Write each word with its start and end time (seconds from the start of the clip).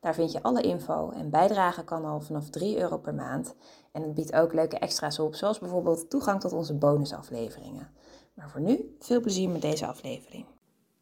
Daar 0.00 0.14
vind 0.14 0.32
je 0.32 0.42
alle 0.42 0.62
info 0.62 1.10
en 1.10 1.30
bijdragen 1.30 1.84
kan 1.84 2.04
al 2.04 2.20
vanaf 2.20 2.50
3 2.50 2.78
euro 2.78 2.98
per 2.98 3.14
maand. 3.14 3.54
En 3.92 4.02
het 4.02 4.14
biedt 4.14 4.32
ook 4.32 4.52
leuke 4.52 4.78
extra's 4.78 5.18
op, 5.18 5.34
zoals 5.34 5.58
bijvoorbeeld 5.58 6.10
toegang 6.10 6.40
tot 6.40 6.52
onze 6.52 6.74
bonusafleveringen. 6.74 7.88
Maar 8.34 8.50
voor 8.50 8.60
nu, 8.60 8.96
veel 9.00 9.20
plezier 9.20 9.48
met 9.48 9.62
deze 9.62 9.86
aflevering. 9.86 10.44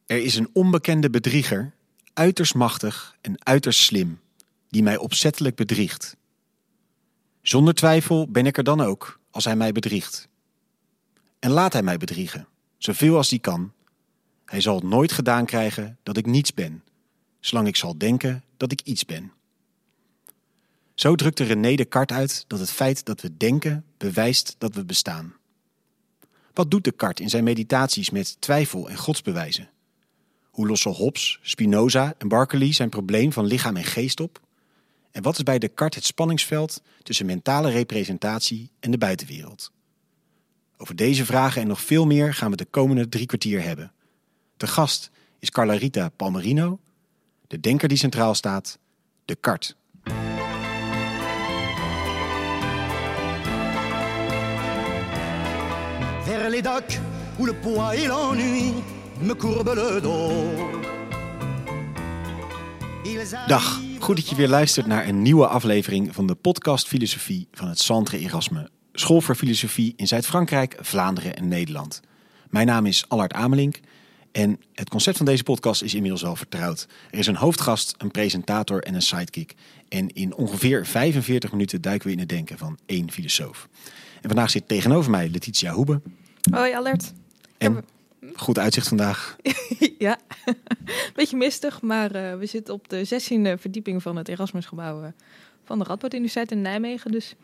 Er 0.07 0.25
is 0.25 0.37
een 0.37 0.51
onbekende 0.53 1.11
bedrieger, 1.11 1.75
uiterst 2.13 2.55
machtig 2.55 3.17
en 3.21 3.45
uiterst 3.45 3.81
slim, 3.81 4.21
die 4.69 4.83
mij 4.83 4.97
opzettelijk 4.97 5.57
bedriegt. 5.57 6.17
Zonder 7.43 7.75
twijfel 7.75 8.31
ben 8.31 8.47
ik 8.47 8.57
er 8.57 8.65
dan 8.65 8.81
ook, 8.81 9.21
als 9.31 9.45
hij 9.45 9.57
mij 9.57 9.73
bedriegt. 9.73 10.29
En 11.39 11.51
laat 11.51 11.73
hij 11.73 11.83
mij 11.83 11.97
bedriegen, 11.97 12.49
zoveel 12.79 13.17
als 13.17 13.31
hij 13.31 13.39
kan. 13.39 13.73
Hij 14.45 14.61
zal 14.61 14.75
het 14.75 14.85
nooit 14.85 15.13
gedaan 15.13 15.45
krijgen 15.45 15.99
dat 16.03 16.17
ik 16.17 16.27
niets 16.27 16.55
ben, 16.55 16.83
zolang 17.41 17.67
ik 17.67 17.77
zal 17.77 17.99
denken 17.99 18.45
dat 18.57 18.73
ik 18.73 18.81
iets 18.81 19.05
ben. 19.05 19.33
Zo 20.95 21.15
drukte 21.15 21.45
René 21.45 21.75
Descartes 21.75 22.17
uit 22.17 22.45
dat 22.47 22.59
het 22.59 22.71
feit 22.71 23.05
dat 23.05 23.21
we 23.21 23.37
denken 23.37 23.85
bewijst 23.97 24.55
dat 24.59 24.75
we 24.75 24.85
bestaan. 24.85 25.35
Wat 26.53 26.71
doet 26.71 26.85
Descartes 26.85 27.25
in 27.25 27.31
zijn 27.31 27.45
meditaties 27.45 28.11
met 28.11 28.41
twijfel 28.41 28.89
en 28.89 28.97
godsbewijzen? 28.97 29.71
Hoe 30.51 30.67
lossen 30.67 30.91
Hobbes, 30.91 31.39
Spinoza 31.43 32.15
en 32.19 32.29
Berkeley 32.29 32.73
zijn 32.73 32.89
probleem 32.89 33.33
van 33.33 33.47
lichaam 33.47 33.77
en 33.77 33.85
geest 33.85 34.21
op? 34.21 34.41
En 35.11 35.23
wat 35.23 35.37
is 35.37 35.43
bij 35.43 35.59
Descartes 35.59 35.97
het 35.97 36.05
spanningsveld 36.05 36.83
tussen 37.03 37.27
mentale 37.27 37.71
representatie 37.71 38.71
en 38.81 38.91
de 38.91 38.99
buitenwereld? 38.99 39.73
Over 40.77 40.97
deze 40.97 41.25
vragen 41.25 41.63
en 41.63 41.69
nog 41.69 41.81
veel 41.81 42.07
meer 42.07 42.35
gaan 42.35 42.51
we 42.51 42.57
de 42.57 42.65
komende 42.65 43.09
drie 43.09 43.27
kwartier 43.27 43.63
hebben. 43.63 43.93
De 44.57 44.67
gast 44.67 45.11
is 45.39 45.51
Carla 45.51 45.73
Rita 45.73 46.09
Palmerino, 46.09 46.79
de 47.49 47.61
denker 47.61 47.89
die 47.89 47.99
centraal 47.99 48.35
staat, 48.35 48.79
Descartes. 49.25 49.77
vers 56.25 56.51
les 56.51 56.63
docks 56.63 57.01
où 57.39 57.47
le 57.47 57.55
poids 57.55 57.95
et 57.95 58.07
l'ennui 58.07 58.75
me 59.21 59.35
le 59.35 60.01
dos. 60.01 60.33
Dag, 63.47 63.81
goed 63.99 64.17
dat 64.17 64.29
je 64.29 64.35
weer 64.35 64.49
luistert 64.49 64.87
naar 64.87 65.09
een 65.09 65.23
nieuwe 65.23 65.47
aflevering 65.47 66.15
van 66.15 66.27
de 66.27 66.35
podcast 66.35 66.89
Filosofie 66.89 67.49
van 67.53 67.69
het 67.69 67.79
Centre 67.79 68.19
Erasme, 68.19 68.71
School 68.93 69.21
voor 69.21 69.35
Filosofie 69.35 69.93
in 69.97 70.07
Zuid-Frankrijk, 70.07 70.77
Vlaanderen 70.81 71.37
en 71.37 71.49
Nederland. 71.49 72.01
Mijn 72.51 72.67
naam 72.67 72.87
is 72.87 73.05
Allard 73.09 73.33
Amelink 73.33 73.81
en 74.33 74.61
het 74.75 74.89
concept 74.89 75.17
van 75.17 75.27
deze 75.27 75.43
podcast 75.43 75.83
is 75.83 75.95
inmiddels 75.95 76.23
wel 76.23 76.37
vertrouwd. 76.37 76.87
Er 77.11 77.19
is 77.19 77.27
een 77.27 77.37
hoofdgast, 77.37 77.95
een 77.99 78.11
presentator 78.11 78.83
en 78.83 78.95
een 78.95 79.03
sidekick. 79.03 79.55
En 79.89 80.09
in 80.09 80.35
ongeveer 80.35 80.87
45 80.87 81.53
minuten 81.53 81.81
duiken 81.81 82.07
we 82.07 82.13
in 82.13 82.19
het 82.19 82.29
denken 82.29 82.59
van 82.59 82.79
één 82.87 83.11
filosoof. 83.11 83.69
En 84.21 84.29
vandaag 84.29 84.51
zit 84.51 84.69
tegenover 84.69 85.11
mij 85.11 85.29
Letitia 85.29 85.73
Hoebe. 85.73 86.01
Hoi, 86.51 86.73
Alert. 86.73 87.13
En 87.59 87.85
goed 88.35 88.59
uitzicht 88.59 88.89
vandaag. 88.89 89.37
ja, 89.99 90.19
beetje 91.15 91.37
mistig, 91.37 91.83
maar 91.83 92.17
uh, 92.17 92.39
we 92.39 92.47
zitten 92.47 92.75
op 92.75 92.89
de 92.89 93.07
16e 93.07 93.61
verdieping 93.61 94.03
van 94.03 94.17
het 94.17 94.29
Erasmusgebouw 94.29 95.03
uh, 95.03 95.09
van 95.65 95.79
de 95.79 95.85
Radboud 95.85 96.15
Universiteit 96.15 96.51
in 96.51 96.63
Nijmegen. 96.63 97.11
Dus 97.11 97.35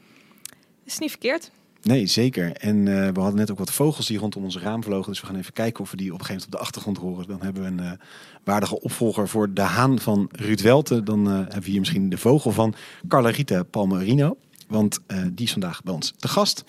het 0.54 0.92
is 0.92 0.98
niet 0.98 1.10
verkeerd. 1.10 1.50
Nee, 1.84 2.06
zeker. 2.06 2.52
En 2.52 2.76
uh, 2.76 3.08
we 3.08 3.20
hadden 3.20 3.36
net 3.38 3.50
ook 3.50 3.58
wat 3.58 3.72
vogels 3.72 4.06
die 4.06 4.18
rondom 4.18 4.44
ons 4.44 4.58
raam 4.58 4.82
vlogen. 4.82 5.10
Dus 5.12 5.20
we 5.20 5.26
gaan 5.26 5.36
even 5.36 5.52
kijken 5.52 5.84
of 5.84 5.90
we 5.90 5.96
die 5.96 6.12
op 6.12 6.18
een 6.18 6.24
gegeven 6.24 6.48
moment 6.50 6.54
op 6.54 6.60
de 6.60 6.66
achtergrond 6.66 6.98
horen. 6.98 7.26
Dan 7.26 7.42
hebben 7.42 7.62
we 7.62 7.82
een 7.82 7.98
waardige 8.44 8.80
opvolger 8.80 9.28
voor 9.28 9.52
de 9.52 9.60
haan 9.60 9.98
van 9.98 10.28
Ruud 10.32 10.60
Welte. 10.60 11.02
Dan 11.02 11.26
hebben 11.26 11.62
we 11.62 11.70
hier 11.70 11.78
misschien 11.78 12.08
de 12.08 12.18
vogel 12.18 12.50
van 12.50 12.74
Carla 13.08 13.28
Rita 13.28 13.62
Palmerino. 13.62 14.36
Want 14.68 15.00
die 15.32 15.46
is 15.46 15.52
vandaag 15.52 15.82
bij 15.82 15.94
ons 15.94 16.12
te 16.16 16.28
gast. 16.28 16.64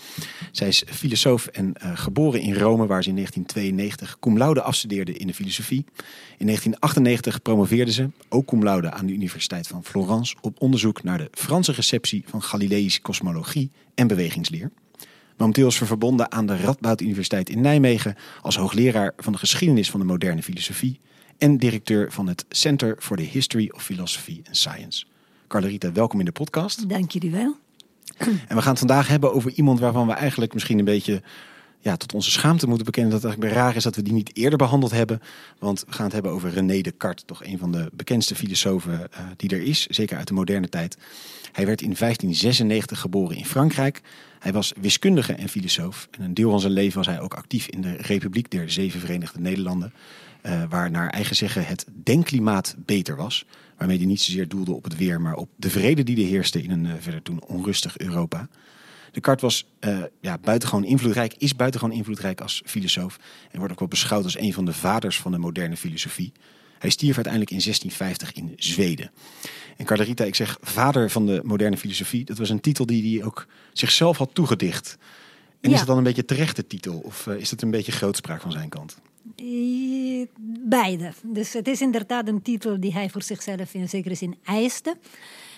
Zij 0.51 0.67
is 0.67 0.83
filosoof 0.87 1.45
en 1.45 1.73
geboren 1.79 2.41
in 2.41 2.55
Rome, 2.55 2.85
waar 2.85 3.03
ze 3.03 3.09
in 3.09 3.15
1992 3.15 4.19
cum 4.19 4.37
laude 4.37 4.61
afstudeerde 4.61 5.13
in 5.13 5.27
de 5.27 5.33
filosofie. 5.33 5.85
In 6.37 6.45
1998 6.45 7.41
promoveerde 7.41 7.91
ze, 7.91 8.09
ook 8.29 8.45
cum 8.45 8.63
laude, 8.63 8.91
aan 8.91 9.05
de 9.05 9.13
Universiteit 9.13 9.67
van 9.67 9.83
Florence 9.83 10.35
op 10.41 10.61
onderzoek 10.61 11.03
naar 11.03 11.17
de 11.17 11.27
Franse 11.31 11.71
receptie 11.71 12.23
van 12.27 12.41
Galileïsche 12.41 13.01
kosmologie 13.01 13.71
en 13.93 14.07
bewegingsleer. 14.07 14.71
Momenteel 15.37 15.67
is 15.67 15.75
ze 15.75 15.85
verbonden 15.85 16.31
aan 16.31 16.45
de 16.45 16.57
Radboud 16.57 17.01
Universiteit 17.01 17.49
in 17.49 17.61
Nijmegen 17.61 18.15
als 18.41 18.57
hoogleraar 18.57 19.13
van 19.17 19.33
de 19.33 19.39
geschiedenis 19.39 19.89
van 19.89 19.99
de 19.99 20.05
moderne 20.05 20.43
filosofie 20.43 20.99
en 21.37 21.57
directeur 21.57 22.11
van 22.11 22.27
het 22.27 22.45
Center 22.49 22.95
for 22.99 23.17
the 23.17 23.23
History 23.23 23.71
of 23.73 23.83
Philosophy 23.83 24.41
and 24.47 24.57
Science. 24.57 25.05
Carlerita, 25.47 25.91
welkom 25.91 26.19
in 26.19 26.25
de 26.25 26.31
podcast. 26.31 26.89
Dank 26.89 27.11
jullie 27.11 27.31
wel. 27.31 27.55
En 28.17 28.55
we 28.55 28.61
gaan 28.61 28.69
het 28.69 28.79
vandaag 28.79 29.07
hebben 29.07 29.33
over 29.33 29.51
iemand 29.51 29.79
waarvan 29.79 30.07
we 30.07 30.13
eigenlijk 30.13 30.53
misschien 30.53 30.79
een 30.79 30.85
beetje 30.85 31.21
ja, 31.79 31.95
tot 31.97 32.13
onze 32.13 32.31
schaamte 32.31 32.67
moeten 32.67 32.85
bekennen 32.85 33.11
dat 33.11 33.21
het 33.21 33.31
eigenlijk 33.31 33.61
raar 33.61 33.75
is 33.75 33.83
dat 33.83 33.95
we 33.95 34.01
die 34.01 34.13
niet 34.13 34.35
eerder 34.35 34.57
behandeld 34.57 34.91
hebben. 34.91 35.21
Want 35.59 35.83
we 35.87 35.93
gaan 35.93 36.05
het 36.05 36.13
hebben 36.13 36.31
over 36.31 36.49
René 36.49 36.81
Descartes, 36.81 37.23
toch 37.25 37.43
een 37.43 37.57
van 37.57 37.71
de 37.71 37.89
bekendste 37.93 38.35
filosofen 38.35 38.93
uh, 38.93 39.19
die 39.37 39.49
er 39.49 39.61
is, 39.61 39.85
zeker 39.85 40.17
uit 40.17 40.27
de 40.27 40.33
moderne 40.33 40.69
tijd. 40.69 40.97
Hij 41.51 41.65
werd 41.65 41.81
in 41.81 41.95
1596 41.97 42.99
geboren 42.99 43.37
in 43.37 43.45
Frankrijk. 43.45 44.01
Hij 44.45 44.53
was 44.53 44.73
wiskundige 44.81 45.33
en 45.33 45.49
filosoof. 45.49 46.07
En 46.11 46.23
een 46.23 46.33
deel 46.33 46.49
van 46.49 46.59
zijn 46.59 46.73
leven 46.73 46.97
was 46.97 47.07
hij 47.07 47.19
ook 47.19 47.33
actief 47.33 47.67
in 47.67 47.81
de 47.81 47.95
Republiek 47.95 48.51
der 48.51 48.71
Zeven 48.71 48.99
Verenigde 48.99 49.39
Nederlanden. 49.39 49.93
Uh, 50.43 50.63
waar 50.69 50.91
naar 50.91 51.09
eigen 51.09 51.35
zeggen 51.35 51.65
het 51.65 51.85
denkklimaat 52.03 52.75
beter 52.77 53.15
was. 53.15 53.45
Waarmee 53.77 53.97
hij 53.97 54.05
niet 54.05 54.21
zozeer 54.21 54.47
doelde 54.47 54.73
op 54.73 54.83
het 54.83 54.97
weer, 54.97 55.21
maar 55.21 55.35
op 55.35 55.49
de 55.55 55.69
vrede 55.69 56.03
die 56.03 56.15
er 56.15 56.29
heerste 56.29 56.61
in 56.61 56.71
een 56.71 56.85
uh, 56.85 56.93
verder 56.99 57.21
toen 57.21 57.43
onrustig 57.45 57.97
Europa. 57.97 58.47
Descartes 59.11 59.41
was 59.41 59.65
uh, 59.79 60.03
ja, 60.21 60.37
buitengewoon 60.37 60.85
invloedrijk, 60.85 61.33
is 61.37 61.55
buitengewoon 61.55 61.95
invloedrijk 61.95 62.41
als 62.41 62.61
filosoof. 62.65 63.19
En 63.51 63.57
wordt 63.57 63.73
ook 63.73 63.79
wel 63.79 63.87
beschouwd 63.87 64.23
als 64.23 64.39
een 64.39 64.53
van 64.53 64.65
de 64.65 64.73
vaders 64.73 65.19
van 65.19 65.31
de 65.31 65.37
moderne 65.37 65.77
filosofie. 65.77 66.31
Hij 66.85 66.93
stierf 66.93 67.15
uiteindelijk 67.15 67.53
in 67.53 67.61
1650 67.61 68.33
in 68.33 68.53
Zweden. 68.57 69.11
En 69.77 69.85
Cardarita, 69.85 70.23
ik 70.23 70.35
zeg 70.35 70.57
vader 70.61 71.09
van 71.09 71.25
de 71.25 71.41
moderne 71.43 71.77
filosofie, 71.77 72.25
dat 72.25 72.37
was 72.37 72.49
een 72.49 72.59
titel 72.59 72.85
die 72.85 73.17
hij 73.17 73.25
ook 73.25 73.47
zichzelf 73.73 74.17
had 74.17 74.29
toegedicht. 74.33 74.97
En 75.61 75.69
ja. 75.69 75.71
is 75.71 75.77
dat 75.77 75.87
dan 75.87 75.97
een 75.97 76.03
beetje 76.03 76.25
terechte 76.25 76.67
titel? 76.67 76.97
Of 77.03 77.25
uh, 77.25 77.35
is 77.35 77.51
het 77.51 77.61
een 77.61 77.71
beetje 77.71 77.91
grootspraak 77.91 78.41
van 78.41 78.51
zijn 78.51 78.69
kant? 78.69 78.97
Beide. 80.67 81.11
Dus 81.23 81.53
het 81.53 81.67
is 81.67 81.81
inderdaad 81.81 82.27
een 82.27 82.41
titel 82.41 82.79
die 82.79 82.93
hij 82.93 83.09
voor 83.09 83.21
zichzelf 83.21 83.73
in 83.73 83.89
zekere 83.89 84.15
zin 84.15 84.35
eiste. 84.43 84.97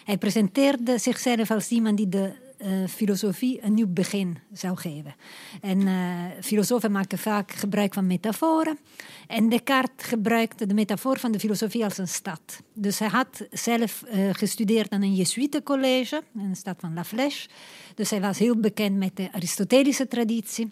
Hij 0.03 0.17
presenteerde 0.17 0.97
zichzelf 0.97 1.51
als 1.51 1.69
iemand 1.69 1.97
die 1.97 2.09
de 2.09 2.33
uh, 2.57 2.88
filosofie 2.88 3.63
een 3.63 3.73
nieuw 3.73 3.88
begin 3.88 4.38
zou 4.53 4.78
geven. 4.78 5.16
En 5.62 5.81
uh, 5.81 6.23
filosofen 6.41 6.91
maken 6.91 7.18
vaak 7.18 7.51
gebruik 7.51 7.94
van 7.94 8.07
metaforen. 8.07 8.79
En 9.28 9.50
Descartes 9.50 10.07
gebruikte 10.07 10.66
de 10.66 10.73
metafoor 10.73 11.19
van 11.19 11.31
de 11.31 11.40
filosofie 11.40 11.84
als 11.84 11.97
een 11.97 12.07
stad. 12.07 12.62
Dus 12.73 13.00
hij 13.00 13.07
had 13.07 13.47
zelf 13.51 14.03
uh, 14.13 14.29
gestudeerd 14.34 14.91
aan 14.91 15.01
een 15.01 15.16
Jesuitencollege, 15.16 16.23
in 16.36 16.50
de 16.50 16.56
stad 16.56 16.75
van 16.80 16.94
La 16.94 17.04
Flèche. 17.04 17.50
Dus 17.95 18.09
hij 18.09 18.21
was 18.21 18.39
heel 18.39 18.60
bekend 18.60 18.98
met 18.98 19.15
de 19.15 19.31
Aristotelische 19.31 20.07
traditie. 20.07 20.71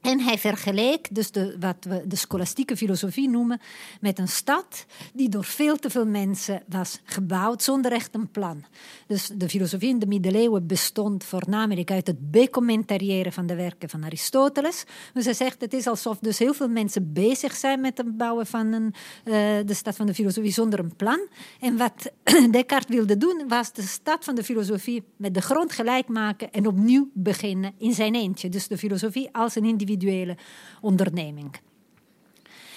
En 0.00 0.20
hij 0.20 0.38
vergeleek 0.38 1.14
dus 1.14 1.30
de, 1.30 1.56
wat 1.58 1.76
we 1.80 2.02
de 2.06 2.16
scholastieke 2.16 2.76
filosofie 2.76 3.28
noemen 3.28 3.60
met 4.00 4.18
een 4.18 4.28
stad 4.28 4.86
die 5.12 5.28
door 5.28 5.44
veel 5.44 5.76
te 5.76 5.90
veel 5.90 6.06
mensen 6.06 6.62
was 6.68 7.00
gebouwd 7.04 7.62
zonder 7.62 7.92
echt 7.92 8.14
een 8.14 8.30
plan. 8.30 8.64
Dus 9.06 9.30
de 9.34 9.48
filosofie 9.48 9.88
in 9.88 9.98
de 9.98 10.06
middeleeuwen 10.06 10.66
bestond 10.66 11.24
voornamelijk 11.24 11.90
uit 11.90 12.06
het 12.06 12.30
becommentariëren 12.30 13.32
van 13.32 13.46
de 13.46 13.54
werken 13.54 13.88
van 13.88 14.04
Aristoteles. 14.04 14.84
Dus 15.14 15.24
hij 15.24 15.34
zegt 15.34 15.60
het 15.60 15.72
is 15.72 15.86
alsof 15.86 16.18
dus 16.18 16.38
heel 16.38 16.54
veel 16.54 16.68
mensen 16.68 17.12
bezig 17.12 17.54
zijn 17.56 17.80
met 17.80 17.98
het 17.98 18.16
bouwen 18.16 18.46
van 18.46 18.72
een, 18.72 18.94
uh, 19.24 19.34
de 19.66 19.74
stad 19.74 19.96
van 19.96 20.06
de 20.06 20.14
filosofie 20.14 20.52
zonder 20.52 20.78
een 20.78 20.96
plan. 20.96 21.28
En 21.60 21.76
wat 21.76 22.10
Descartes 22.50 22.96
wilde 22.96 23.16
doen 23.16 23.44
was 23.48 23.72
de 23.72 23.82
stad 23.82 24.24
van 24.24 24.34
de 24.34 24.44
filosofie 24.44 25.02
met 25.16 25.34
de 25.34 25.40
grond 25.42 25.72
gelijk 25.72 26.08
maken 26.08 26.52
en 26.52 26.66
opnieuw 26.66 27.10
beginnen 27.12 27.72
in 27.78 27.92
zijn 27.92 28.14
eentje. 28.14 28.48
Dus 28.48 28.68
de 28.68 28.78
filosofie 28.78 29.28
als 29.32 29.54
een 29.54 29.64
individu 29.64 29.88
individuele 29.90 30.36
onderneming. 30.80 31.50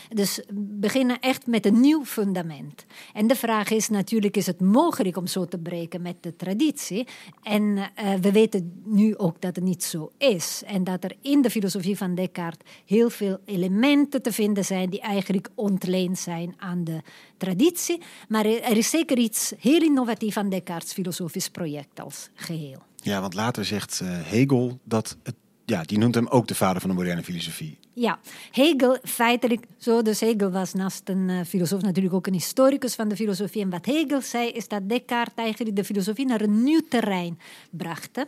Dus 0.10 0.42
beginnen 0.54 1.20
echt 1.20 1.48
met 1.48 1.66
een 1.66 1.80
nieuw 1.80 2.06
fundament. 2.06 2.86
En 3.14 3.28
de 3.28 3.36
vraag 3.36 3.70
is 3.70 3.90
natuurlijk, 3.90 4.38
is 4.38 4.46
het 4.46 4.62
mogelijk 4.62 5.18
om 5.18 5.28
zo 5.28 5.46
te 5.46 5.58
breken 5.58 6.02
met 6.02 6.16
de 6.24 6.36
traditie? 6.36 7.08
En 7.44 7.64
uh, 7.64 8.14
we 8.22 8.32
weten 8.32 8.82
nu 8.86 9.18
ook 9.18 9.42
dat 9.42 9.56
het 9.56 9.66
niet 9.66 9.84
zo 9.84 10.12
is. 10.18 10.62
En 10.66 10.84
dat 10.84 11.04
er 11.04 11.16
in 11.22 11.42
de 11.42 11.50
filosofie 11.50 11.98
van 11.98 12.16
Descartes 12.16 12.70
heel 12.86 13.10
veel 13.10 13.38
elementen 13.46 14.22
te 14.22 14.32
vinden 14.32 14.66
zijn 14.66 14.90
die 14.90 15.02
eigenlijk 15.02 15.50
ontleend 15.56 16.20
zijn 16.20 16.54
aan 16.58 16.84
de 16.84 17.02
traditie. 17.38 18.02
Maar 18.28 18.46
er 18.46 18.78
is 18.78 18.90
zeker 18.90 19.18
iets 19.18 19.54
heel 19.60 19.82
innovatief 19.82 20.38
aan 20.38 20.50
Descartes' 20.50 20.94
filosofisch 20.94 21.50
project 21.50 22.00
als 22.00 22.30
geheel. 22.34 22.82
Ja, 22.96 23.22
want 23.22 23.34
later 23.34 23.66
zegt 23.66 24.00
uh, 24.04 24.10
Hegel 24.12 24.80
dat 24.84 25.18
het 25.24 25.36
ja, 25.66 25.84
die 25.84 25.98
noemt 25.98 26.16
hem 26.16 26.28
ook 26.28 26.48
de 26.48 26.56
vader 26.56 26.82
van 26.82 26.90
de 26.90 26.96
moderne 26.96 27.24
filosofie. 27.24 27.78
Ja, 27.96 28.20
Hegel 28.52 28.98
feitelijk 29.04 29.66
zo. 29.78 30.02
Dus 30.02 30.20
Hegel 30.20 30.52
was 30.52 30.74
naast 30.74 31.10
een 31.10 31.30
uh, 31.30 31.42
filosoof 31.48 31.82
natuurlijk 31.82 32.16
ook 32.16 32.28
een 32.28 32.34
historicus 32.34 32.96
van 32.96 33.08
de 33.08 33.16
filosofie. 33.16 33.62
En 33.62 33.70
wat 33.70 33.86
Hegel 33.86 34.22
zei 34.22 34.50
is 34.50 34.68
dat 34.68 34.90
Descartes 34.90 35.34
eigenlijk 35.36 35.76
de 35.76 35.84
filosofie 35.84 36.26
naar 36.26 36.42
een 36.42 36.64
nieuw 36.64 36.82
terrein 36.90 37.40
bracht. 37.70 38.26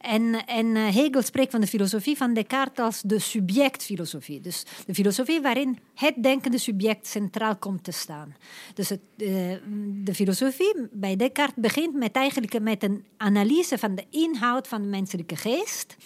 En, 0.00 0.46
en 0.46 0.66
uh, 0.66 0.94
Hegel 0.94 1.22
spreekt 1.22 1.50
van 1.50 1.60
de 1.60 1.66
filosofie 1.66 2.16
van 2.16 2.34
Descartes 2.34 2.84
als 2.84 3.02
de 3.02 3.18
subjectfilosofie. 3.18 4.40
Dus 4.40 4.64
de 4.86 4.94
filosofie 4.94 5.40
waarin 5.40 5.78
het 5.94 6.14
denkende 6.22 6.58
subject 6.58 7.06
centraal 7.06 7.56
komt 7.56 7.84
te 7.84 7.92
staan. 7.92 8.34
Dus 8.74 8.88
het, 8.88 9.00
uh, 9.16 9.28
de 10.04 10.14
filosofie 10.14 10.74
bij 10.92 11.16
Descartes 11.16 11.62
begint 11.62 11.94
met 11.94 12.12
eigenlijk 12.12 12.60
met 12.60 12.82
een 12.82 13.04
analyse 13.16 13.78
van 13.78 13.94
de 13.94 14.04
inhoud 14.10 14.68
van 14.68 14.82
de 14.82 14.88
menselijke 14.88 15.36
geest. 15.36 15.96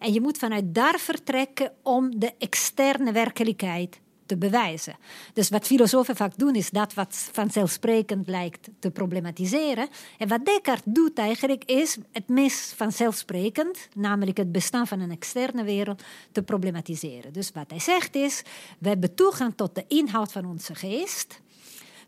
En 0.00 0.12
je 0.12 0.20
moet 0.20 0.38
vanuit 0.38 0.74
daar 0.74 0.98
vertrekken 0.98 1.72
om 1.82 2.18
de 2.18 2.32
externe 2.38 3.12
werkelijkheid 3.12 4.00
te 4.26 4.36
bewijzen. 4.36 4.96
Dus 5.32 5.48
wat 5.48 5.66
filosofen 5.66 6.16
vaak 6.16 6.38
doen, 6.38 6.54
is 6.54 6.70
dat 6.70 6.94
wat 6.94 7.28
vanzelfsprekend 7.32 8.28
lijkt 8.28 8.68
te 8.78 8.90
problematiseren. 8.90 9.88
En 10.18 10.28
wat 10.28 10.44
Descartes 10.44 10.92
doet 10.92 11.18
eigenlijk, 11.18 11.64
is 11.64 11.96
het 12.12 12.28
meest 12.28 12.74
vanzelfsprekend, 12.74 13.88
namelijk 13.94 14.36
het 14.36 14.52
bestaan 14.52 14.86
van 14.86 15.00
een 15.00 15.10
externe 15.10 15.64
wereld, 15.64 16.02
te 16.32 16.42
problematiseren. 16.42 17.32
Dus 17.32 17.52
wat 17.52 17.70
hij 17.70 17.80
zegt 17.80 18.14
is, 18.14 18.42
we 18.78 18.88
hebben 18.88 19.14
toegang 19.14 19.52
tot 19.56 19.74
de 19.74 19.84
inhoud 19.88 20.32
van 20.32 20.46
onze 20.46 20.74
geest 20.74 21.40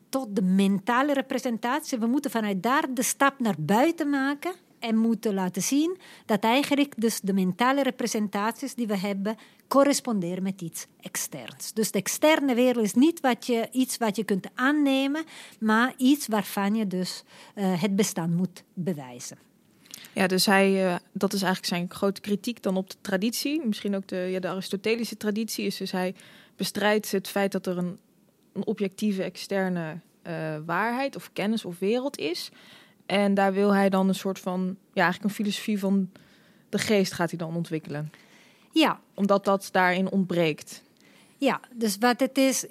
tot 0.08 0.36
de 0.36 0.42
mentale 0.42 1.12
representatie. 1.12 1.98
We 1.98 2.06
moeten 2.06 2.30
vanuit 2.30 2.62
daar 2.62 2.94
de 2.94 3.02
stap 3.02 3.38
naar 3.38 3.54
buiten 3.58 4.10
maken 4.10 4.52
en 4.82 4.96
moeten 4.96 5.34
laten 5.34 5.62
zien 5.62 5.98
dat 6.26 6.44
eigenlijk 6.44 6.94
dus 6.96 7.20
de 7.20 7.32
mentale 7.32 7.82
representaties 7.82 8.74
die 8.74 8.86
we 8.86 8.98
hebben 8.98 9.36
corresponderen 9.68 10.42
met 10.42 10.60
iets 10.60 10.86
externs. 11.00 11.72
Dus 11.72 11.90
de 11.90 11.98
externe 11.98 12.54
wereld 12.54 12.84
is 12.84 12.94
niet 12.94 13.20
wat 13.20 13.46
je, 13.46 13.68
iets 13.72 13.96
wat 13.96 14.16
je 14.16 14.24
kunt 14.24 14.46
aannemen, 14.54 15.24
maar 15.60 15.94
iets 15.96 16.26
waarvan 16.26 16.74
je 16.74 16.86
dus 16.86 17.24
uh, 17.54 17.82
het 17.82 17.96
bestaan 17.96 18.34
moet 18.34 18.64
bewijzen. 18.74 19.38
Ja, 20.14 20.26
dus 20.26 20.46
hij, 20.46 20.84
uh, 20.84 20.94
dat 21.12 21.32
is 21.32 21.42
eigenlijk 21.42 21.74
zijn 21.74 21.90
grote 21.90 22.20
kritiek 22.20 22.62
dan 22.62 22.76
op 22.76 22.90
de 22.90 22.96
traditie. 23.00 23.66
Misschien 23.66 23.96
ook 23.96 24.06
de, 24.06 24.16
ja, 24.16 24.40
de 24.40 24.48
Aristotelische 24.48 25.16
traditie 25.16 25.66
is 25.66 25.76
dus 25.76 25.92
hij 25.92 26.14
bestrijdt 26.56 27.10
het 27.10 27.28
feit 27.28 27.52
dat 27.52 27.66
er 27.66 27.78
een, 27.78 27.98
een 28.52 28.66
objectieve 28.66 29.22
externe 29.22 30.00
uh, 30.26 30.56
waarheid 30.66 31.16
of 31.16 31.30
kennis 31.32 31.64
of 31.64 31.78
wereld 31.78 32.18
is. 32.18 32.50
En 33.12 33.34
daar 33.34 33.52
wil 33.52 33.74
hij 33.74 33.88
dan 33.88 34.08
een 34.08 34.14
soort 34.14 34.38
van, 34.38 34.76
ja, 34.92 35.02
eigenlijk 35.02 35.24
een 35.24 35.44
filosofie 35.44 35.78
van 35.78 36.10
de 36.68 36.78
geest 36.78 37.12
gaat 37.12 37.30
hij 37.30 37.38
dan 37.38 37.56
ontwikkelen. 37.56 38.10
Ja. 38.72 39.00
Omdat 39.14 39.44
dat 39.44 39.68
daarin 39.72 40.10
ontbreekt. 40.10 40.82
Ja, 41.38 41.60
dus 41.74 41.96
wat 41.98 42.20
het 42.20 42.38
is, 42.38 42.66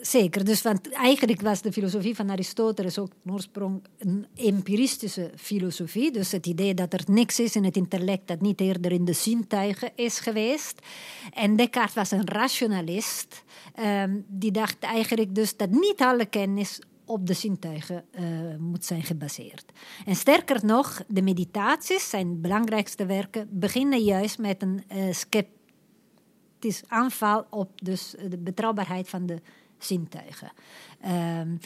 zeker. 0.00 0.44
Dus 0.44 0.62
want 0.62 0.90
eigenlijk 0.90 1.40
was 1.40 1.62
de 1.62 1.72
filosofie 1.72 2.14
van 2.14 2.30
Aristoteles 2.30 2.98
ook 2.98 3.12
in 3.24 3.32
oorsprong 3.32 3.82
een 3.98 4.26
empiristische 4.36 5.30
filosofie. 5.36 6.10
Dus 6.10 6.32
het 6.32 6.46
idee 6.46 6.74
dat 6.74 6.92
er 6.92 7.02
niks 7.06 7.40
is 7.40 7.56
in 7.56 7.64
het 7.64 7.76
intellect 7.76 8.28
dat 8.28 8.40
niet 8.40 8.60
eerder 8.60 8.92
in 8.92 9.04
de 9.04 9.12
zintuigen 9.12 9.90
is 9.94 10.18
geweest. 10.18 10.86
En 11.32 11.56
Descartes 11.56 11.94
was 11.94 12.10
een 12.10 12.28
rationalist. 12.28 13.44
Um, 13.80 14.24
die 14.28 14.50
dacht 14.50 14.78
eigenlijk 14.78 15.34
dus 15.34 15.56
dat 15.56 15.70
niet 15.70 16.00
alle 16.00 16.26
kennis 16.26 16.80
op 17.04 17.26
de 17.26 17.32
zintuigen 17.32 18.04
uh, 18.18 18.56
moet 18.58 18.84
zijn 18.84 19.02
gebaseerd. 19.02 19.72
En 20.04 20.16
sterker 20.16 20.64
nog, 20.64 21.02
de 21.08 21.22
meditaties, 21.22 22.10
zijn 22.10 22.40
belangrijkste 22.40 23.06
werken, 23.06 23.48
beginnen 23.50 24.00
juist 24.00 24.38
met 24.38 24.62
een 24.62 24.84
uh, 24.92 25.12
sceptisch 25.12 26.82
aanval 26.86 27.46
op 27.50 27.80
dus 27.82 28.14
de 28.28 28.38
betrouwbaarheid 28.38 29.08
van 29.08 29.26
de 29.26 29.40
zintuigen. 29.84 30.52
Um, 31.40 31.58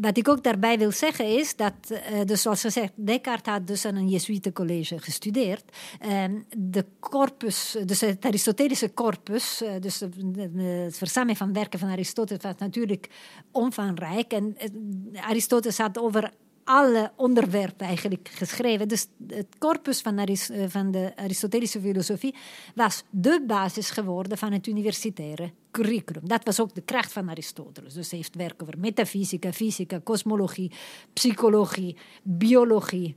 wat 0.00 0.16
ik 0.16 0.28
ook 0.28 0.42
daarbij 0.42 0.78
wil 0.78 0.90
zeggen 0.90 1.26
is 1.38 1.56
dat, 1.56 1.72
uh, 1.90 1.98
dus 2.24 2.42
zoals 2.42 2.60
gezegd, 2.60 2.92
Descartes 2.94 3.52
had 3.52 3.66
dus 3.66 3.84
aan 3.84 3.94
een 3.94 4.08
Jesuitencollege 4.08 4.98
gestudeerd. 4.98 5.76
Um, 6.06 6.44
de 6.56 6.84
corpus, 7.00 7.76
dus 7.84 8.00
het 8.00 8.24
Aristotelische 8.24 8.94
corpus, 8.94 9.62
uh, 9.62 9.70
dus 9.80 10.00
het 10.00 10.96
verzameling 10.96 11.38
van 11.38 11.52
werken 11.52 11.78
van 11.78 11.88
Aristoteles 11.88 12.42
was 12.42 12.54
natuurlijk 12.58 13.10
omvangrijk. 13.50 14.32
En 14.32 14.56
uh, 15.12 15.28
Aristoteles 15.28 15.78
had 15.78 15.98
over 15.98 16.32
alle 16.68 17.10
onderwerpen 17.16 17.86
eigenlijk 17.86 18.28
geschreven. 18.32 18.88
Dus 18.88 19.06
het 19.26 19.46
corpus 19.58 20.00
van, 20.00 20.18
Aris, 20.18 20.50
van, 20.66 20.90
de 20.90 21.12
Aristotelische 21.16 21.80
filosofie 21.80 22.34
was 22.74 23.02
de 23.10 23.44
basis 23.46 23.90
geworden 23.90 24.38
van 24.38 24.52
het 24.52 24.66
universitaire 24.66 25.50
curriculum. 25.70 26.28
Dat 26.28 26.44
was 26.44 26.60
ook 26.60 26.74
de 26.74 26.80
kracht 26.80 27.12
van 27.12 27.30
Aristoteles. 27.30 27.94
Dus 27.94 28.10
hij 28.10 28.18
heeft 28.18 28.34
werk 28.34 28.62
over 28.62 28.78
metafysica, 28.78 29.52
fysica, 29.52 30.00
kosmologie, 30.04 30.72
psychologie, 31.12 31.96
biologie 32.22 33.14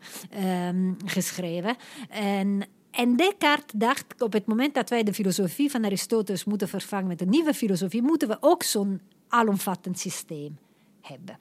um, 0.68 0.98
geschreven. 1.06 1.76
En 2.10 2.64
en 2.92 3.16
Descartes 3.16 3.74
dacht, 3.76 4.22
op 4.22 4.34
het 4.34 4.46
moment 4.46 4.74
dat 4.74 4.90
wij 4.90 5.04
de 5.04 5.14
filosofie 5.14 5.72
van 5.72 5.86
Aristoteles 5.86 6.44
moeten 6.44 6.68
vervangen 6.68 7.08
met 7.08 7.22
een 7.22 7.30
nieuwe 7.30 7.54
filosofie, 7.54 8.02
moeten 8.02 8.28
we 8.28 8.38
ook 8.40 8.64
zo'n 8.64 9.02
alomvattend 9.28 10.00
systeem 10.00 10.58
hebben. 11.02 11.38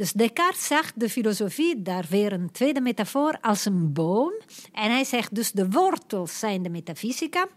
Dus 0.00 0.12
Descartes 0.12 0.66
zag 0.66 0.92
de 0.92 1.08
filosofie, 1.08 1.82
daar 1.82 2.06
weer 2.08 2.32
een 2.32 2.50
tweede 2.50 2.80
metafoor, 2.80 3.38
als 3.40 3.64
een 3.64 3.92
boom. 3.92 4.32
En 4.72 4.90
hij 4.90 5.04
zegt 5.04 5.34
dus 5.34 5.52
de 5.52 5.68
wortels 5.68 6.38
zijn 6.38 6.62
de 6.62 6.68
metafysica. 6.68 7.48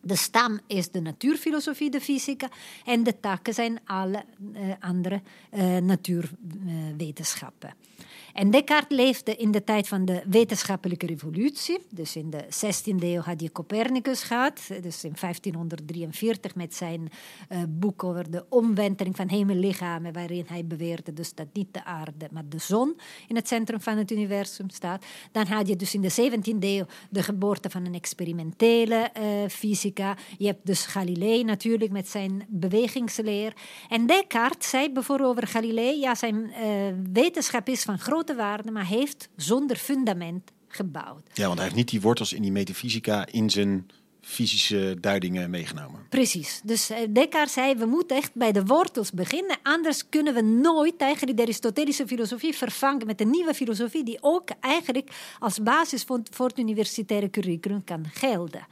De 0.00 0.16
stam 0.16 0.60
is 0.66 0.90
de 0.90 1.00
natuurfilosofie, 1.00 1.90
de 1.90 2.00
fysica. 2.00 2.48
En 2.84 3.02
de 3.02 3.20
takken 3.20 3.54
zijn 3.54 3.80
alle 3.84 4.24
uh, 4.54 4.72
andere 4.80 5.20
uh, 5.54 5.76
natuurwetenschappen. 5.76 7.74
En 8.32 8.50
Descartes 8.50 8.96
leefde 8.96 9.36
in 9.36 9.50
de 9.50 9.64
tijd 9.64 9.88
van 9.88 10.04
de 10.04 10.22
wetenschappelijke 10.26 11.06
revolutie. 11.06 11.78
Dus 11.90 12.16
in 12.16 12.30
de 12.30 12.44
16e 12.44 13.02
eeuw 13.02 13.20
had 13.20 13.40
je 13.40 13.52
Copernicus 13.52 14.22
gehad. 14.22 14.60
Dus 14.80 15.04
in 15.04 15.14
1543 15.20 16.54
met 16.54 16.74
zijn 16.74 17.10
uh, 17.48 17.58
boek 17.68 18.04
over 18.04 18.30
de 18.30 18.44
omwenteling 18.48 19.16
van 19.16 19.28
hemellichamen, 19.28 20.12
waarin 20.12 20.44
hij 20.48 20.64
beweerde 20.66 21.12
dus 21.12 21.34
dat 21.34 21.46
niet 21.52 21.68
de 21.70 21.84
aarde, 21.84 22.28
maar 22.30 22.48
de 22.48 22.58
zon 22.58 22.96
in 23.28 23.36
het 23.36 23.48
centrum 23.48 23.80
van 23.80 23.96
het 23.96 24.10
universum 24.10 24.70
staat. 24.70 25.04
Dan 25.32 25.46
had 25.46 25.68
je 25.68 25.76
dus 25.76 25.94
in 25.94 26.00
de 26.00 26.30
17e 26.30 26.58
eeuw 26.60 26.86
de 27.10 27.22
geboorte 27.22 27.70
van 27.70 27.86
een 27.86 27.94
experimentele 27.94 29.10
uh, 29.20 29.48
fysica. 29.48 30.16
Je 30.38 30.46
hebt 30.46 30.66
dus 30.66 30.86
Galilei 30.86 31.44
natuurlijk 31.44 31.90
met 31.90 32.08
zijn 32.08 32.46
bewegingsleer. 32.48 33.52
En 33.88 34.06
Descartes 34.06 34.70
zei 34.70 34.92
bijvoorbeeld 34.92 35.30
over 35.30 35.46
Galilei, 35.46 36.00
ja, 36.00 36.14
zijn 36.14 36.34
uh, 36.34 36.54
wetenschap 37.12 37.68
is 37.68 37.82
van 37.82 37.98
grote 38.22 38.40
waarde, 38.42 38.70
maar 38.70 38.86
heeft 38.86 39.28
zonder 39.36 39.76
fundament 39.76 40.50
gebouwd. 40.68 41.30
Ja, 41.32 41.44
want 41.46 41.54
hij 41.54 41.64
heeft 41.64 41.76
niet 41.76 41.88
die 41.88 42.00
wortels 42.00 42.32
in 42.32 42.42
die 42.42 42.52
metafysica 42.52 43.26
in 43.26 43.50
zijn 43.50 43.90
fysische 44.20 44.96
duidingen 45.00 45.50
meegenomen. 45.50 46.06
Precies. 46.08 46.60
Dus 46.64 46.90
Descartes 47.10 47.52
zei, 47.52 47.74
we 47.74 47.86
moeten 47.86 48.16
echt 48.16 48.30
bij 48.34 48.52
de 48.52 48.64
wortels 48.64 49.10
beginnen. 49.12 49.58
Anders 49.62 50.08
kunnen 50.08 50.34
we 50.34 50.40
nooit 50.40 50.96
eigenlijk 50.96 51.36
de 51.36 51.42
Aristotelische 51.42 52.06
filosofie 52.06 52.54
vervangen 52.54 53.06
met 53.06 53.20
een 53.20 53.30
nieuwe 53.30 53.54
filosofie 53.54 54.04
die 54.04 54.18
ook 54.20 54.48
eigenlijk 54.60 55.10
als 55.38 55.62
basis 55.62 56.04
voor 56.30 56.46
het 56.46 56.58
universitaire 56.58 57.30
curriculum 57.30 57.84
kan 57.84 58.06
gelden. 58.12 58.66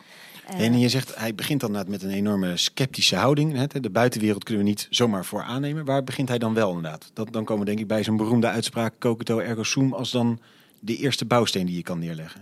En 0.57 0.79
je 0.79 0.89
zegt, 0.89 1.15
hij 1.17 1.35
begint 1.35 1.61
dan 1.61 1.85
met 1.89 2.03
een 2.03 2.11
enorme 2.11 2.57
sceptische 2.57 3.17
houding. 3.17 3.67
De 3.67 3.91
buitenwereld 3.91 4.45
kunnen 4.45 4.65
we 4.65 4.69
niet 4.69 4.87
zomaar 4.91 5.25
voor 5.25 5.43
aannemen. 5.43 5.85
Waar 5.85 6.05
begint 6.05 6.29
hij 6.29 6.39
dan 6.39 6.55
wel 6.55 6.69
inderdaad? 6.69 7.11
Dat, 7.13 7.33
dan 7.33 7.45
komen 7.45 7.65
we 7.65 7.69
denk 7.69 7.81
ik 7.81 7.87
bij 7.87 8.05
zo'n 8.05 8.17
beroemde 8.17 8.49
uitspraak... 8.49 8.95
cogito 8.99 9.39
ergo 9.39 9.63
sum 9.63 9.93
als 9.93 10.11
dan 10.11 10.41
de 10.81 10.97
eerste 10.97 11.25
bouwsteen 11.25 11.67
die 11.67 11.77
je 11.77 11.83
kan 11.83 11.99
neerleggen. 11.99 12.41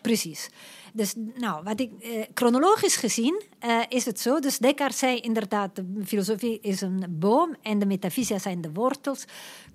Precies. 0.00 0.50
dus 0.92 1.14
nou, 1.34 1.62
wat 1.64 1.80
ik, 1.80 1.90
eh, 2.00 2.10
chronologisch 2.34 2.96
gezien 2.96 3.42
eh, 3.58 3.80
is 3.88 4.04
het 4.04 4.20
zo. 4.20 4.40
Dus 4.40 4.58
Descartes 4.58 4.98
zei 4.98 5.16
inderdaad, 5.16 5.76
de 5.76 5.84
filosofie 6.04 6.58
is 6.62 6.80
een 6.80 7.04
boom 7.08 7.56
en 7.62 7.78
de 7.78 7.86
metafysica 7.86 8.38
zijn 8.38 8.60
de 8.60 8.72
wortels. 8.72 9.24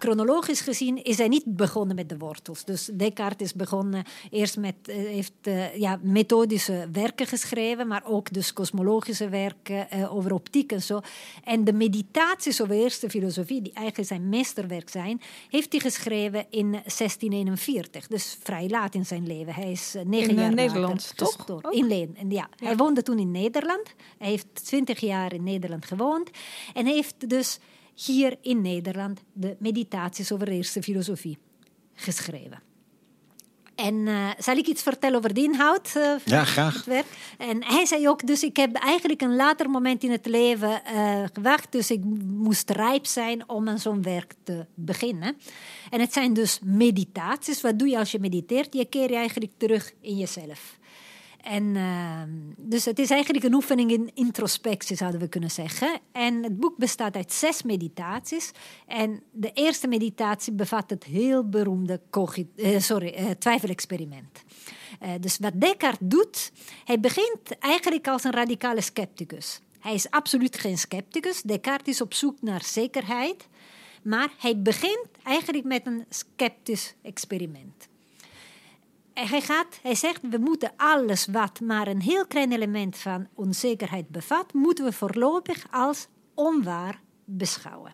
Chronologisch 0.03 0.61
gezien 0.61 1.03
is 1.03 1.17
hij 1.17 1.27
niet 1.27 1.43
begonnen 1.45 1.95
met 1.95 2.09
de 2.09 2.17
wortels. 2.17 2.65
Dus 2.65 2.89
Descartes 2.93 3.47
is 3.47 3.53
begonnen 3.53 4.03
eerst 4.29 4.57
met, 4.57 4.75
eh, 4.85 4.95
heeft 4.95 5.33
eh, 5.41 5.75
ja, 5.75 5.99
methodische 6.01 6.87
werken 6.91 7.27
geschreven, 7.27 7.87
maar 7.87 8.03
ook 8.05 8.33
dus 8.33 8.53
kosmologische 8.53 9.29
werken 9.29 9.89
eh, 9.89 10.15
over 10.15 10.33
optiek 10.33 10.71
en 10.71 10.81
zo. 10.81 10.99
En 11.43 11.63
de 11.63 11.73
meditaties 11.73 12.61
over 12.61 12.75
eerste 12.75 13.09
filosofie, 13.09 13.61
die 13.61 13.73
eigenlijk 13.73 14.07
zijn 14.07 14.29
meesterwerk 14.29 14.89
zijn, 14.89 15.21
heeft 15.49 15.71
hij 15.71 15.81
geschreven 15.81 16.45
in 16.49 16.71
1641. 16.71 18.07
Dus 18.07 18.37
vrij 18.43 18.67
laat 18.69 18.95
in 18.95 19.05
zijn 19.05 19.27
leven. 19.27 19.53
Hij 19.53 19.71
is 19.71 19.95
negen 20.03 20.29
In, 20.29 20.35
jaar 20.35 20.53
Nederland, 20.53 21.13
later 21.17 21.45
toch? 21.45 21.61
Ook? 21.61 21.73
In 21.73 21.87
Leen. 21.87 22.15
En 22.17 22.31
ja, 22.31 22.49
Hij 22.55 22.75
woonde 22.75 23.03
toen 23.03 23.19
in 23.19 23.31
Nederland. 23.31 23.93
Hij 24.17 24.29
heeft 24.29 24.65
twintig 24.65 24.99
jaar 24.99 25.33
in 25.33 25.43
Nederland 25.43 25.85
gewoond. 25.85 26.29
En 26.73 26.85
heeft 26.85 27.29
dus 27.29 27.59
hier 27.95 28.37
in 28.41 28.61
Nederland 28.61 29.19
de 29.33 29.55
meditaties 29.59 30.31
over 30.31 30.47
eerste 30.47 30.81
filosofie 30.83 31.37
geschreven. 31.93 32.61
En 33.75 34.07
eh, 34.07 34.29
zal 34.37 34.55
ik 34.57 34.67
iets 34.67 34.81
vertellen 34.83 35.17
over 35.17 35.33
de 35.33 35.41
inhoud? 35.41 35.95
eh, 35.95 36.15
Ja, 36.25 36.43
graag. 36.43 36.73
het 36.73 36.85
werk. 36.85 37.05
En 37.37 37.63
hij 37.63 37.85
zei 37.85 38.09
ook, 38.09 38.27
dus 38.27 38.43
ik 38.43 38.57
heb 38.57 38.75
eigenlijk 38.75 39.21
een 39.21 39.35
later 39.35 39.69
moment 39.69 40.03
in 40.03 40.11
het 40.11 40.25
leven 40.25 40.85
eh, 40.85 41.23
gewacht. 41.33 41.71
Dus 41.71 41.91
ik 41.91 42.03
moest 42.27 42.69
rijp 42.69 43.05
zijn 43.05 43.49
om 43.49 43.69
aan 43.69 43.79
zo'n 43.79 44.01
werk 44.01 44.33
te 44.43 44.65
beginnen. 44.73 45.37
En 45.89 45.99
het 45.99 46.13
zijn 46.13 46.33
dus 46.33 46.59
meditaties. 46.63 47.61
Wat 47.61 47.79
doe 47.79 47.87
je 47.87 47.97
als 47.97 48.11
je 48.11 48.19
mediteert? 48.19 48.73
Je 48.73 48.85
keer 48.85 49.09
je 49.09 49.15
eigenlijk 49.15 49.51
terug 49.57 49.93
in 50.01 50.17
jezelf. 50.17 50.77
En 51.43 51.63
uh, 51.75 52.21
dus 52.57 52.85
het 52.85 52.99
is 52.99 53.09
eigenlijk 53.09 53.45
een 53.45 53.53
oefening 53.53 53.91
in 53.91 54.11
introspectie, 54.13 54.95
zouden 54.95 55.19
we 55.19 55.27
kunnen 55.27 55.51
zeggen. 55.51 55.99
En 56.11 56.43
het 56.43 56.59
boek 56.59 56.77
bestaat 56.77 57.15
uit 57.15 57.33
zes 57.33 57.63
meditaties. 57.63 58.51
En 58.87 59.23
de 59.31 59.51
eerste 59.53 59.87
meditatie 59.87 60.53
bevat 60.53 60.89
het 60.89 61.03
heel 61.03 61.49
beroemde 61.49 62.01
uh, 62.55 62.79
sorry, 62.79 63.15
uh, 63.19 63.29
twijfelexperiment. 63.29 64.43
Uh, 65.03 65.09
dus 65.19 65.37
wat 65.37 65.61
Descartes 65.61 66.07
doet, 66.07 66.51
hij 66.85 66.99
begint 66.99 67.59
eigenlijk 67.59 68.07
als 68.07 68.23
een 68.23 68.31
radicale 68.31 68.81
scepticus. 68.81 69.59
Hij 69.79 69.93
is 69.93 70.09
absoluut 70.09 70.59
geen 70.59 70.77
scepticus. 70.77 71.41
Descartes 71.41 71.93
is 71.93 72.01
op 72.01 72.13
zoek 72.13 72.41
naar 72.41 72.63
zekerheid. 72.63 73.47
Maar 74.03 74.33
hij 74.37 74.61
begint 74.61 75.07
eigenlijk 75.23 75.65
met 75.65 75.85
een 75.85 76.05
sceptisch 76.09 76.95
experiment. 77.01 77.87
Hij, 79.13 79.41
gaat, 79.41 79.79
hij 79.81 79.95
zegt, 79.95 80.21
we 80.29 80.37
moeten 80.37 80.71
alles 80.77 81.25
wat 81.25 81.59
maar 81.59 81.87
een 81.87 82.01
heel 82.01 82.25
klein 82.27 82.51
element 82.51 82.97
van 82.97 83.27
onzekerheid 83.33 84.09
bevat, 84.09 84.53
moeten 84.53 84.85
we 84.85 84.91
voorlopig 84.91 85.65
als 85.71 86.07
onwaar 86.33 87.01
beschouwen. 87.25 87.93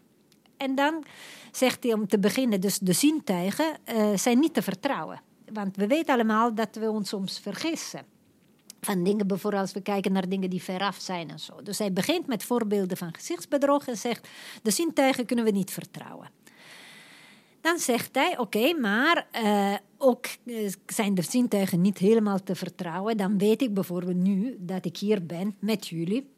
En 0.58 0.76
dan 0.76 1.04
zegt 1.52 1.84
hij 1.84 1.94
om 1.94 2.08
te 2.08 2.20
beginnen, 2.20 2.62
dus 2.62 2.80
de 2.80 2.94
zintuigen 2.94 3.78
uh, 3.94 4.18
zijn 4.18 4.40
niet 4.40 4.54
te 4.54 4.62
vertrouwen. 4.62 5.22
Want 5.54 5.76
we 5.76 5.88
weten 5.88 6.14
allemaal 6.14 6.56
dat 6.56 6.76
we 6.76 6.90
ons 6.90 7.10
soms 7.10 7.40
vergissen. 7.40 8.06
Van 8.82 9.04
dingen, 9.04 9.28
bijvoorbeeld 9.28 9.62
als 9.62 9.74
we 9.74 9.82
kijken 9.82 10.12
naar 10.12 10.30
dingen 10.30 10.50
die 10.50 10.64
veraf 10.64 10.98
zijn 11.00 11.30
en 11.30 11.40
zo. 11.40 11.62
Dus 11.62 11.78
hij 11.78 11.94
begint 11.94 12.28
met 12.28 12.44
voorbeelden 12.44 12.98
van 12.98 13.14
gezichtsbedrog 13.14 13.88
en 13.88 13.98
zegt, 13.98 14.28
de 14.62 14.72
zintuigen 14.72 15.26
kunnen 15.26 15.46
we 15.46 15.52
niet 15.52 15.72
vertrouwen. 15.72 16.30
Dan 17.62 17.80
zegt 17.80 18.16
hij, 18.16 18.32
oké, 18.32 18.42
okay, 18.42 18.72
maar 18.72 19.28
uh, 19.44 19.76
ook 19.98 20.26
uh, 20.44 20.72
zijn 20.86 21.14
de 21.14 21.22
zintuigen 21.22 21.82
niet 21.82 21.98
helemaal 21.98 22.44
te 22.44 22.56
vertrouwen. 22.56 23.18
Dan 23.18 23.38
weet 23.38 23.62
ik 23.62 23.74
bijvoorbeeld 23.74 24.18
nu 24.18 24.58
dat 24.60 24.86
ik 24.86 24.98
hier 24.98 25.26
ben 25.26 25.56
met 25.60 25.88
jullie. 25.88 26.30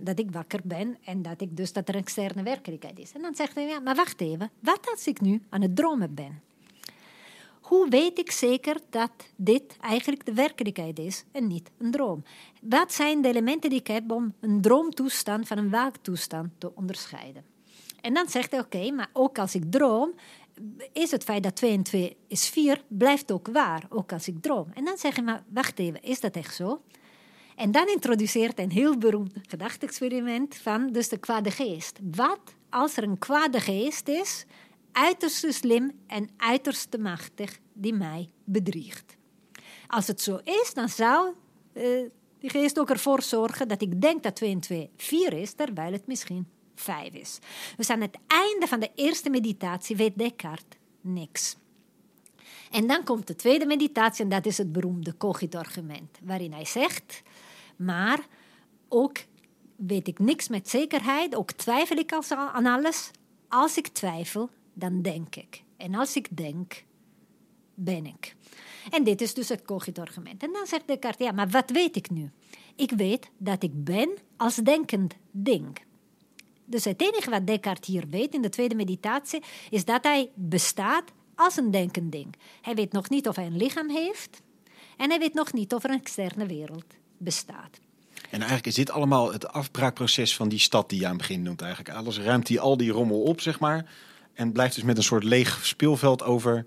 Dat 0.00 0.18
ik 0.18 0.30
wakker 0.30 0.60
ben 0.64 0.96
en 1.04 1.22
dat 1.22 1.40
ik 1.40 1.56
dus 1.56 1.72
dat 1.72 1.88
er 1.88 1.94
een 1.94 2.00
externe 2.00 2.42
werkelijkheid 2.42 2.98
is. 2.98 3.12
En 3.12 3.22
dan 3.22 3.34
zegt 3.34 3.54
hij, 3.54 3.66
ja, 3.66 3.80
maar 3.80 3.94
wacht 3.94 4.20
even. 4.20 4.50
Wat 4.60 4.90
als 4.90 5.06
ik 5.06 5.20
nu 5.20 5.42
aan 5.48 5.62
het 5.62 5.76
dromen 5.76 6.14
ben? 6.14 6.42
Hoe 7.60 7.88
weet 7.88 8.18
ik 8.18 8.30
zeker 8.30 8.76
dat 8.90 9.10
dit 9.36 9.76
eigenlijk 9.80 10.26
de 10.26 10.34
werkelijkheid 10.34 10.98
is 10.98 11.24
en 11.32 11.46
niet 11.46 11.70
een 11.78 11.90
droom? 11.90 12.22
Wat 12.62 12.92
zijn 12.92 13.22
de 13.22 13.28
elementen 13.28 13.70
die 13.70 13.78
ik 13.78 13.86
heb 13.86 14.10
om 14.10 14.34
een 14.40 14.60
droomtoestand 14.60 15.46
van 15.46 15.58
een 15.58 15.70
waaktoestand 15.70 16.50
te 16.58 16.74
onderscheiden? 16.74 17.44
En 18.00 18.14
dan 18.14 18.28
zegt 18.28 18.50
hij, 18.50 18.60
oké, 18.60 18.76
okay, 18.76 18.90
maar 18.90 19.10
ook 19.12 19.38
als 19.38 19.54
ik 19.54 19.70
droom, 19.70 20.14
is 20.92 21.10
het 21.10 21.24
feit 21.24 21.42
dat 21.42 21.56
2 21.56 21.72
en 21.72 21.82
2 21.82 22.16
is 22.28 22.48
4, 22.48 22.84
blijft 22.88 23.32
ook 23.32 23.48
waar, 23.52 23.86
ook 23.88 24.12
als 24.12 24.28
ik 24.28 24.42
droom. 24.42 24.66
En 24.74 24.84
dan 24.84 24.98
zeg 24.98 25.16
je, 25.16 25.22
maar 25.22 25.44
wacht 25.48 25.78
even, 25.78 26.02
is 26.02 26.20
dat 26.20 26.36
echt 26.36 26.54
zo? 26.54 26.82
En 27.56 27.72
dan 27.72 27.88
introduceert 27.88 28.58
een 28.58 28.70
heel 28.70 28.98
beroemd 28.98 29.32
gedachte-experiment 29.48 30.56
van 30.56 30.92
dus 30.92 31.08
de 31.08 31.18
kwade 31.18 31.50
geest. 31.50 31.98
Wat 32.10 32.40
als 32.70 32.96
er 32.96 33.02
een 33.02 33.18
kwade 33.18 33.60
geest 33.60 34.08
is, 34.08 34.44
uiterst 34.92 35.52
slim 35.52 35.92
en 36.06 36.28
uiterst 36.36 36.98
machtig, 36.98 37.58
die 37.72 37.94
mij 37.94 38.28
bedriegt? 38.44 39.16
Als 39.86 40.06
het 40.06 40.20
zo 40.20 40.40
is, 40.44 40.70
dan 40.74 40.88
zou 40.88 41.34
uh, 41.72 42.08
die 42.38 42.50
geest 42.50 42.78
ook 42.78 42.90
ervoor 42.90 43.22
zorgen 43.22 43.68
dat 43.68 43.82
ik 43.82 44.00
denk 44.00 44.22
dat 44.22 44.36
2 44.36 44.50
en 44.50 44.60
2 44.60 44.90
4 44.96 45.32
is, 45.32 45.52
terwijl 45.52 45.92
het 45.92 46.06
misschien 46.06 46.46
5 46.80 47.12
is. 47.12 47.38
Dus 47.76 47.90
aan 47.90 48.00
het 48.00 48.16
einde 48.26 48.66
van 48.66 48.80
de 48.80 48.90
eerste 48.94 49.30
meditatie 49.30 49.96
weet 49.96 50.18
Descartes 50.18 50.78
niks. 51.00 51.56
En 52.70 52.86
dan 52.86 53.04
komt 53.04 53.26
de 53.26 53.36
tweede 53.36 53.66
meditatie 53.66 54.24
en 54.24 54.30
dat 54.30 54.46
is 54.46 54.58
het 54.58 54.72
beroemde 54.72 55.16
cogito-argument, 55.16 56.18
waarin 56.22 56.52
hij 56.52 56.64
zegt, 56.64 57.22
maar 57.76 58.26
ook 58.88 59.18
weet 59.76 60.08
ik 60.08 60.18
niks 60.18 60.48
met 60.48 60.68
zekerheid, 60.68 61.34
ook 61.34 61.52
twijfel 61.52 61.96
ik 61.96 62.12
aan 62.12 62.66
alles. 62.66 63.10
Als 63.48 63.76
ik 63.76 63.88
twijfel, 63.88 64.50
dan 64.72 65.02
denk 65.02 65.36
ik. 65.36 65.62
En 65.76 65.94
als 65.94 66.16
ik 66.16 66.36
denk, 66.36 66.84
ben 67.74 68.06
ik. 68.06 68.36
En 68.90 69.04
dit 69.04 69.20
is 69.20 69.34
dus 69.34 69.48
het 69.48 69.62
cogito-argument. 69.62 70.42
En 70.42 70.52
dan 70.52 70.66
zegt 70.66 70.86
Descartes, 70.86 71.26
ja, 71.26 71.32
maar 71.32 71.48
wat 71.48 71.70
weet 71.70 71.96
ik 71.96 72.10
nu? 72.10 72.30
Ik 72.76 72.90
weet 72.90 73.30
dat 73.36 73.62
ik 73.62 73.84
ben 73.84 74.10
als 74.36 74.56
denkend 74.56 75.14
ding. 75.30 75.78
Dus 76.70 76.84
het 76.84 77.02
enige 77.02 77.30
wat 77.30 77.46
Descartes 77.46 77.88
hier 77.88 78.04
weet 78.10 78.34
in 78.34 78.42
de 78.42 78.48
tweede 78.48 78.74
meditatie 78.74 79.42
is 79.70 79.84
dat 79.84 80.02
hij 80.02 80.30
bestaat 80.34 81.04
als 81.34 81.56
een 81.56 81.70
denkend 81.70 82.12
ding. 82.12 82.34
Hij 82.62 82.74
weet 82.74 82.92
nog 82.92 83.08
niet 83.08 83.28
of 83.28 83.36
hij 83.36 83.46
een 83.46 83.56
lichaam 83.56 83.90
heeft 83.90 84.42
en 84.96 85.10
hij 85.10 85.18
weet 85.18 85.34
nog 85.34 85.52
niet 85.52 85.74
of 85.74 85.84
er 85.84 85.90
een 85.90 85.98
externe 85.98 86.46
wereld 86.46 86.84
bestaat. 87.18 87.80
En 88.30 88.38
eigenlijk 88.38 88.66
is 88.66 88.74
dit 88.74 88.90
allemaal 88.90 89.32
het 89.32 89.48
afbraakproces 89.48 90.36
van 90.36 90.48
die 90.48 90.58
stad 90.58 90.88
die 90.88 90.98
je 90.98 91.04
aan 91.04 91.10
het 91.10 91.20
begin 91.20 91.42
noemt 91.42 91.60
eigenlijk. 91.60 91.96
Alles 91.96 92.18
ruimt 92.18 92.48
hij 92.48 92.58
al 92.58 92.76
die 92.76 92.90
rommel 92.90 93.22
op, 93.22 93.40
zeg 93.40 93.60
maar. 93.60 93.90
En 94.34 94.52
blijft 94.52 94.74
dus 94.74 94.84
met 94.84 94.96
een 94.96 95.02
soort 95.02 95.24
leeg 95.24 95.66
speelveld 95.66 96.22
over, 96.22 96.66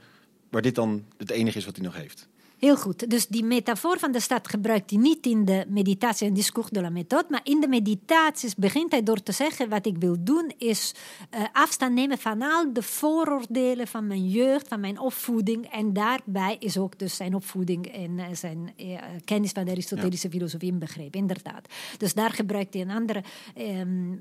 waar 0.49 0.61
dit 0.61 0.75
dan 0.75 1.05
het 1.17 1.31
enige 1.31 1.57
is 1.57 1.65
wat 1.65 1.75
hij 1.75 1.85
nog 1.85 1.95
heeft. 1.95 2.27
Heel 2.61 2.77
goed. 2.77 3.09
Dus 3.09 3.27
die 3.27 3.43
metafoor 3.43 3.99
van 3.99 4.11
de 4.11 4.19
stad 4.19 4.47
gebruikt 4.47 4.89
hij 4.89 4.99
niet 4.99 5.25
in 5.25 5.45
de 5.45 5.65
meditatie 5.67 6.27
en 6.27 6.33
discours 6.33 6.69
de 6.69 6.81
la 6.81 6.89
méthode, 6.89 7.25
maar 7.29 7.41
in 7.43 7.59
de 7.59 7.67
meditaties 7.67 8.55
begint 8.55 8.91
hij 8.91 9.03
door 9.03 9.23
te 9.23 9.31
zeggen: 9.31 9.69
wat 9.69 9.85
ik 9.85 9.97
wil 9.97 10.15
doen 10.19 10.51
is 10.57 10.93
uh, 11.35 11.41
afstand 11.53 11.93
nemen 11.93 12.17
van 12.17 12.41
al 12.41 12.73
de 12.73 12.81
vooroordelen 12.81 13.87
van 13.87 14.07
mijn 14.07 14.29
jeugd, 14.29 14.67
van 14.67 14.79
mijn 14.79 14.99
opvoeding. 14.99 15.65
En 15.71 15.93
daarbij 15.93 16.55
is 16.59 16.77
ook 16.77 16.99
dus 16.99 17.15
zijn 17.15 17.35
opvoeding 17.35 17.87
en 17.87 18.17
uh, 18.17 18.25
zijn 18.33 18.73
uh, 18.77 18.99
kennis 19.25 19.51
van 19.51 19.65
de 19.65 19.71
Aristotelische 19.71 20.27
ja. 20.27 20.33
filosofie 20.33 20.71
inbegrepen, 20.71 21.19
inderdaad. 21.19 21.67
Dus 21.97 22.13
daar 22.13 22.31
gebruikt 22.31 22.73
hij 22.73 22.83
een 22.83 22.91
andere 22.91 23.23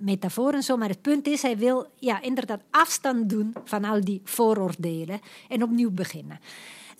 metafoor 0.00 0.52
en 0.52 0.62
zo. 0.62 0.76
Maar 0.76 0.88
het 0.88 1.02
punt 1.02 1.26
is, 1.26 1.42
hij 1.42 1.56
wil 1.56 1.86
ja, 1.98 2.22
inderdaad 2.22 2.62
afstand 2.70 3.28
doen 3.28 3.54
van 3.64 3.84
al 3.84 4.00
die 4.00 4.20
vooroordelen 4.24 5.20
en 5.48 5.62
opnieuw 5.62 5.90
beginnen. 5.90 6.40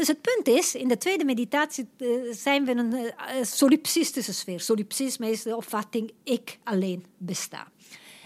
Dus 0.01 0.09
het 0.09 0.21
punt 0.21 0.49
is, 0.49 0.75
in 0.75 0.89
de 0.89 0.99
tweede 0.99 1.25
meditatie 1.25 1.89
uh, 1.99 2.33
zijn 2.33 2.65
we 2.65 2.71
in 2.71 2.79
een 2.79 2.93
uh, 2.93 3.13
solipsistische 3.43 4.33
sfeer. 4.33 4.61
Solipsisme 4.61 5.31
is 5.31 5.43
de 5.43 5.57
opvatting 5.57 6.13
ik 6.25 6.59
alleen 6.65 7.05
besta. 7.17 7.69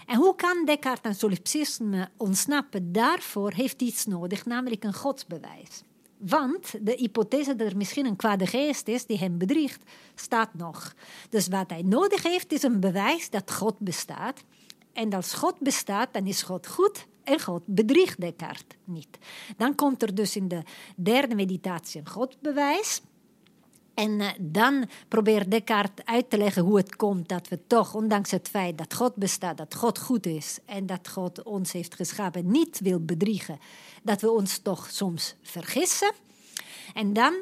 En 0.05 0.17
hoe 0.17 0.35
kan 0.35 0.65
Descartes 0.65 1.03
aan 1.03 1.15
solipsisme 1.15 2.09
ontsnappen? 2.17 2.91
Daarvoor 2.91 3.51
heeft 3.51 3.79
hij 3.79 3.89
iets 3.89 4.05
nodig, 4.05 4.45
namelijk 4.45 4.83
een 4.83 4.93
godsbewijs. 4.93 5.81
Want 6.17 6.85
de 6.85 6.95
hypothese 6.97 7.55
dat 7.55 7.67
er 7.67 7.77
misschien 7.77 8.05
een 8.05 8.15
kwade 8.15 8.47
geest 8.47 8.87
is 8.87 9.05
die 9.05 9.17
hem 9.17 9.37
bedriegt, 9.37 9.83
staat 10.15 10.53
nog. 10.53 10.93
Dus 11.29 11.47
wat 11.47 11.69
hij 11.69 11.81
nodig 11.81 12.23
heeft, 12.23 12.51
is 12.51 12.63
een 12.63 12.79
bewijs 12.79 13.29
dat 13.29 13.51
God 13.51 13.79
bestaat. 13.79 14.43
En 14.93 15.13
als 15.13 15.33
God 15.33 15.59
bestaat, 15.59 16.13
dan 16.13 16.25
is 16.25 16.41
God 16.41 16.67
goed 16.67 17.05
en 17.25 17.39
God 17.39 17.61
bedriegt 17.65 18.21
Descartes 18.21 18.77
niet. 18.83 19.17
Dan 19.57 19.75
komt 19.75 20.01
er 20.01 20.15
dus 20.15 20.35
in 20.35 20.47
de 20.47 20.61
derde 20.95 21.35
meditatie 21.35 21.99
een 21.99 22.09
Godbewijs. 22.09 23.01
En 23.93 24.19
uh, 24.19 24.29
dan 24.39 24.89
probeert 25.07 25.51
Descartes 25.51 26.05
uit 26.05 26.29
te 26.29 26.37
leggen 26.37 26.63
hoe 26.63 26.77
het 26.77 26.95
komt 26.95 27.29
dat 27.29 27.47
we 27.47 27.59
toch, 27.67 27.93
ondanks 27.93 28.31
het 28.31 28.49
feit 28.49 28.77
dat 28.77 28.93
God 28.93 29.15
bestaat, 29.15 29.57
dat 29.57 29.75
God 29.75 29.99
goed 29.99 30.25
is 30.25 30.59
en 30.65 30.85
dat 30.85 31.07
God 31.07 31.43
ons 31.43 31.71
heeft 31.71 31.95
geschapen, 31.95 32.51
niet 32.51 32.79
wil 32.79 32.99
bedriegen, 32.99 33.59
dat 34.03 34.21
we 34.21 34.31
ons 34.31 34.57
toch 34.57 34.89
soms 34.91 35.35
vergissen. 35.41 36.11
En 36.93 37.13
dan 37.13 37.33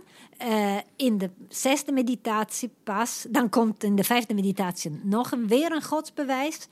uh, 0.41 0.77
in 0.95 1.17
de 1.17 1.29
zesde 1.49 1.91
meditatie 1.91 2.69
pas, 2.83 3.25
dan 3.29 3.49
komt 3.49 3.83
in 3.83 3.95
de 3.95 4.03
vijfde 4.03 4.33
meditatie 4.33 4.99
nog 5.03 5.31
een, 5.31 5.47
weer 5.47 5.71
een 5.71 5.83
godsbewijs. 5.83 6.67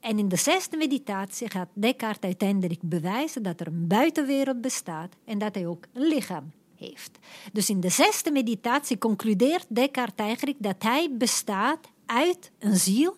En 0.00 0.18
in 0.18 0.28
de 0.28 0.36
zesde 0.36 0.76
meditatie 0.76 1.50
gaat 1.50 1.68
Descartes 1.74 2.20
uiteindelijk 2.22 2.80
bewijzen 2.82 3.42
dat 3.42 3.60
er 3.60 3.66
een 3.66 3.86
buitenwereld 3.86 4.60
bestaat 4.60 5.14
en 5.24 5.38
dat 5.38 5.54
hij 5.54 5.66
ook 5.66 5.84
een 5.92 6.06
lichaam 6.06 6.52
heeft. 6.74 7.18
Dus 7.52 7.70
in 7.70 7.80
de 7.80 7.88
zesde 7.88 8.30
meditatie 8.30 8.98
concludeert 8.98 9.66
Descartes 9.68 10.26
eigenlijk 10.26 10.56
dat 10.60 10.82
hij 10.82 11.08
bestaat 11.12 11.88
uit 12.06 12.50
een 12.58 12.76
ziel, 12.76 13.16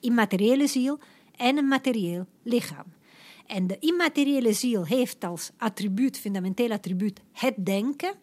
immateriële 0.00 0.66
ziel 0.66 0.98
en 1.36 1.56
een 1.56 1.68
materieel 1.68 2.26
lichaam. 2.42 2.86
En 3.46 3.66
de 3.66 3.78
immateriële 3.78 4.52
ziel 4.52 4.86
heeft 4.86 5.24
als 5.24 5.50
attribuut, 5.56 6.18
fundamenteel 6.18 6.70
attribuut, 6.70 7.20
het 7.32 7.54
denken. 7.56 8.14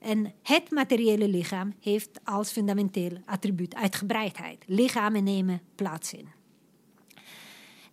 En 0.00 0.32
het 0.42 0.70
materiële 0.70 1.28
lichaam 1.28 1.74
heeft 1.80 2.20
als 2.24 2.50
fundamenteel 2.50 3.18
attribuut 3.24 3.74
uitgebreidheid. 3.74 4.64
Lichamen 4.66 5.24
nemen 5.24 5.60
plaats 5.74 6.12
in. 6.12 6.35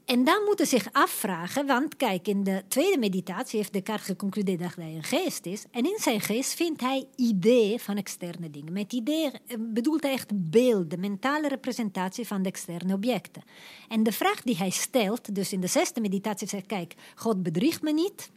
En 0.06 0.24
dan 0.24 0.44
moeten 0.46 0.68
zich 0.68 0.88
afvragen, 0.92 1.66
want 1.66 1.96
kijk, 1.96 2.28
in 2.28 2.44
de 2.44 2.64
tweede 2.68 2.98
meditatie 2.98 3.60
heeft 3.60 3.74
Descartes 3.74 4.06
geconcludeerd 4.06 4.60
dat 4.60 4.76
hij 4.76 4.96
een 4.96 5.04
geest 5.04 5.46
is. 5.46 5.66
En 5.72 5.86
in 5.86 5.98
zijn 6.00 6.22
geest 6.22 6.54
vindt 6.54 6.82
hij 6.82 7.08
ideeën 7.16 7.80
van 7.80 7.98
externe 7.98 8.50
dingen. 8.50 8.74
Met 8.74 8.94
ideeën 8.94 9.32
eh, 9.32 9.58
bedoelt 9.60 10.04
hij 10.04 10.12
echt 10.12 10.50
beelden, 10.50 11.00
mentale 11.00 11.48
representatie 11.48 12.28
van 12.28 12.42
de 12.42 12.50
externe 12.50 12.94
objecten. 12.94 13.44
En 13.88 14.04
de 14.04 14.12
vraag 14.12 14.42
die 14.42 14.58
hij 14.58 14.70
stelt, 14.70 15.36
dus 15.36 15.54
in 15.54 15.62
de 15.62 15.68
zesde 15.68 16.02
meditatie 16.02 16.48
zegt, 16.48 16.66
kijk, 16.66 16.96
God 17.16 17.44
bedriegt 17.44 17.82
me 17.82 17.94
niet. 17.94 18.32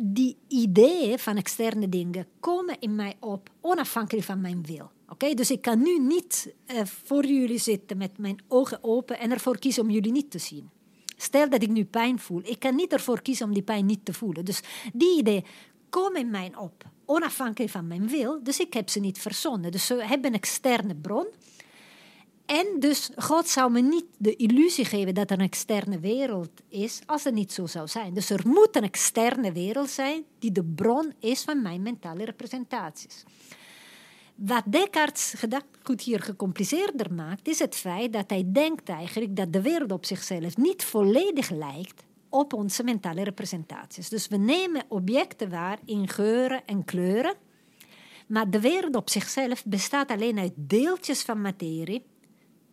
Die 0.00 0.36
ideeën 0.48 1.18
van 1.18 1.36
externe 1.36 1.88
dingen 1.88 2.26
komen 2.40 2.76
in 2.80 2.94
mij 2.94 3.16
op, 3.20 3.50
onafhankelijk 3.60 4.26
van 4.26 4.40
mijn 4.40 4.64
wil. 4.66 4.90
Dus 5.16 5.50
ik 5.50 5.62
kan 5.62 5.82
nu 5.82 5.98
niet 5.98 6.54
uh, 6.66 6.80
voor 6.84 7.26
jullie 7.26 7.58
zitten 7.58 7.96
met 7.96 8.18
mijn 8.18 8.38
ogen 8.48 8.78
open 8.84 9.18
en 9.18 9.30
ervoor 9.30 9.58
kiezen 9.58 9.82
om 9.82 9.90
jullie 9.90 10.12
niet 10.12 10.30
te 10.30 10.38
zien. 10.38 10.70
Stel 11.16 11.50
dat 11.50 11.62
ik 11.62 11.68
nu 11.68 11.84
pijn 11.84 12.18
voel. 12.18 12.40
Ik 12.44 12.58
kan 12.58 12.74
niet 12.74 12.92
ervoor 12.92 13.22
kiezen 13.22 13.46
om 13.46 13.52
die 13.52 13.62
pijn 13.62 13.86
niet 13.86 14.04
te 14.04 14.12
voelen. 14.12 14.44
Dus 14.44 14.60
die 14.92 15.18
ideeën 15.18 15.44
komen 15.88 16.20
in 16.20 16.30
mij 16.30 16.52
op, 16.56 16.84
onafhankelijk 17.04 17.72
van 17.72 17.86
mijn 17.86 18.08
wil. 18.08 18.42
Dus 18.42 18.58
ik 18.58 18.72
heb 18.72 18.88
ze 18.88 19.00
niet 19.00 19.18
verzonnen. 19.18 19.72
Dus 19.72 19.86
ze 19.86 19.94
hebben 19.94 20.30
een 20.30 20.36
externe 20.36 20.94
bron. 20.94 21.26
En 22.46 22.66
dus 22.78 23.10
God 23.16 23.48
zou 23.48 23.70
me 23.70 23.80
niet 23.80 24.06
de 24.18 24.36
illusie 24.36 24.84
geven 24.84 25.14
dat 25.14 25.30
er 25.30 25.38
een 25.38 25.44
externe 25.44 26.00
wereld 26.00 26.50
is, 26.68 27.00
als 27.06 27.24
het 27.24 27.34
niet 27.34 27.52
zo 27.52 27.66
zou 27.66 27.88
zijn. 27.88 28.14
Dus 28.14 28.30
er 28.30 28.48
moet 28.48 28.76
een 28.76 28.82
externe 28.82 29.52
wereld 29.52 29.90
zijn 29.90 30.24
die 30.38 30.52
de 30.52 30.64
bron 30.64 31.12
is 31.20 31.42
van 31.42 31.62
mijn 31.62 31.82
mentale 31.82 32.24
representaties. 32.24 33.24
Wat 34.38 34.62
Descartes 34.66 35.34
goed 35.82 36.00
hier 36.00 36.20
gecompliceerder 36.20 37.12
maakt, 37.14 37.48
is 37.48 37.58
het 37.58 37.74
feit 37.74 38.12
dat 38.12 38.30
hij 38.30 38.44
denkt 38.46 38.88
eigenlijk 38.88 39.36
dat 39.36 39.52
de 39.52 39.62
wereld 39.62 39.92
op 39.92 40.04
zichzelf 40.04 40.56
niet 40.56 40.84
volledig 40.84 41.50
lijkt 41.50 42.04
op 42.28 42.52
onze 42.52 42.82
mentale 42.82 43.24
representaties. 43.24 44.08
Dus 44.08 44.28
we 44.28 44.36
nemen 44.36 44.84
objecten 44.88 45.50
waar 45.50 45.78
in 45.84 46.08
geuren 46.08 46.62
en 46.66 46.84
kleuren, 46.84 47.34
maar 48.26 48.50
de 48.50 48.60
wereld 48.60 48.96
op 48.96 49.10
zichzelf 49.10 49.64
bestaat 49.64 50.10
alleen 50.10 50.38
uit 50.38 50.52
deeltjes 50.56 51.22
van 51.22 51.40
materie, 51.40 52.04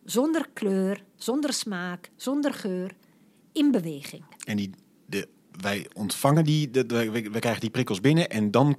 zonder 0.04 0.48
kleur, 0.52 1.04
zonder 1.16 1.52
smaak, 1.52 2.10
zonder 2.16 2.54
geur, 2.54 2.96
in 3.52 3.70
beweging. 3.70 4.24
En 4.44 4.56
die, 4.56 4.70
de, 5.06 5.28
wij 5.60 5.86
ontvangen 5.94 6.44
die, 6.44 6.70
we 6.70 7.38
krijgen 7.38 7.60
die 7.60 7.70
prikkels 7.70 8.00
binnen 8.00 8.30
en 8.30 8.50
dan 8.50 8.76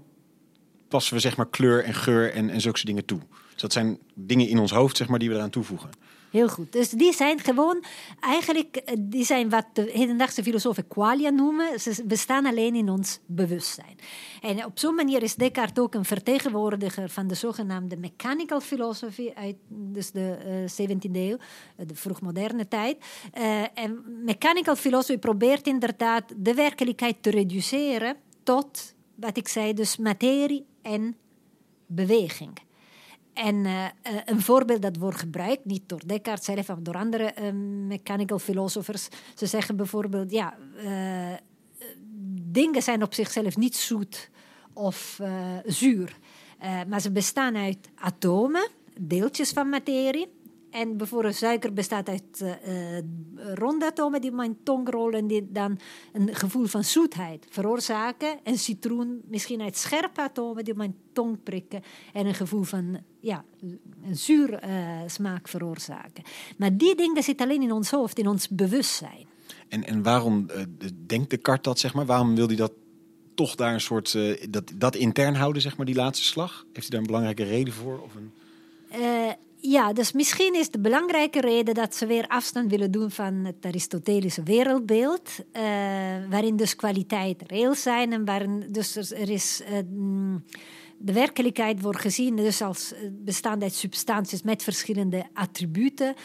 passen 0.87 1.13
we 1.13 1.19
zeg 1.19 1.37
maar 1.37 1.49
kleur 1.49 1.83
en 1.83 1.93
geur 1.93 2.33
en, 2.33 2.49
en 2.49 2.61
zulke 2.61 2.85
dingen 2.85 3.05
toe. 3.05 3.19
Dus 3.51 3.61
dat 3.61 3.73
zijn 3.73 3.97
dingen 4.13 4.47
in 4.47 4.59
ons 4.59 4.71
hoofd 4.71 4.97
zeg 4.97 5.07
maar, 5.07 5.19
die 5.19 5.29
we 5.29 5.35
eraan 5.35 5.49
toevoegen. 5.49 5.89
Heel 6.29 6.47
goed. 6.47 6.71
Dus 6.71 6.89
die 6.89 7.13
zijn 7.13 7.39
gewoon, 7.39 7.83
eigenlijk, 8.19 8.75
eh, 8.75 8.95
die 8.99 9.25
zijn 9.25 9.49
wat 9.49 9.65
de 9.73 9.89
hedendaagse 9.93 10.43
filosofen 10.43 10.87
qualia 10.87 11.29
noemen. 11.29 11.79
Ze 11.79 12.03
bestaan 12.05 12.45
alleen 12.45 12.75
in 12.75 12.89
ons 12.89 13.19
bewustzijn. 13.25 13.95
En 14.41 14.65
op 14.65 14.79
zo'n 14.79 14.95
manier 14.95 15.23
is 15.23 15.35
Descartes 15.35 15.83
ook 15.83 15.93
een 15.93 16.05
vertegenwoordiger 16.05 17.09
van 17.09 17.27
de 17.27 17.35
zogenaamde 17.35 17.97
mechanical 17.97 18.59
philosophy 18.59 19.31
uit 19.35 19.55
dus 19.67 20.11
de 20.11 20.37
uh, 20.45 20.63
eh, 20.63 20.89
17e 20.89 21.11
eeuw, 21.11 21.37
de 21.75 21.95
vroegmoderne 21.95 22.67
tijd. 22.67 22.97
En 23.73 24.03
mechanical 24.25 24.75
philosophy 24.75 25.19
probeert 25.19 25.67
inderdaad 25.67 26.33
de 26.37 26.53
werkelijkheid 26.53 27.15
te 27.21 27.29
reduceren 27.29 28.15
tot, 28.43 28.93
wat 29.15 29.37
ik 29.37 29.47
zei, 29.47 29.73
dus 29.73 29.97
materie 29.97 30.65
en 30.87 31.15
beweging. 31.85 32.57
En 33.33 33.55
uh, 33.55 33.85
een 34.25 34.41
voorbeeld 34.41 34.81
dat 34.81 34.97
wordt 34.97 35.17
gebruikt, 35.17 35.65
niet 35.65 35.89
door 35.89 36.01
Descartes 36.05 36.45
zelf, 36.45 36.67
maar 36.67 36.83
door 36.83 36.95
andere 36.95 37.33
uh, 37.41 37.51
mechanical 37.87 38.39
philosophers. 38.39 39.07
Ze 39.35 39.45
zeggen 39.45 39.75
bijvoorbeeld, 39.75 40.31
ja, 40.31 40.57
dingen 42.41 42.81
zijn 42.81 43.03
op 43.03 43.13
zichzelf 43.13 43.57
niet 43.57 43.75
zoet 43.75 44.29
of 44.73 45.19
zuur. 45.65 46.17
maar 46.87 47.01
ze 47.01 47.11
bestaan 47.11 47.55
uit 47.55 47.89
atomen, 47.95 48.69
deeltjes 48.99 49.51
van 49.51 49.69
materie. 49.69 50.36
En 50.77 50.97
bijvoorbeeld 50.97 51.35
suiker 51.35 51.73
bestaat 51.73 52.09
uit 52.09 52.41
uh, 52.41 52.97
ronde 53.53 53.85
atomen 53.85 54.21
die 54.21 54.29
op 54.29 54.35
mijn 54.35 54.57
tong 54.63 54.89
rollen 54.89 55.19
en 55.19 55.27
die 55.27 55.51
dan 55.51 55.79
een 56.13 56.35
gevoel 56.35 56.65
van 56.65 56.83
zoetheid 56.83 57.45
veroorzaken. 57.49 58.39
En 58.43 58.57
citroen 58.57 59.21
misschien 59.27 59.61
uit 59.61 59.77
scherpe 59.77 60.21
atomen 60.21 60.63
die 60.63 60.73
mijn 60.73 60.95
tong 61.13 61.43
prikken 61.43 61.83
en 62.13 62.25
een 62.25 62.33
gevoel 62.33 62.63
van 62.63 62.99
ja, 63.19 63.43
een 64.03 64.15
zuur 64.15 64.63
uh, 64.63 65.01
smaak 65.05 65.47
veroorzaken. 65.47 66.23
Maar 66.57 66.77
die 66.77 66.95
dingen 66.95 67.23
zitten 67.23 67.45
alleen 67.45 67.61
in 67.61 67.71
ons 67.71 67.91
hoofd, 67.91 68.19
in 68.19 68.27
ons 68.27 68.49
bewustzijn. 68.49 69.25
En, 69.67 69.83
en 69.83 70.03
waarom 70.03 70.45
uh, 70.49 70.63
denkt 71.05 71.29
de 71.29 71.37
kart 71.37 71.63
dat, 71.63 71.79
zeg 71.79 71.93
maar? 71.93 72.05
Waarom 72.05 72.35
wil 72.35 72.47
hij 72.47 72.55
dat 72.55 72.71
toch 73.35 73.55
daar 73.55 73.73
een 73.73 73.81
soort, 73.81 74.17
dat, 74.49 74.71
dat 74.75 74.95
intern 74.95 75.35
houden, 75.35 75.61
zeg 75.61 75.77
maar, 75.77 75.85
die 75.85 75.95
laatste 75.95 76.25
slag? 76.25 76.65
Heeft 76.73 76.79
hij 76.79 76.89
daar 76.89 76.99
een 76.99 77.05
belangrijke 77.05 77.43
reden 77.43 77.73
voor? 77.73 78.01
Of 78.01 78.15
een... 78.15 78.31
Ja, 79.59 79.93
dus 79.93 80.11
misschien 80.11 80.55
is 80.55 80.69
de 80.69 80.79
belangrijke 80.79 81.41
reden 81.41 81.73
dat 81.73 81.95
ze 81.95 82.05
weer 82.05 82.27
afstand 82.27 82.69
willen 82.69 82.91
doen 82.91 83.11
van 83.11 83.33
het 83.33 83.65
Aristotelische 83.65 84.43
wereldbeeld, 84.43 85.29
uh, 85.53 85.61
waarin 86.29 86.55
dus 86.55 86.75
kwaliteit 86.75 87.43
reëel 87.47 87.75
zijn 87.75 88.13
en 88.13 88.25
waarin 88.25 88.65
dus 88.71 88.95
er 88.95 89.29
is. 89.29 89.61
Uh, 89.71 90.35
de 90.99 91.13
werkelijkheid 91.13 91.81
wordt 91.81 91.99
gezien 91.99 92.35
dus 92.35 92.61
als 92.61 92.93
eh, 92.93 92.99
bestaande 93.11 93.65
uit 93.65 93.73
substanties 93.73 94.41
met 94.41 94.63
verschillende 94.63 95.25
attributen. 95.33 96.15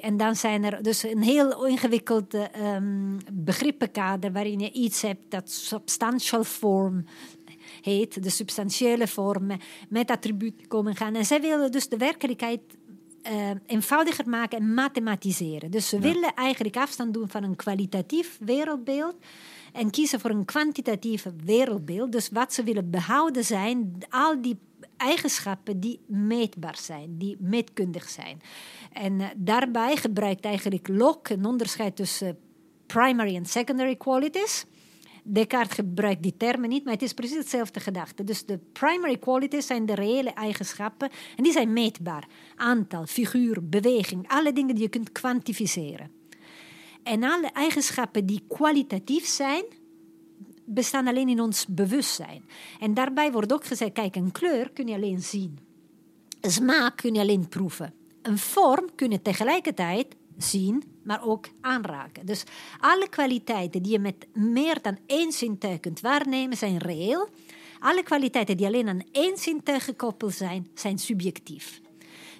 En 0.00 0.16
dan 0.16 0.36
zijn 0.36 0.64
er 0.64 0.82
dus 0.82 1.02
een 1.02 1.22
heel 1.22 1.66
ingewikkeld 1.66 2.34
um, 2.34 3.18
begrippenkader 3.32 4.32
waarin 4.32 4.58
je 4.58 4.72
iets 4.72 5.02
hebt 5.02 5.30
dat 5.30 5.50
substantial 5.50 6.44
form 6.44 7.04
heet, 7.84 8.22
de 8.22 8.30
substantiële 8.30 9.08
vormen, 9.08 9.60
met 9.88 10.10
attributen 10.10 10.68
komen 10.68 10.96
gaan. 10.96 11.14
En 11.14 11.24
zij 11.24 11.40
willen 11.40 11.72
dus 11.72 11.88
de 11.88 11.96
werkelijkheid 11.96 12.60
uh, 13.26 13.50
eenvoudiger 13.66 14.28
maken 14.28 14.58
en 14.58 14.74
mathematiseren. 14.74 15.70
Dus 15.70 15.88
ze 15.88 15.98
willen 15.98 16.34
eigenlijk 16.34 16.76
afstand 16.76 17.14
doen 17.14 17.28
van 17.28 17.42
een 17.42 17.56
kwalitatief 17.56 18.38
wereldbeeld 18.40 19.16
en 19.72 19.90
kiezen 19.90 20.20
voor 20.20 20.30
een 20.30 20.44
kwantitatief 20.44 21.26
wereldbeeld. 21.44 22.12
Dus 22.12 22.28
wat 22.28 22.52
ze 22.52 22.62
willen 22.62 22.90
behouden 22.90 23.44
zijn 23.44 23.98
al 24.10 24.42
die 24.42 24.58
eigenschappen 24.96 25.80
die 25.80 26.00
meetbaar 26.06 26.78
zijn, 26.80 27.18
die 27.18 27.36
meetkundig 27.40 28.08
zijn. 28.08 28.40
En 28.92 29.20
uh, 29.20 29.26
daarbij 29.36 29.96
gebruikt 29.96 30.44
eigenlijk 30.44 30.88
Locke 30.88 31.34
een 31.34 31.44
onderscheid 31.44 31.96
tussen 31.96 32.38
primary 32.86 33.36
en 33.36 33.46
secondary 33.46 33.96
qualities. 33.96 34.66
Descartes 35.26 35.74
gebruikt 35.74 36.22
die 36.22 36.36
termen 36.36 36.68
niet, 36.68 36.84
maar 36.84 36.92
het 36.92 37.02
is 37.02 37.12
precies 37.12 37.36
hetzelfde 37.36 37.80
gedachte. 37.80 38.24
Dus 38.24 38.44
de 38.44 38.58
primary 38.72 39.18
qualities 39.18 39.66
zijn 39.66 39.86
de 39.86 39.94
reële 39.94 40.30
eigenschappen 40.30 41.10
en 41.36 41.42
die 41.42 41.52
zijn 41.52 41.72
meetbaar. 41.72 42.28
Aantal, 42.56 43.06
figuur, 43.06 43.68
beweging, 43.68 44.28
alle 44.28 44.52
dingen 44.52 44.74
die 44.74 44.84
je 44.84 44.90
kunt 44.90 45.12
kwantificeren. 45.12 46.10
En 47.02 47.22
alle 47.22 47.50
eigenschappen 47.52 48.26
die 48.26 48.44
kwalitatief 48.48 49.26
zijn, 49.26 49.64
bestaan 50.64 51.06
alleen 51.06 51.28
in 51.28 51.40
ons 51.40 51.66
bewustzijn. 51.66 52.44
En 52.80 52.94
daarbij 52.94 53.32
wordt 53.32 53.52
ook 53.52 53.64
gezegd, 53.64 53.92
kijk, 53.92 54.16
een 54.16 54.32
kleur 54.32 54.70
kun 54.70 54.86
je 54.86 54.94
alleen 54.94 55.22
zien. 55.22 55.58
Smaak 56.40 56.96
kun 56.96 57.14
je 57.14 57.20
alleen 57.20 57.48
proeven. 57.48 57.94
Een 58.22 58.38
vorm 58.38 58.88
kun 58.94 59.10
je 59.10 59.22
tegelijkertijd 59.22 60.16
zien, 60.36 60.82
maar 61.02 61.24
ook 61.24 61.48
aanraken. 61.60 62.26
Dus 62.26 62.44
alle 62.80 63.08
kwaliteiten 63.08 63.82
die 63.82 63.92
je 63.92 63.98
met 63.98 64.26
meer 64.32 64.82
dan 64.82 64.98
één 65.06 65.32
zintuig 65.32 65.80
kunt 65.80 66.00
waarnemen, 66.00 66.56
zijn 66.56 66.78
reëel. 66.78 67.28
Alle 67.78 68.02
kwaliteiten 68.02 68.56
die 68.56 68.66
alleen 68.66 68.88
aan 68.88 69.02
één 69.12 69.36
zintuig 69.36 69.84
gekoppeld 69.84 70.34
zijn, 70.34 70.68
zijn 70.74 70.98
subjectief. 70.98 71.80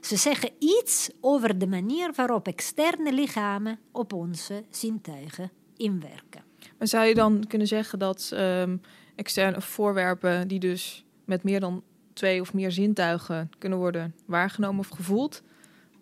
Ze 0.01 0.17
zeggen 0.17 0.51
iets 0.59 1.11
over 1.21 1.59
de 1.59 1.67
manier 1.67 2.13
waarop 2.15 2.47
externe 2.47 3.13
lichamen 3.13 3.79
op 3.93 4.13
onze 4.13 4.65
zintuigen 4.71 5.51
inwerken. 5.77 6.43
Maar 6.79 6.89
zou 6.89 7.05
je 7.05 7.15
dan 7.15 7.45
kunnen 7.49 7.67
zeggen 7.67 7.99
dat 7.99 8.31
um, 8.35 8.81
externe 9.15 9.61
voorwerpen 9.61 10.49
die 10.49 10.59
dus 10.59 11.05
met 11.25 11.43
meer 11.43 11.61
dan 11.61 11.83
twee 12.13 12.41
of 12.41 12.53
meer 12.53 12.73
zintuigen 12.73 13.51
kunnen 13.59 13.79
worden 13.79 14.15
waargenomen 14.27 14.79
of 14.79 14.89
gevoeld. 14.89 15.43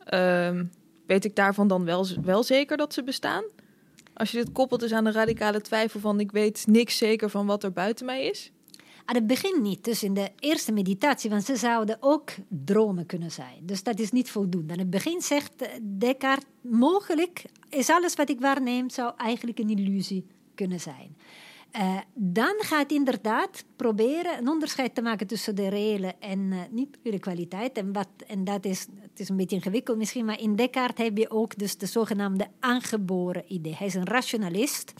Ehm, 0.05 0.65
weet 1.07 1.25
ik 1.25 1.37
daarvan 1.37 1.69
dan 1.69 1.85
wel, 1.85 2.07
wel 2.23 2.43
zeker 2.43 2.77
dat 2.77 2.95
ze 2.95 3.03
bestaan? 3.03 3.45
Als 4.15 4.31
je 4.31 4.37
dit 4.37 4.53
koppelt 4.53 4.81
dus 4.81 4.93
aan 4.93 5.05
de 5.05 5.13
radicale 5.13 5.61
twijfel 5.61 6.01
van 6.01 6.21
ik 6.21 6.33
weet 6.33 6.67
niks 6.67 6.97
zeker 6.97 7.31
van 7.31 7.47
wat 7.47 7.65
er 7.65 7.73
buiten 7.73 8.07
mij 8.07 8.25
is? 8.27 8.53
Aan 9.05 9.15
het 9.15 9.27
begin 9.27 9.63
niet, 9.63 9.85
dus 9.85 10.03
in 10.03 10.15
de 10.15 10.31
eerste 10.39 10.73
meditatie, 10.73 11.31
want 11.31 11.45
ze 11.45 11.57
zouden 11.57 11.97
ook 12.01 12.31
dromen 12.49 13.07
kunnen 13.07 13.31
zijn. 13.31 13.59
Dus 13.63 13.83
dat 13.83 13.99
is 13.99 14.11
niet 14.11 14.31
voldoende. 14.31 14.73
Aan 14.73 14.79
het 14.79 14.91
begin 14.91 15.21
zegt 15.21 15.69
Descartes, 15.83 16.49
mogelijk 16.61 17.45
is 17.69 17.91
alles 17.91 18.15
wat 18.15 18.29
ik 18.29 18.41
waarneem, 18.41 18.91
zou 18.91 19.13
eigenlijk 19.17 19.59
een 19.59 19.71
illusie 19.71 20.27
kunnen 20.55 20.81
zijn. 20.81 21.17
Uh, 21.77 21.99
dan 22.15 22.55
gaat 22.59 22.93
inderdaad 22.93 23.65
proberen 23.77 24.39
een 24.39 24.49
onderscheid 24.49 24.95
te 24.95 25.03
maken 25.03 25.27
tussen 25.27 25.55
de 25.55 25.69
reële 25.69 26.15
en 26.19 26.39
uh, 26.39 26.61
niet-reële 26.71 27.19
kwaliteit. 27.19 27.77
En, 27.77 27.93
wat, 27.93 28.09
en 28.27 28.45
dat 28.45 28.65
is, 28.65 28.87
het 29.01 29.21
is 29.21 29.29
een 29.29 29.37
beetje 29.37 29.57
ingewikkeld 29.57 29.99
misschien, 29.99 30.25
maar 30.25 30.41
in 30.41 30.57
Descartes 30.57 31.05
heb 31.05 31.19
je 31.19 31.31
ook 31.31 31.59
dus 31.59 31.77
de 31.77 31.87
zogenaamde 31.87 32.47
aangeboren 32.61 33.45
idee. 33.47 33.75
Hij 33.75 33.87
is 33.87 33.95
een 33.95 34.07
rationalist 34.07 34.93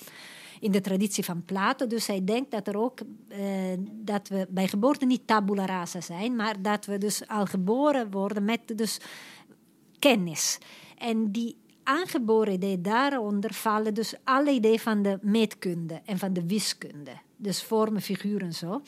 in 0.61 0.71
de 0.71 0.81
traditie 0.81 1.25
van 1.25 1.45
Plato. 1.45 1.87
Dus 1.87 2.07
hij 2.07 2.25
denkt 2.25 2.51
dat, 2.51 2.69
er 2.69 2.79
ook, 2.79 3.01
uh, 3.29 3.39
dat 3.91 4.29
we 4.29 4.47
bij 4.51 4.69
geboorte 4.69 5.07
niet 5.07 5.27
tabula 5.27 5.67
rasa 5.67 6.01
zijn, 6.01 6.37
maar 6.37 6.63
dat 6.63 6.87
we 6.87 6.99
dus 6.99 7.29
al 7.29 7.47
geboren 7.47 8.11
worden 8.11 8.45
met 8.45 8.61
dus 8.77 8.99
kennis. 9.99 10.59
En 10.99 11.33
die 11.33 11.57
aangeboren 11.85 12.53
idee 12.53 12.81
daaronder 12.81 13.55
vallen 13.55 13.95
dus 13.95 14.15
alle 14.25 14.51
ideeën 14.51 14.79
van 14.79 15.03
de 15.03 15.19
meetkunde 15.23 16.01
en 16.05 16.19
van 16.19 16.33
de 16.33 16.47
wiskunde. 16.47 17.11
Dus 17.37 17.63
vormen, 17.63 18.03
figuren 18.03 18.53
zo. 18.53 18.83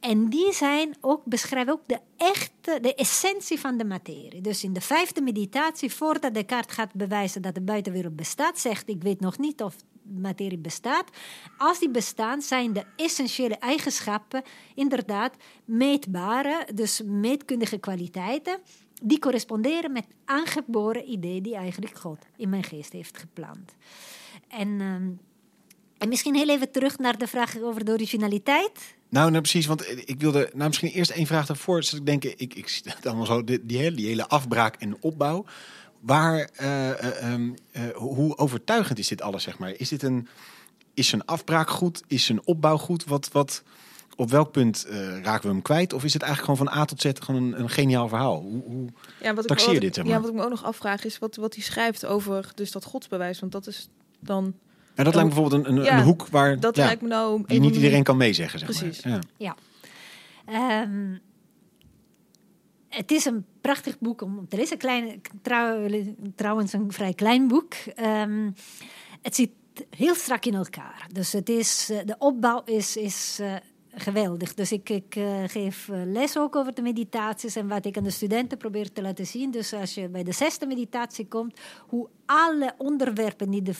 En 0.00 0.28
die 0.28 0.52
zijn 0.52 0.96
ook, 1.00 1.24
beschrijven 1.24 1.72
ook 1.72 1.82
de 1.86 1.98
echte, 2.16 2.78
de 2.80 2.94
essentie 2.94 3.60
van 3.60 3.76
de 3.76 3.84
materie. 3.84 4.40
Dus 4.40 4.64
in 4.64 4.72
de 4.72 4.80
vijfde 4.80 5.20
meditatie, 5.22 5.92
voordat 5.92 6.34
Descartes 6.34 6.74
gaat 6.74 6.92
bewijzen 6.94 7.42
dat 7.42 7.54
de 7.54 7.60
buitenwereld 7.60 8.16
bestaat, 8.16 8.58
zegt 8.58 8.88
ik 8.88 9.02
weet 9.02 9.20
nog 9.20 9.38
niet 9.38 9.62
of 9.62 9.76
materie 10.02 10.58
bestaat. 10.58 11.10
Als 11.58 11.78
die 11.78 11.90
bestaan, 11.90 12.42
zijn 12.42 12.72
de 12.72 12.84
essentiële 12.96 13.54
eigenschappen 13.54 14.42
inderdaad 14.74 15.34
meetbare, 15.64 16.66
dus 16.74 17.02
meetkundige 17.04 17.78
kwaliteiten 17.78 18.60
die 19.02 19.18
corresponderen 19.18 19.92
met 19.92 20.04
aangeboren 20.24 21.10
ideeën 21.10 21.42
die 21.42 21.54
eigenlijk 21.54 21.98
God 21.98 22.18
in 22.36 22.48
mijn 22.48 22.64
geest 22.64 22.92
heeft 22.92 23.18
geplant. 23.18 23.74
En, 24.48 24.68
uh, 24.68 24.94
en 25.98 26.08
misschien 26.08 26.34
heel 26.34 26.48
even 26.48 26.70
terug 26.70 26.98
naar 26.98 27.18
de 27.18 27.26
vraag 27.26 27.60
over 27.60 27.84
de 27.84 27.92
originaliteit. 27.92 28.94
Nou, 29.08 29.30
nou 29.30 29.42
precies, 29.42 29.66
want 29.66 29.88
ik 30.04 30.20
wilde 30.20 30.50
nou 30.54 30.66
misschien 30.66 30.90
eerst 30.90 31.10
één 31.10 31.26
vraag 31.26 31.46
daarvoor. 31.46 31.80
Dus 31.80 31.92
ik 31.92 32.06
denk, 32.06 32.24
ik, 32.24 32.54
ik 32.54 32.68
zie 32.68 32.82
het 32.84 33.06
allemaal 33.06 33.26
zo, 33.26 33.44
die, 33.44 33.66
die, 33.66 33.78
hele, 33.78 33.96
die 33.96 34.06
hele 34.06 34.28
afbraak 34.28 34.76
en 34.76 34.96
opbouw. 35.00 35.44
Waar, 36.00 36.50
uh, 36.60 36.88
uh, 36.88 37.32
um, 37.32 37.54
hoe 37.94 38.36
overtuigend 38.36 38.98
is 38.98 39.08
dit 39.08 39.22
alles, 39.22 39.42
zeg 39.42 39.58
maar? 39.58 39.74
Is 39.76 39.88
dit 39.88 40.02
een, 40.02 40.28
is 40.94 41.12
een 41.12 41.24
afbraak 41.24 41.70
goed? 41.70 42.02
Is 42.06 42.28
een 42.28 42.46
opbouw 42.46 42.76
goed? 42.76 43.04
Wat, 43.04 43.28
wat, 43.32 43.62
op 44.16 44.30
welk 44.30 44.52
punt 44.52 44.86
uh, 44.90 45.22
raken 45.22 45.42
we 45.42 45.48
hem 45.48 45.62
kwijt? 45.62 45.92
Of 45.92 46.04
is 46.04 46.12
het 46.12 46.22
eigenlijk 46.22 46.52
gewoon 46.52 46.70
van 46.70 46.80
A 46.82 46.84
tot 46.84 47.00
Z 47.00 47.10
gewoon 47.18 47.42
een, 47.42 47.60
een 47.60 47.70
geniaal 47.70 48.08
verhaal? 48.08 48.40
Hoe, 48.40 48.62
hoe 48.64 48.88
ja, 49.20 49.34
wat 49.34 49.46
taxeer 49.46 49.72
je 49.72 49.80
dit? 49.80 49.94
Zeg 49.94 50.04
maar? 50.04 50.12
Ja, 50.12 50.20
wat 50.20 50.30
ik 50.30 50.36
me 50.36 50.42
ook 50.42 50.50
nog 50.50 50.64
afvraag 50.64 51.04
is 51.04 51.18
wat, 51.18 51.36
wat 51.36 51.54
hij 51.54 51.62
schrijft 51.62 52.06
over 52.06 52.50
dus 52.54 52.72
dat 52.72 52.84
godsbewijs. 52.84 53.40
Want 53.40 53.52
dat 53.52 53.66
is 53.66 53.88
dan... 54.20 54.54
En 54.94 55.04
dat 55.04 55.14
lijkt 55.14 55.28
me 55.28 55.34
bijvoorbeeld 55.34 55.66
een, 55.66 55.76
een, 55.76 55.84
ja, 55.84 55.98
een 55.98 56.04
hoek 56.04 56.26
waar 56.26 56.60
dat 56.60 56.76
ja, 56.76 56.84
lijkt 56.84 57.02
me 57.02 57.08
nou 57.08 57.42
die 57.46 57.60
niet 57.60 57.74
iedereen 57.74 58.02
kan 58.02 58.16
meezeggen. 58.16 58.58
Zeg 58.58 58.68
Precies. 58.68 59.04
Maar. 59.04 59.22
Ja. 59.36 59.56
ja. 60.46 60.82
Um, 60.82 61.20
het 62.88 63.10
is 63.10 63.24
een 63.24 63.44
prachtig 63.60 63.98
boek 63.98 64.22
om 64.22 64.48
te 64.48 64.56
lezen. 64.56 64.78
Klein, 64.78 65.20
trouw, 65.42 65.88
trouwens, 66.36 66.72
een 66.72 66.92
vrij 66.92 67.14
klein 67.14 67.48
boek. 67.48 67.74
Um, 68.00 68.54
het 69.22 69.34
zit 69.34 69.50
heel 69.96 70.14
strak 70.14 70.44
in 70.44 70.54
elkaar. 70.54 71.06
Dus 71.12 71.32
het 71.32 71.48
is, 71.48 71.86
de 71.86 72.14
opbouw 72.18 72.62
is, 72.64 72.96
is 72.96 73.38
uh, 73.40 73.54
geweldig. 73.94 74.54
Dus 74.54 74.72
ik, 74.72 74.88
ik 74.88 75.16
uh, 75.16 75.42
geef 75.46 75.88
les 75.92 76.38
ook 76.38 76.56
over 76.56 76.74
de 76.74 76.82
meditaties 76.82 77.56
en 77.56 77.68
wat 77.68 77.84
ik 77.84 77.96
aan 77.96 78.04
de 78.04 78.10
studenten 78.10 78.58
probeer 78.58 78.92
te 78.92 79.02
laten 79.02 79.26
zien. 79.26 79.50
Dus 79.50 79.72
als 79.72 79.94
je 79.94 80.08
bij 80.08 80.22
de 80.22 80.32
zesde 80.32 80.66
meditatie 80.66 81.28
komt, 81.28 81.60
hoe 81.86 82.08
alle 82.26 82.74
onderwerpen 82.78 83.50
die 83.50 83.62
de 83.62 83.74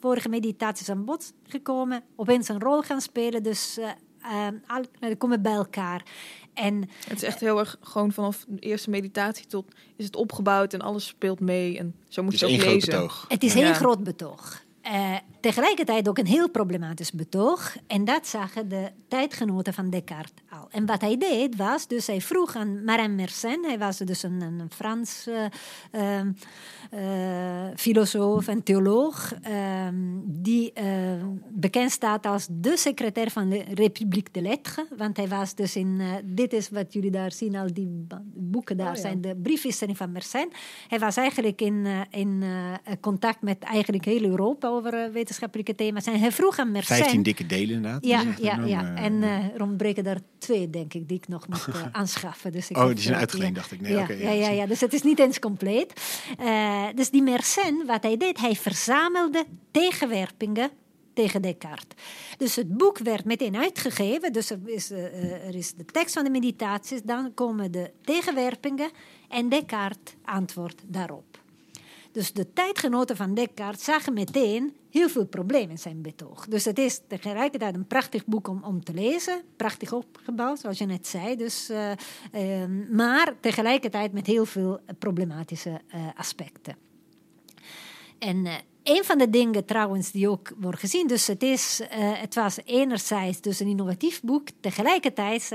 vorige 0.00 0.28
meditaties 0.28 0.88
aan 0.88 1.04
bod 1.04 1.32
gekomen, 1.46 2.02
opeens 2.16 2.48
een 2.48 2.60
rol 2.60 2.82
gaan 2.82 3.00
spelen. 3.00 3.42
Dus 3.42 3.78
uh, 3.78 4.48
uh, 5.00 5.10
komen 5.18 5.42
bij 5.42 5.52
elkaar. 5.52 6.02
En, 6.54 6.88
het 7.08 7.16
is 7.16 7.22
echt 7.22 7.40
heel 7.40 7.58
erg 7.58 7.76
gewoon 7.80 8.12
vanaf 8.12 8.44
de 8.48 8.60
eerste 8.60 8.90
meditatie 8.90 9.46
tot 9.46 9.74
is 9.96 10.04
het 10.04 10.16
opgebouwd 10.16 10.72
en 10.72 10.80
alles 10.80 11.06
speelt 11.06 11.40
mee. 11.40 11.78
En 11.78 11.94
zo 12.08 12.22
moet 12.22 12.32
het 12.32 12.40
je 12.40 12.46
ook 12.46 12.52
één 12.52 12.60
lezen. 12.60 12.92
groot 12.92 13.00
betoog. 13.00 13.24
Het 13.28 13.42
is 13.42 13.52
ja. 13.52 13.64
één 13.64 13.74
groot 13.74 14.04
betoog. 14.04 14.66
Uh, 14.88 15.16
tegelijkertijd 15.40 16.08
ook 16.08 16.18
een 16.18 16.26
heel 16.26 16.50
problematisch 16.50 17.12
betoog. 17.12 17.76
En 17.86 18.04
dat 18.04 18.26
zagen 18.26 18.68
de 18.68 18.90
tijdgenoten 19.08 19.74
van 19.74 19.90
Descartes 19.90 20.42
al. 20.50 20.68
En 20.70 20.86
wat 20.86 21.00
hij 21.00 21.16
deed 21.16 21.56
was, 21.56 21.86
dus 21.86 22.06
hij 22.06 22.20
vroeg 22.20 22.56
aan 22.56 22.84
Marin 22.84 23.14
Mersenne, 23.14 23.66
hij 23.68 23.78
was 23.78 23.98
dus 23.98 24.22
een, 24.22 24.40
een 24.40 24.70
Frans 24.70 25.28
uh, 25.28 25.44
uh, 26.92 27.68
filosoof 27.76 28.48
en 28.48 28.62
theoloog, 28.62 29.32
die 30.24 30.72
bekend 31.48 31.90
staat 31.90 32.26
als 32.26 32.46
de 32.50 32.76
secretair 32.76 33.30
van 33.30 33.48
de 33.48 33.64
République 33.74 34.32
de 34.32 34.42
Lettres. 34.42 34.86
Want 34.96 35.16
hij 35.16 35.28
was 35.28 35.54
dus 35.54 35.76
in, 35.76 36.00
dit 36.24 36.52
is 36.52 36.68
wat 36.68 36.92
jullie 36.92 37.10
daar 37.10 37.32
zien, 37.32 37.56
al 37.56 37.72
die 37.72 38.06
boeken 38.34 38.76
daar 38.76 38.88
Oh, 38.88 38.94
ja. 38.94 39.00
zijn 39.00 39.20
de 39.20 39.36
briefwisseling 39.36 39.96
van 39.96 40.12
Mersenne. 40.12 40.52
Hij 40.88 40.98
was 40.98 41.16
eigenlijk 41.16 41.60
in, 41.60 41.86
in 42.10 42.44
contact 43.00 43.42
met 43.42 43.62
eigenlijk 43.62 44.04
heel 44.04 44.22
Europa 44.22 44.76
over 44.78 45.06
uh, 45.06 45.12
wetenschappelijke 45.12 45.74
thema's. 45.74 46.06
En 46.06 46.20
hij 46.20 46.32
vroeg 46.32 46.58
aan 46.58 46.70
Mersenne... 46.70 47.02
15 47.02 47.22
dikke 47.22 47.46
delen 47.46 47.74
inderdaad. 47.74 48.04
Ja, 48.04 48.24
Dus 48.24 48.36
ja, 48.36 48.52
enorm, 48.52 48.68
ja. 48.68 48.94
eh, 48.94 49.04
en 49.04 49.12
uh, 49.12 49.54
er 49.54 49.62
ontbreken 49.62 50.06
er 50.06 50.20
twee, 50.38 50.70
denk 50.70 50.94
ik, 50.94 51.08
die 51.08 51.16
ik 51.16 51.28
nog 51.28 51.48
moet 51.48 51.66
uh, 51.68 51.82
aanschaffen. 51.92 52.52
Dus 52.52 52.70
ik 52.70 52.76
Oh, 52.76 52.86
die 52.86 52.98
zijn 52.98 53.16
uitgeleend, 53.16 53.54
ja. 53.54 53.60
dacht 53.60 53.72
ik. 53.72 53.80
Nee, 53.80 53.92
ja, 53.92 54.02
oké, 54.02 54.12
ja, 54.12 54.30
ja, 54.30 54.48
ja, 54.48 54.66
dus 54.66 54.80
het 54.80 54.92
is 54.92 55.02
niet 55.02 55.18
eens 55.18 55.38
compleet. 55.38 55.92
Uh, 56.40 56.84
dus 56.94 57.10
die 57.10 57.22
Mersenne, 57.22 57.84
wat 57.86 58.02
hij 58.02 58.16
deed, 58.16 58.40
hij 58.40 58.54
verzamelde 58.54 59.44
tegenwerpingen 59.70 60.70
tegen 61.14 61.42
Descartes. 61.42 61.98
Dus 62.36 62.56
het 62.56 62.76
boek 62.76 62.98
werd 62.98 63.24
meteen 63.24 63.56
uitgegeven. 63.56 64.32
Dus 64.32 64.50
er 64.50 64.58
is, 64.64 64.90
er 64.90 65.54
is 65.54 65.74
de 65.74 65.84
tekst 65.84 66.14
van 66.14 66.24
de 66.24 66.30
meditaties, 66.30 67.02
dan 67.02 67.34
komen 67.34 67.72
de 67.72 67.90
tegenwerpingen 68.02 68.90
en 69.28 69.48
Descartes 69.48 70.14
antwoordt 70.24 70.82
daarop. 70.86 71.27
Dus 72.18 72.32
de 72.32 72.52
tijdgenoten 72.52 73.16
van 73.16 73.34
Descartes 73.34 73.84
zagen 73.84 74.12
meteen 74.12 74.76
heel 74.90 75.08
veel 75.08 75.26
problemen 75.26 75.70
in 75.70 75.78
zijn 75.78 76.02
betoog. 76.02 76.46
Dus 76.46 76.64
het 76.64 76.78
is 76.78 77.00
tegelijkertijd 77.08 77.74
een 77.74 77.86
prachtig 77.86 78.26
boek 78.26 78.48
om, 78.48 78.64
om 78.64 78.84
te 78.84 78.94
lezen, 78.94 79.42
prachtig 79.56 79.92
opgebouwd, 79.92 80.58
zoals 80.58 80.78
je 80.78 80.86
net 80.86 81.06
zei. 81.06 81.36
Dus, 81.36 81.70
uh, 81.70 81.90
uh, 82.34 82.64
maar 82.90 83.34
tegelijkertijd 83.40 84.12
met 84.12 84.26
heel 84.26 84.46
veel 84.46 84.80
problematische 84.98 85.70
uh, 85.94 86.06
aspecten. 86.14 86.76
En 88.18 88.36
uh, 88.44 88.54
een 88.82 89.04
van 89.04 89.18
de 89.18 89.30
dingen 89.30 89.64
trouwens 89.64 90.10
die 90.10 90.28
ook 90.28 90.52
wordt 90.56 90.80
gezien, 90.80 91.06
dus 91.06 91.26
het, 91.26 91.42
is, 91.42 91.80
het 91.94 92.34
was 92.34 92.58
enerzijds 92.64 93.40
dus 93.40 93.60
een 93.60 93.68
innovatief 93.68 94.20
boek, 94.22 94.48
tegelijkertijd 94.60 95.52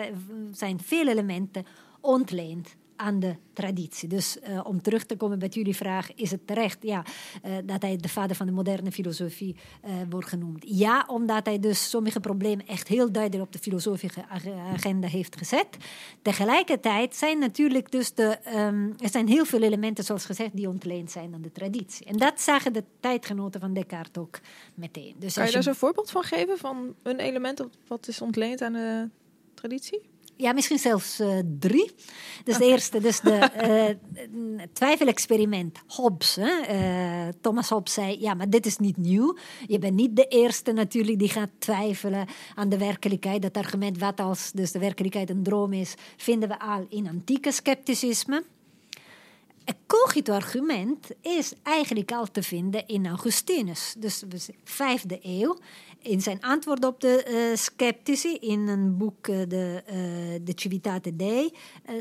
zijn 0.51 0.79
veel 0.79 1.07
elementen 1.07 1.65
ontleend 2.01 2.75
aan 2.95 3.19
de 3.19 3.35
traditie. 3.53 4.09
Dus 4.09 4.37
uh, 4.49 4.59
om 4.63 4.81
terug 4.81 5.05
te 5.05 5.15
komen 5.15 5.39
bij 5.39 5.47
jullie 5.47 5.75
vraag, 5.75 6.13
is 6.13 6.31
het 6.31 6.47
terecht 6.47 6.77
ja, 6.81 7.05
uh, 7.45 7.51
dat 7.65 7.81
hij 7.81 7.97
de 7.97 8.09
vader 8.09 8.35
van 8.35 8.45
de 8.45 8.51
moderne 8.51 8.91
filosofie 8.91 9.55
uh, 9.85 9.91
wordt 10.09 10.27
genoemd? 10.27 10.63
Ja, 10.67 11.05
omdat 11.07 11.45
hij 11.45 11.59
dus 11.59 11.89
sommige 11.89 12.19
problemen 12.19 12.67
echt 12.67 12.87
heel 12.87 13.11
duidelijk 13.11 13.43
op 13.43 13.51
de 13.51 13.59
filosofische 13.59 14.25
agenda 14.73 15.07
heeft 15.07 15.37
gezet. 15.37 15.67
Tegelijkertijd 16.21 17.15
zijn 17.15 17.39
natuurlijk 17.39 17.91
dus 17.91 18.13
de, 18.13 18.37
um, 18.55 18.93
er 18.97 19.09
zijn 19.09 19.27
heel 19.27 19.45
veel 19.45 19.61
elementen, 19.61 20.03
zoals 20.03 20.25
gezegd, 20.25 20.55
die 20.55 20.69
ontleend 20.69 21.11
zijn 21.11 21.33
aan 21.33 21.41
de 21.41 21.51
traditie. 21.51 22.05
En 22.05 22.17
dat 22.17 22.41
zagen 22.41 22.73
de 22.73 22.83
tijdgenoten 22.99 23.59
van 23.59 23.73
Descartes 23.73 24.21
ook 24.23 24.39
meteen. 24.73 25.15
Dus 25.19 25.33
kan 25.33 25.45
je 25.45 25.51
daar 25.51 25.63
zo'n 25.63 25.75
voorbeeld 25.75 26.11
van 26.11 26.23
geven, 26.23 26.57
van 26.57 26.95
een 27.03 27.19
element 27.19 27.63
wat 27.87 28.07
is 28.07 28.21
ontleend 28.21 28.61
aan 28.61 28.73
de 28.73 29.09
traditie? 29.53 30.11
Ja, 30.35 30.53
misschien 30.53 30.79
zelfs 30.79 31.19
uh, 31.19 31.39
drie. 31.59 31.91
Dus 32.43 32.57
de 32.57 32.65
eerste, 32.65 32.99
dus 32.99 33.19
de 33.19 33.49
uh, 34.21 34.65
twijfelexperiment 34.73 35.79
Hobbes. 35.87 36.35
Hè? 36.35 36.73
Uh, 36.73 37.33
Thomas 37.41 37.69
Hobbes 37.69 37.93
zei, 37.93 38.19
ja, 38.19 38.33
maar 38.33 38.49
dit 38.49 38.65
is 38.65 38.77
niet 38.77 38.97
nieuw. 38.97 39.37
Je 39.67 39.79
bent 39.79 39.93
niet 39.93 40.15
de 40.15 40.27
eerste 40.27 40.71
natuurlijk 40.71 41.19
die 41.19 41.29
gaat 41.29 41.49
twijfelen 41.57 42.27
aan 42.55 42.69
de 42.69 42.77
werkelijkheid. 42.77 43.41
Dat 43.41 43.57
argument 43.57 43.97
wat 43.97 44.19
als 44.19 44.51
dus 44.51 44.71
de 44.71 44.79
werkelijkheid 44.79 45.29
een 45.29 45.43
droom 45.43 45.73
is, 45.73 45.93
vinden 46.17 46.49
we 46.49 46.59
al 46.59 46.85
in 46.89 47.07
antieke 47.07 47.51
scepticisme. 47.51 48.43
Het 49.65 49.77
cogito-argument 49.87 51.11
is 51.21 51.53
eigenlijk 51.63 52.11
al 52.11 52.25
te 52.31 52.43
vinden 52.43 52.87
in 52.87 53.07
Augustinus, 53.07 53.95
dus 53.97 54.23
vijfde 54.63 55.19
eeuw. 55.21 55.57
In 56.03 56.21
zijn 56.21 56.41
antwoord 56.41 56.85
op 56.85 57.01
de 57.01 57.25
uh, 57.29 57.57
sceptici, 57.57 58.35
in 58.35 58.67
een 58.67 58.97
boek 58.97 59.27
uh, 59.27 59.37
de, 59.47 59.83
uh, 59.87 59.93
de 60.45 60.51
Civitate 60.55 61.15
Dei, 61.15 61.51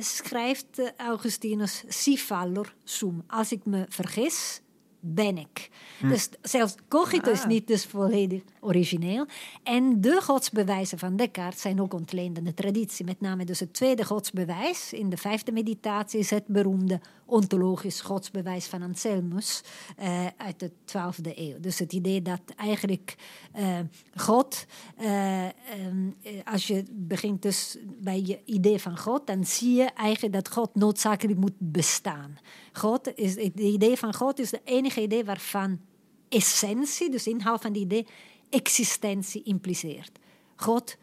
schrijft 0.00 0.92
Augustinus 0.96 1.84
si 1.88 2.18
fallor 2.18 2.74
sum. 2.84 3.22
Als 3.26 3.52
ik 3.52 3.64
me 3.64 3.86
vergis, 3.88 4.60
ben 5.04 5.38
ik. 5.38 5.70
Hm. 5.98 6.08
Dus 6.08 6.28
zelfs 6.42 6.74
cogito 6.88 7.30
is 7.30 7.40
ah. 7.40 7.46
niet 7.46 7.66
dus 7.66 7.84
volledig 7.84 8.42
origineel. 8.60 9.26
En 9.62 10.00
de 10.00 10.20
godsbewijzen 10.22 10.98
van 10.98 11.16
Descartes 11.16 11.60
zijn 11.60 11.80
ook 11.80 11.94
ontleend 11.94 12.38
aan 12.38 12.44
de 12.44 12.54
traditie. 12.54 13.04
Met 13.04 13.20
name 13.20 13.44
dus 13.44 13.60
het 13.60 13.74
tweede 13.74 14.04
godsbewijs 14.04 14.92
in 14.92 15.10
de 15.10 15.16
vijfde 15.16 15.52
meditatie 15.52 16.18
is 16.18 16.30
het 16.30 16.46
beroemde 16.46 17.00
ontologisch 17.32 18.00
godsbewijs 18.00 18.66
van 18.66 18.82
Anselmus 18.82 19.62
uh, 20.00 20.26
uit 20.36 20.60
de 20.60 20.72
twaalfde 20.84 21.32
eeuw. 21.34 21.60
Dus 21.60 21.78
het 21.78 21.92
idee 21.92 22.22
dat 22.22 22.40
eigenlijk 22.56 23.14
uh, 23.58 23.78
God, 24.16 24.66
uh, 25.00 25.44
um, 25.86 26.16
als 26.44 26.66
je 26.66 26.84
begint 26.90 27.42
dus 27.42 27.76
bij 28.00 28.20
je 28.20 28.40
idee 28.44 28.78
van 28.78 28.98
God, 28.98 29.26
dan 29.26 29.44
zie 29.44 29.74
je 29.74 29.84
eigenlijk 29.84 30.34
dat 30.34 30.52
God 30.52 30.74
noodzakelijk 30.74 31.38
moet 31.38 31.56
bestaan. 31.58 32.38
God 32.72 33.14
is, 33.14 33.34
het 33.34 33.60
idee 33.60 33.96
van 33.96 34.14
God 34.14 34.38
is 34.38 34.50
het 34.50 34.60
enige 34.64 35.02
idee 35.02 35.24
waarvan 35.24 35.80
essentie, 36.28 37.10
dus 37.10 37.26
inhoud 37.26 37.62
van 37.62 37.72
die 37.72 37.82
idee, 37.82 38.06
existentie 38.50 39.42
impliceert. 39.42 40.18
God 40.56 40.96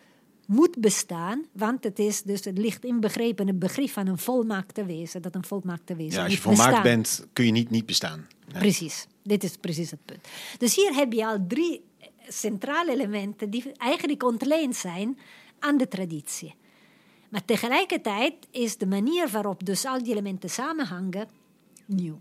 moet 0.50 0.78
bestaan, 0.78 1.46
want 1.52 1.84
het, 1.84 2.00
is 2.00 2.22
dus, 2.22 2.46
het 2.46 2.58
ligt 2.58 2.84
inbegrepen 2.84 3.48
het 3.48 3.60
begrip 3.60 3.90
van 3.90 4.08
een 4.08 4.18
volmaakte 4.18 4.86
wezen. 4.86 5.22
Dat 5.22 5.36
een 5.36 5.46
volmaakte 5.46 5.96
wezen 5.96 6.18
ja, 6.18 6.24
als 6.24 6.34
je 6.34 6.42
volmaakt 6.42 6.82
bent, 6.84 7.28
kun 7.34 7.46
je 7.46 7.52
niet 7.52 7.70
niet 7.70 7.86
bestaan. 7.86 8.28
Precies, 8.54 9.08
dit 9.24 9.44
is 9.44 9.56
precies 9.56 9.92
het 9.92 10.06
punt. 10.06 10.28
Dus 10.58 10.76
hier 10.76 10.94
heb 10.94 11.14
je 11.14 11.26
al 11.26 11.46
drie 11.48 11.84
centrale 12.28 12.92
elementen 12.92 13.50
die 13.50 13.72
eigenlijk 13.78 14.24
ontleend 14.24 14.76
zijn 14.76 15.20
aan 15.60 15.78
de 15.78 15.88
traditie. 15.88 16.56
Maar 17.30 17.46
tegelijkertijd 17.46 18.34
is 18.52 18.78
de 18.78 18.88
manier 18.88 19.30
waarop 19.30 19.66
dus 19.66 19.86
al 19.86 20.04
die 20.04 20.12
elementen 20.12 20.50
samenhangen 20.50 21.28
nieuw. 21.86 22.20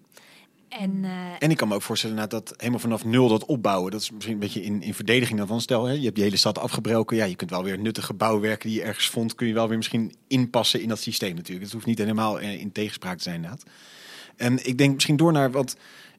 En, 0.68 0.92
uh, 1.04 1.11
en 1.38 1.50
ik 1.50 1.57
kan 1.57 1.68
me 1.68 1.74
ook 1.74 1.83
voorstellen 1.83 2.28
dat 2.28 2.54
helemaal 2.57 2.78
vanaf 2.78 3.04
nul 3.04 3.28
dat 3.28 3.44
opbouwen. 3.44 3.90
Dat 3.90 4.00
is 4.00 4.11
misschien 4.11 4.35
een 4.35 4.40
beetje 4.40 4.62
in, 4.62 4.83
in 4.83 4.94
verdediging 4.94 5.38
daarvan. 5.38 5.61
Stel, 5.61 5.85
hè, 5.85 5.92
je 5.92 6.02
hebt 6.02 6.14
die 6.14 6.24
hele 6.24 6.37
stad 6.37 6.59
afgebroken. 6.59 7.16
Ja, 7.16 7.24
je 7.24 7.37
kunt 7.37 7.50
wel 7.50 7.64
weer 7.64 7.78
nuttige 7.78 8.14
bouwwerken 8.14 8.68
die 8.68 8.78
je 8.78 8.85
ergens 8.85 9.07
vond. 9.07 9.35
Kun 9.35 9.46
je 9.46 9.54
wel 9.54 9.68
weer 9.68 9.76
misschien 9.76 10.14
inpassen 10.26 10.81
in 10.83 10.88
dat 10.88 10.98
systeem 10.98 11.35
natuurlijk. 11.35 11.64
Het 11.64 11.72
hoeft 11.72 11.87
niet 11.87 11.98
helemaal 11.98 12.40
eh, 12.40 12.61
in 12.61 12.72
tegenspraak 12.72 13.16
te 13.16 13.22
zijn 13.22 13.35
inderdaad. 13.35 13.62
En 14.37 14.66
ik 14.66 14.78
denk 14.78 14.94
misschien 14.94 15.16
door 15.16 15.33
naar 15.33 15.50
wat... 15.50 15.76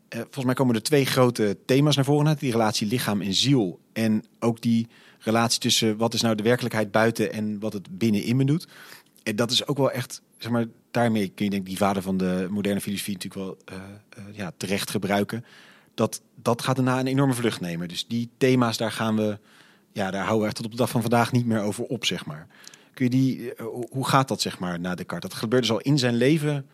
Eh, 0.10 0.20
volgens 0.20 0.46
mij 0.46 0.54
komen 0.54 0.76
er 0.76 0.84
twee 0.84 1.06
grote 1.06 1.58
thema's 1.66 1.96
naar 1.96 2.06
voren. 2.06 2.38
Die 2.38 2.52
relatie 2.52 2.88
lichaam 2.88 3.22
en 3.22 3.34
ziel. 3.34 3.80
En 3.94 4.24
ook 4.40 4.62
die 4.62 4.88
relatie 5.20 5.60
tussen 5.60 5.98
wat 5.98 6.14
is 6.14 6.22
nou 6.22 6.36
de 6.36 6.44
werkelijkheid 6.44 6.92
buiten 6.92 7.34
en 7.34 7.60
wat 7.60 7.74
het 7.74 7.98
binnenin 7.98 8.36
me 8.36 8.46
doet. 8.46 8.68
En 9.24 9.36
dat 9.36 9.52
is 9.52 9.68
ook 9.68 9.78
wel 9.78 9.92
echt, 9.92 10.22
zeg 10.38 10.52
maar, 10.52 10.66
daarmee 10.92 11.30
kun 11.30 11.46
je 11.46 11.52
denk 11.52 11.66
die 11.66 11.78
vader 11.78 12.02
van 12.02 12.18
de 12.18 12.48
moderne 12.50 12.82
filosofie 12.82 13.14
natuurlijk 13.14 13.46
wel 13.46 13.78
uh, 13.78 13.84
uh, 14.18 14.36
ja, 14.36 14.52
terecht 14.58 14.90
gebruiken. 14.90 15.46
Dat, 15.94 16.22
dat 16.36 16.62
gaat 16.62 16.76
daarna 16.76 17.00
een 17.00 17.08
enorme 17.08 17.34
vlucht 17.34 17.62
nemen. 17.62 17.88
Dus 17.88 18.08
die 18.08 18.30
thema's, 18.38 18.78
daar 18.78 18.92
gaan 18.92 19.16
we, 19.16 19.40
ja, 19.92 20.12
daar 20.12 20.24
houden 20.24 20.42
we 20.42 20.46
echt 20.46 20.56
tot 20.56 20.66
op 20.66 20.72
de 20.72 20.78
dag 20.78 20.90
van 20.90 21.02
vandaag 21.02 21.32
niet 21.32 21.46
meer 21.46 21.62
over 21.62 21.84
op, 21.84 22.06
zeg 22.06 22.26
maar. 22.26 22.48
Kun 22.94 23.06
je 23.06 23.12
die, 23.12 23.40
uh, 23.40 23.52
hoe 23.90 24.08
gaat 24.08 24.28
dat, 24.28 24.42
zeg 24.42 24.60
maar, 24.60 24.80
na 24.80 24.96
Descartes? 24.96 25.30
Dat 25.30 25.40
gebeurt 25.40 25.62
dus 25.62 25.72
al 25.72 25.80
in 25.80 25.98
zijn 25.98 26.16
leven, 26.16 26.66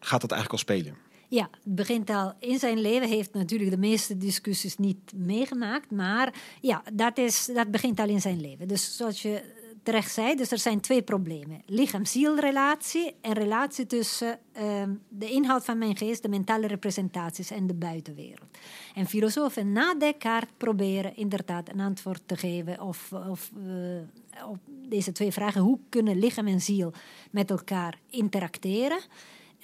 gaat 0.00 0.20
dat 0.20 0.30
eigenlijk 0.30 0.52
al 0.52 0.74
spelen? 0.74 0.96
Ja, 1.28 1.48
het 1.64 1.74
begint 1.74 2.10
al 2.10 2.34
in 2.38 2.58
zijn 2.58 2.80
leven. 2.80 3.08
heeft 3.08 3.34
natuurlijk 3.34 3.70
de 3.70 3.76
meeste 3.76 4.16
discussies 4.16 4.76
niet 4.76 5.12
meegemaakt. 5.14 5.90
Maar 5.90 6.34
ja, 6.60 6.82
dat, 6.92 7.18
is, 7.18 7.50
dat 7.54 7.70
begint 7.70 8.00
al 8.00 8.08
in 8.08 8.20
zijn 8.20 8.40
leven. 8.40 8.68
Dus 8.68 8.96
zoals 8.96 9.22
je 9.22 9.42
terecht 9.82 10.12
zei, 10.12 10.34
dus 10.34 10.50
er 10.50 10.58
zijn 10.58 10.80
twee 10.80 11.02
problemen. 11.02 11.62
Lichaam-ziel-relatie 11.66 13.14
en 13.20 13.32
relatie 13.32 13.86
tussen 13.86 14.38
uh, 14.56 14.82
de 15.08 15.30
inhoud 15.30 15.64
van 15.64 15.78
mijn 15.78 15.96
geest, 15.96 16.22
de 16.22 16.28
mentale 16.28 16.66
representaties 16.66 17.50
en 17.50 17.66
de 17.66 17.74
buitenwereld. 17.74 18.48
En 18.94 19.06
filosofen 19.06 19.72
na 19.72 19.94
Descartes 19.94 20.50
proberen 20.56 21.16
inderdaad 21.16 21.68
een 21.68 21.80
antwoord 21.80 22.22
te 22.26 22.36
geven 22.36 22.80
of, 22.80 23.10
uh, 23.12 24.48
op 24.48 24.58
deze 24.66 25.12
twee 25.12 25.32
vragen. 25.32 25.60
Hoe 25.60 25.78
kunnen 25.88 26.18
lichaam 26.18 26.46
en 26.46 26.60
ziel 26.60 26.92
met 27.30 27.50
elkaar 27.50 27.98
interacteren? 28.10 28.98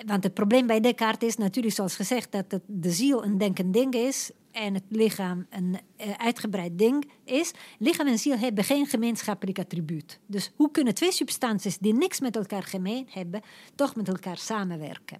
Want 0.07 0.25
het 0.25 0.35
probleem 0.35 0.67
bij 0.67 0.81
Descartes 0.81 1.29
is 1.29 1.37
natuurlijk, 1.37 1.75
zoals 1.75 1.97
gezegd, 1.97 2.33
dat 2.33 2.61
de 2.67 2.91
ziel 2.91 3.25
een 3.25 3.39
denkend 3.39 3.73
ding 3.73 3.95
is 3.95 4.31
en 4.57 4.75
het 4.75 4.83
lichaam 4.89 5.47
een 5.51 5.79
uh, 6.01 6.11
uitgebreid 6.17 6.79
ding 6.79 7.11
is. 7.25 7.53
Lichaam 7.79 8.07
en 8.07 8.19
ziel 8.19 8.39
hebben 8.39 8.65
geen 8.65 8.87
gemeenschappelijk 8.87 9.59
attribuut. 9.59 10.19
Dus 10.27 10.53
hoe 10.57 10.71
kunnen 10.71 10.95
twee 10.95 11.13
substanties 11.13 11.79
die 11.79 11.95
niks 11.95 12.21
met 12.21 12.37
elkaar 12.37 12.63
gemeen 12.63 13.07
hebben, 13.11 13.41
toch 13.75 13.97
met 13.97 14.09
elkaar 14.09 14.39
samenwerken? 14.39 15.19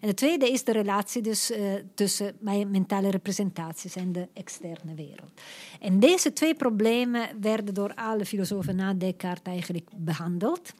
En 0.00 0.08
het 0.08 0.16
tweede 0.16 0.50
is 0.50 0.64
de 0.64 0.72
relatie 0.72 1.22
dus, 1.22 1.50
uh, 1.50 1.72
tussen 1.94 2.36
mentale 2.70 3.10
representaties 3.10 3.96
en 3.96 4.12
de 4.12 4.28
externe 4.32 4.94
wereld. 4.94 5.30
En 5.80 6.00
deze 6.00 6.32
twee 6.32 6.54
problemen 6.54 7.28
werden 7.40 7.74
door 7.74 7.94
alle 7.94 8.24
filosofen 8.24 8.76
na 8.76 8.94
Descartes 8.94 9.52
eigenlijk 9.52 9.88
behandeld. 9.96 10.72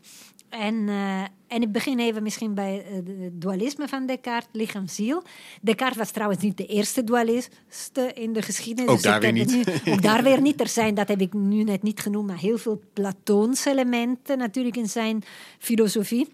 En, 0.50 0.74
uh, 0.74 1.20
en 1.46 1.62
ik 1.62 1.72
begin 1.72 1.98
even 1.98 2.22
misschien 2.22 2.54
bij 2.54 2.84
het 2.88 3.40
dualisme 3.40 3.88
van 3.88 4.06
Descartes, 4.06 4.48
lichaam-ziel. 4.52 5.22
Descartes 5.60 5.98
was 5.98 6.10
trouwens 6.10 6.42
niet 6.42 6.56
de 6.56 6.66
eerste 6.66 7.04
dualist 7.04 7.54
in 8.14 8.32
de 8.32 8.42
geschiedenis. 8.42 8.90
Ook 8.90 8.96
dus 8.96 9.04
daar 9.04 9.20
weer 9.20 9.32
niet. 9.32 9.84
Nu, 9.84 9.92
ook 9.92 10.02
daar 10.02 10.22
weer 10.22 10.40
niet. 10.40 10.60
Er 10.60 10.68
zijn, 10.68 10.94
dat 10.94 11.08
heb 11.08 11.20
ik 11.20 11.32
nu 11.32 11.62
net 11.62 11.82
niet 11.82 12.00
genoemd, 12.00 12.26
maar 12.26 12.38
heel 12.38 12.58
veel 12.58 12.82
Platoonse 12.92 13.70
elementen 13.70 14.38
natuurlijk 14.38 14.76
in 14.76 14.88
zijn 14.88 15.22
filosofie. 15.58 16.28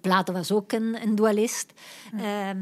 Plato 0.00 0.32
was 0.32 0.52
ook 0.52 0.72
een, 0.72 1.02
een 1.02 1.14
dualist. 1.14 1.72
Ja. 2.16 2.54
Uh, 2.54 2.60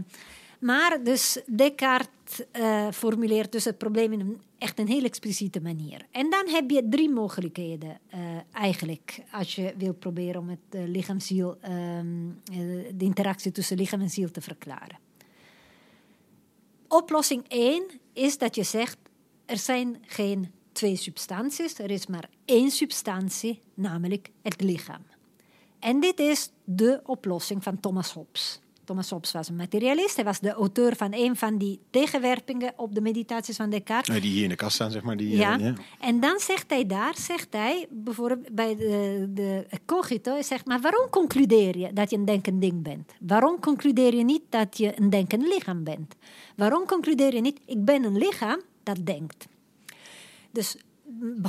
maar 0.63 1.05
dus 1.05 1.43
Descartes 1.47 2.43
uh, 2.53 2.91
formuleert 2.91 3.53
dus 3.53 3.65
het 3.65 3.79
probleem 3.79 4.13
in 4.13 4.21
een, 4.21 4.41
echt 4.59 4.79
een 4.79 4.87
heel 4.87 5.05
expliciete 5.05 5.61
manier. 5.61 6.07
En 6.11 6.31
dan 6.31 6.49
heb 6.49 6.71
je 6.71 6.89
drie 6.89 7.11
mogelijkheden 7.11 7.99
uh, 8.15 8.21
eigenlijk 8.53 9.23
als 9.33 9.55
je 9.55 9.75
wil 9.77 9.95
proberen 9.95 10.41
om 10.41 10.49
het 10.49 10.59
uh, 10.71 10.83
lichaam-ziel, 10.87 11.59
um, 11.69 12.41
de 12.95 13.05
interactie 13.05 13.53
tussen 13.53 13.77
lichaam 13.77 14.01
en 14.01 14.11
ziel 14.11 14.31
te 14.31 14.41
verklaren. 14.41 14.99
Oplossing 16.89 17.45
1 17.49 17.85
is 18.13 18.39
dat 18.39 18.55
je 18.55 18.63
zegt, 18.63 18.97
er 19.47 19.59
zijn 19.59 20.03
geen 20.07 20.51
twee 20.73 20.97
substanties, 20.97 21.79
er 21.79 21.91
is 21.91 22.07
maar 22.07 22.29
één 22.45 22.71
substantie, 22.71 23.63
namelijk 23.75 24.31
het 24.43 24.61
lichaam. 24.61 25.03
En 25.79 26.01
dit 26.01 26.19
is 26.19 26.51
de 26.65 27.01
oplossing 27.05 27.63
van 27.63 27.81
Thomas 27.81 28.13
Hobbes. 28.13 28.61
Thomas 28.85 29.11
Hobbes 29.11 29.33
was 29.33 29.49
een 29.49 29.57
materialist. 29.57 30.17
Hij 30.17 30.25
was 30.25 30.41
de 30.41 30.53
auteur 30.53 30.97
van 30.97 31.13
een 31.15 31.37
van 31.37 31.59
die 31.59 31.81
tegenwerpingen 31.91 32.73
op 32.77 32.95
de 32.95 33.01
meditaties 33.01 33.57
van 33.57 33.71
Descartes. 33.71 34.21
Die 34.21 34.31
hier 34.31 34.43
in 34.43 34.49
de 34.49 34.55
kast 34.55 34.75
staan, 34.75 34.91
zeg 34.91 35.03
maar. 35.03 35.17
Die, 35.17 35.37
ja. 35.37 35.59
Uh, 35.59 35.65
ja. 35.65 35.75
En 36.01 36.21
dan 36.21 36.39
zegt 36.39 36.71
hij 36.71 36.87
daar, 36.87 37.17
zegt 37.17 37.47
hij, 37.51 37.87
bijvoorbeeld 37.91 38.55
bij 38.55 38.77
de, 38.77 39.27
de 39.35 39.67
cogito, 39.87 40.33
hij 40.33 40.43
zegt, 40.43 40.67
maar 40.67 40.81
waarom 40.81 41.11
concludeer 41.11 41.79
je 41.79 41.93
dat 41.93 42.11
je 42.11 42.17
een 42.17 42.25
denkend 42.25 42.61
ding 42.61 42.83
bent? 42.83 43.13
Waarom 43.21 43.61
concludeer 43.61 44.15
je 44.15 44.25
niet 44.25 44.43
dat 44.49 44.79
je 44.79 45.01
een 45.01 45.11
denkend 45.11 45.43
lichaam 45.43 45.85
bent? 45.85 46.15
Waarom 46.57 46.87
concludeer 46.87 47.35
je 47.35 47.41
niet, 47.41 47.61
ik 47.67 47.85
ben 47.85 48.05
een 48.05 48.19
lichaam 48.19 48.61
dat 48.83 49.07
denkt? 49.07 49.47
Dus 50.51 50.77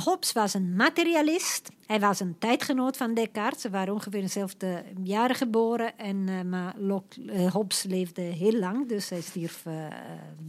Hobbes 0.04 0.32
was 0.32 0.54
een 0.54 0.76
materialist. 0.76 1.68
Hij 1.86 2.00
was 2.00 2.20
een 2.20 2.38
tijdgenoot 2.38 2.96
van 2.96 3.14
Descartes. 3.14 3.60
Ze 3.60 3.70
waren 3.70 3.94
ongeveer 3.94 4.20
dezelfde 4.20 4.84
jaren 5.02 5.36
geboren. 5.36 5.98
En, 5.98 6.16
uh, 6.28 6.40
maar 6.42 6.74
uh, 6.78 7.52
Hobbes 7.52 7.82
leefde 7.82 8.20
heel 8.20 8.52
lang. 8.52 8.88
Dus 8.88 9.08
hij 9.08 9.20
stierf 9.20 9.64
uh, 9.66 9.86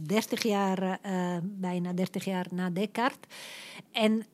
30 0.02 0.42
jaar, 0.42 0.98
bijna 1.42 1.92
30 1.92 2.24
jaar 2.24 2.46
na 2.50 2.70
Descartes. 2.70 3.30
En 3.92 4.26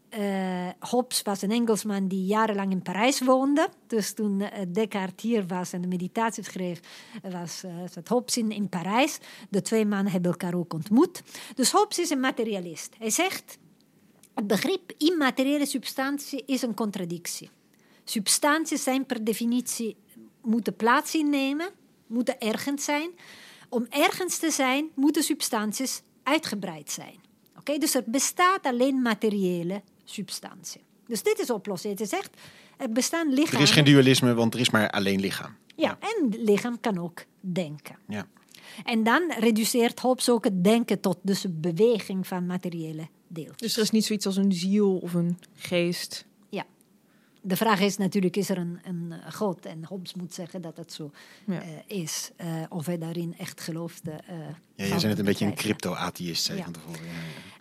Hobbes 0.79 1.23
was 1.23 1.43
een 1.43 1.51
Engelsman 1.51 2.09
die 2.09 2.27
jarenlang 2.27 2.71
in 2.71 2.83
Parijs 2.83 3.21
woonde. 3.21 3.69
Dus 3.87 4.13
toen 4.13 4.43
Descartes 4.69 5.23
hier 5.23 5.47
was 5.47 5.73
en 5.73 5.81
de 5.81 5.89
meditatie 5.89 6.45
schreef, 6.45 6.81
was, 7.31 7.65
zat 7.91 8.09
Hobbes 8.09 8.37
in, 8.37 8.51
in 8.51 8.69
Parijs. 8.69 9.19
De 9.51 9.63
twee 9.63 9.87
mannen 9.87 10.13
hebben 10.13 10.31
elkaar 10.31 10.55
ook 10.55 10.75
ontmoet. 10.75 11.23
Dus 11.55 11.71
Hobbes 11.71 11.99
is 11.99 12.11
een 12.11 12.21
materialist. 12.21 12.95
Hij 12.99 13.11
zegt... 13.11 13.61
Het 14.35 14.47
begrip 14.47 14.93
immateriële 14.99 15.67
substantie 15.67 16.43
is 16.47 16.63
een 16.63 16.75
contradictie. 16.75 17.51
Substanties 18.05 18.83
zijn 18.83 19.07
per 19.07 19.25
definitie 19.25 19.97
moeten 20.43 20.77
plaats 20.77 21.15
innemen, 21.15 21.71
moeten 22.07 22.41
ergens 22.41 22.85
zijn. 22.85 23.11
Om 23.69 23.87
ergens 23.89 24.39
te 24.39 24.51
zijn, 24.51 24.91
moeten 24.95 25.23
substanties 25.23 26.03
uitgebreid 26.23 26.91
zijn. 26.91 27.21
Oké, 27.59 27.79
Dus 27.79 27.95
er 27.95 28.03
bestaat 28.07 28.67
alleen 28.67 29.03
materiële 29.03 29.83
substantie. 30.05 30.81
Dus 31.07 31.23
dit 31.23 31.39
is 31.39 31.51
oplossing. 31.51 31.99
Het 31.99 32.09
zegt, 32.09 32.37
er 32.77 32.93
bestaan 32.93 33.29
lichamen... 33.29 33.57
Er 33.57 33.63
is 33.63 33.71
geen 33.71 33.85
dualisme, 33.85 34.35
want 34.35 34.55
er 34.55 34.61
is 34.61 34.71
maar 34.71 34.91
alleen 34.91 35.21
lichaam. 35.21 35.57
Ja, 35.77 35.99
ja. 36.01 36.09
en 36.09 36.45
lichaam 36.45 36.81
kan 36.81 36.99
ook 36.99 37.25
denken. 37.41 37.97
Ja. 38.09 38.27
En 38.85 39.03
dan 39.03 39.33
reduceert 39.39 40.01
Hobbes 40.01 40.31
ook 40.31 40.45
het 40.45 40.65
denken 40.65 41.01
tot 41.01 41.19
dus 41.23 41.47
beweging 41.49 42.27
van 42.27 42.47
materiële 42.47 43.09
deeltjes. 43.35 43.59
Dus 43.61 43.77
er 43.77 43.83
is 43.83 43.91
niet 43.91 44.05
zoiets 44.05 44.27
als 44.27 44.37
een 44.37 44.53
ziel 44.53 44.97
of 44.99 45.15
een 45.15 45.39
geest. 45.55 46.25
Ja. 46.49 46.65
De 47.41 47.57
vraag 47.57 47.81
is 47.81 47.97
natuurlijk, 47.97 48.37
is 48.37 48.49
er 48.49 48.59
een, 48.59 48.81
een 48.85 49.13
eh, 49.13 49.33
God? 49.33 49.67
En 49.67 49.85
Hobbes 49.85 50.15
moet 50.15 50.35
zeggen 50.35 50.63
dat 50.63 50.77
het 50.77 50.93
zo 50.93 51.11
Ja. 51.47 51.63
eh, 51.63 51.69
is. 52.03 52.31
Eh, 52.37 52.63
of 52.69 52.87
hij 52.87 52.99
daarin 52.99 53.35
echt 53.39 53.61
geloofde. 53.61 54.11
eh, 54.11 54.37
Ja, 54.39 54.45
jij 54.75 54.89
bent 54.89 55.03
net 55.03 55.19
een 55.19 55.25
beetje 55.25 55.47
een 55.47 55.55
crypto-atheïst, 55.55 56.45
zei 56.45 56.59
je 56.59 56.65
Ja. 56.65 56.71
van 56.73 56.81
tevoren. 56.83 57.07
Ja, 57.07 57.13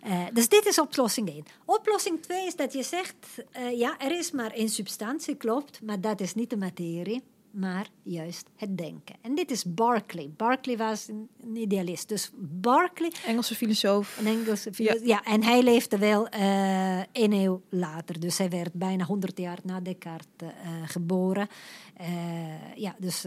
ja. 0.08 0.26
Eh, 0.28 0.34
dus 0.34 0.48
dit 0.48 0.66
is 0.66 0.78
oplossing 0.80 1.28
1. 1.28 1.44
Oplossing 1.64 2.22
2 2.22 2.46
is 2.46 2.56
dat 2.56 2.72
je 2.72 2.82
zegt, 2.82 3.14
eh, 3.50 3.78
ja, 3.78 3.98
er 3.98 4.18
is 4.18 4.30
maar 4.30 4.50
één 4.50 4.68
substantie, 4.68 5.34
klopt, 5.34 5.82
maar 5.82 6.00
dat 6.00 6.20
is 6.20 6.34
niet 6.34 6.50
de 6.50 6.56
materie, 6.56 7.22
maar 7.52 7.88
juist 8.02 8.48
het 8.56 8.78
denken. 8.78 9.14
En 9.20 9.34
dit 9.34 9.50
is 9.50 9.64
Berkeley. 9.74 10.30
Berkeley 10.36 10.76
was 10.76 11.08
een, 11.08 11.28
een 11.42 11.56
idealist. 11.56 12.08
Dus 12.08 12.30
Berkeley, 12.36 13.12
Engelse 13.26 13.54
filosoof. 13.54 14.18
een 14.18 14.26
Engelse 14.26 14.72
filosoof, 14.72 15.06
ja. 15.06 15.24
en 15.24 15.42
hij 15.42 15.62
leefde 15.62 15.98
wel 15.98 16.28
eh 16.28 17.02
een 17.12 17.32
eeuw 17.32 17.62
later. 17.68 18.20
Dus 18.20 18.38
hij 18.38 18.50
werd 18.50 18.72
bijna 18.72 19.04
100 19.04 19.38
jaar 19.38 19.58
na 19.62 19.80
Descartes 19.80 20.26
eh, 20.38 20.48
geboren. 20.84 21.48
Eh, 21.96 22.76
ja, 22.76 22.96
dus 22.98 23.26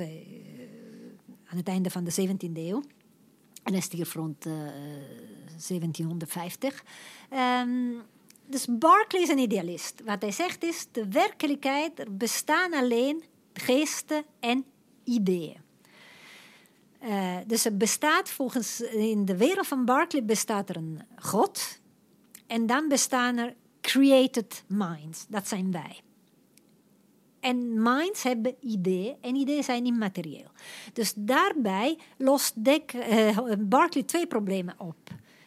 aan 1.45 1.57
het 1.57 1.67
einde 1.67 1.89
van 1.89 2.03
de 2.03 2.27
17e 2.29 2.57
eeuw. 2.57 2.83
En 3.63 3.71
hij 3.71 3.81
stierf 3.81 4.13
rond 4.13 4.45
eh, 4.45 4.53
1750. 5.67 6.83
Ehm, 7.29 7.69
dus 8.45 8.67
Berkeley 8.69 9.21
is 9.21 9.29
een 9.29 9.37
idealist. 9.37 10.01
Wat 10.05 10.21
hij 10.21 10.31
zegt 10.31 10.63
is, 10.63 10.87
de 10.91 11.07
werkelijkheid, 11.07 11.99
er 11.99 12.15
bestaan 12.15 12.73
alleen 12.73 13.23
geesten 13.59 14.23
en 14.39 14.65
ideeën. 15.03 15.63
Eh, 16.99 17.37
dus 17.47 17.65
er 17.65 17.77
bestaat 17.77 18.29
volgens, 18.29 18.81
in 18.81 19.25
de 19.25 19.37
wereld 19.37 19.67
van 19.67 19.85
Berkeley 19.85 20.25
bestaat 20.25 20.69
er 20.69 20.75
een 20.75 21.01
God. 21.15 21.79
En 22.47 22.65
dan 22.65 22.87
bestaan 22.87 23.37
er 23.37 23.55
created 23.81 24.63
minds, 24.67 25.25
dat 25.29 25.47
zijn 25.47 25.71
wij. 25.71 25.99
En 27.39 27.81
minds 27.81 28.23
hebben 28.23 28.55
ideeën 28.59 29.15
en 29.21 29.35
ideeën 29.35 29.63
zijn 29.63 29.85
immaterieel. 29.85 30.51
Dus 30.93 31.13
daarbij 31.17 31.97
lost 32.17 32.63
Dek, 32.63 32.93
eh, 32.93 33.37
Berkeley 33.59 34.03
twee 34.03 34.27
problemen 34.27 34.75
op. 34.77 34.97